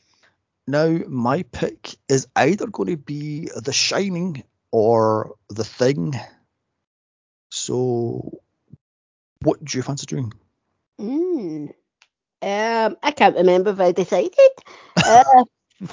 Now, 0.67 0.87
my 1.07 1.43
pick 1.43 1.95
is 2.07 2.27
either 2.35 2.67
going 2.67 2.89
to 2.89 2.97
be 2.97 3.49
The 3.55 3.73
Shining 3.73 4.43
or 4.71 5.35
The 5.49 5.65
Thing. 5.65 6.13
So, 7.51 8.41
what 9.41 9.63
do 9.63 9.77
you 9.77 9.83
fancy 9.83 10.05
doing? 10.05 10.31
Mm. 10.99 11.73
Um, 12.43 12.97
I 13.01 13.11
can't 13.11 13.37
remember 13.37 13.69
if 13.71 13.79
I 13.79 13.93
decided. 13.93 14.51
Uh, 14.97 15.45
do 15.79 15.87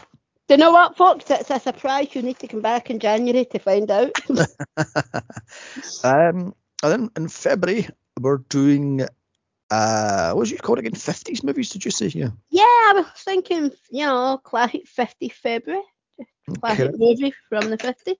you 0.49 0.57
know 0.57 0.73
what, 0.73 0.97
folks? 0.97 1.31
It's 1.31 1.49
a 1.49 1.61
surprise. 1.61 2.09
You 2.13 2.23
need 2.23 2.41
to 2.41 2.49
come 2.49 2.61
back 2.61 2.91
in 2.91 2.99
January 2.99 3.45
to 3.45 3.59
find 3.61 3.89
out. 3.89 4.11
um, 6.05 6.55
and 6.83 6.93
then 6.93 7.11
in 7.15 7.29
February, 7.29 7.89
we're 8.19 8.39
doing 8.39 9.07
uh 9.71 10.33
what 10.33 10.41
was 10.41 10.51
you 10.51 10.59
called 10.59 10.81
again? 10.81 10.95
Fifties 10.95 11.45
movies, 11.45 11.69
did 11.69 11.85
you 11.85 11.93
say 11.93 12.09
here? 12.09 12.33
Yeah, 12.51 12.65
I 12.65 12.93
was 12.97 13.07
thinking, 13.25 13.71
you 13.93 14.07
know, 14.07 14.41
classic 14.43 14.89
50 14.89 15.29
February. 15.29 15.85
Classic 16.59 16.89
okay. 16.89 16.97
movie 16.99 17.33
from 17.49 17.71
the 17.71 17.79
50s. 17.79 18.17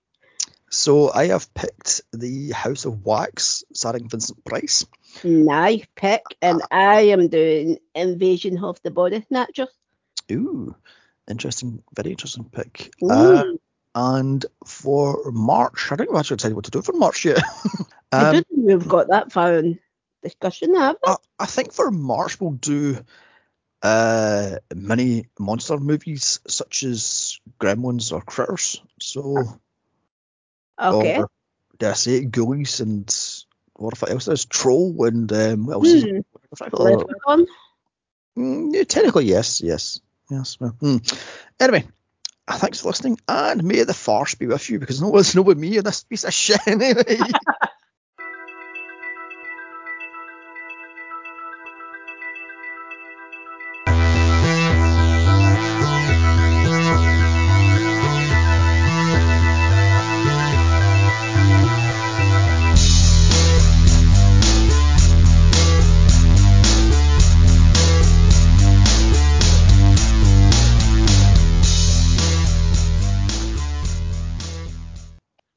So 0.69 1.11
I 1.11 1.27
have 1.27 1.53
picked 1.53 2.01
the 2.13 2.51
House 2.51 2.85
of 2.85 3.05
Wax, 3.05 3.65
starring 3.73 4.07
Vincent 4.07 4.45
Price. 4.45 4.85
Nice 5.23 5.85
pick, 5.95 6.23
and 6.41 6.61
I 6.71 7.01
am 7.01 7.27
doing 7.27 7.77
Invasion 7.95 8.63
of 8.63 8.81
the 8.83 8.91
Body 8.91 9.23
Snatchers. 9.27 9.69
Ooh, 10.31 10.75
interesting, 11.29 11.83
very 11.95 12.11
interesting 12.11 12.45
pick. 12.45 12.93
Uh, 13.07 13.43
and 13.93 14.45
for 14.65 15.31
March, 15.31 15.91
I 15.91 15.95
don't 15.95 16.11
know 16.11 16.19
actually 16.19 16.49
you 16.49 16.55
what 16.55 16.65
to 16.65 16.71
do 16.71 16.81
for 16.81 16.93
March 16.93 17.25
yet. 17.25 17.41
Um, 18.13 18.43
we've 18.53 18.89
got 18.89 19.07
that 19.07 19.31
far 19.31 19.55
in 19.57 19.79
discussion, 20.21 20.75
have 20.75 20.97
we? 21.01 21.13
I, 21.13 21.15
I 21.39 21.45
think 21.45 21.71
for 21.71 21.91
March 21.91 22.41
we'll 22.41 22.51
do 22.51 22.97
uh, 23.81 24.57
mini 24.75 25.27
monster 25.39 25.77
movies 25.77 26.39
such 26.47 26.83
as 26.83 27.39
Gremlins 27.59 28.11
or 28.11 28.21
Critters. 28.21 28.81
So, 28.99 29.59
okay. 30.79 31.19
Or, 31.19 31.29
dare 31.77 31.91
I 31.91 31.93
say 31.93 32.17
it, 32.17 32.31
Ghoulies 32.31 32.81
and 32.81 33.09
what 33.81 33.93
if 33.93 34.09
else 34.09 34.25
there's 34.25 34.45
Troll 34.45 35.05
and 35.05 35.31
um, 35.31 35.65
what 35.65 35.73
else? 35.73 35.91
Hmm. 35.91 35.97
Is, 35.97 36.23
mm, 38.37 38.73
yeah, 38.73 38.83
technically, 38.83 39.25
yes, 39.25 39.61
yes, 39.61 39.99
yes. 40.29 40.57
Well, 40.59 40.75
hmm. 40.79 40.97
Anyway, 41.59 41.85
thanks 42.49 42.81
for 42.81 42.89
listening, 42.89 43.19
and 43.27 43.63
may 43.63 43.83
the 43.83 43.93
farce 43.93 44.35
be 44.35 44.47
with 44.47 44.69
you 44.69 44.79
because 44.79 45.01
no 45.01 45.09
one's 45.09 45.35
no 45.35 45.41
with 45.41 45.57
me 45.57 45.77
in 45.77 45.83
this 45.83 46.03
piece 46.03 46.23
of 46.23 46.33
shit 46.33 46.67
anyway. 46.67 47.19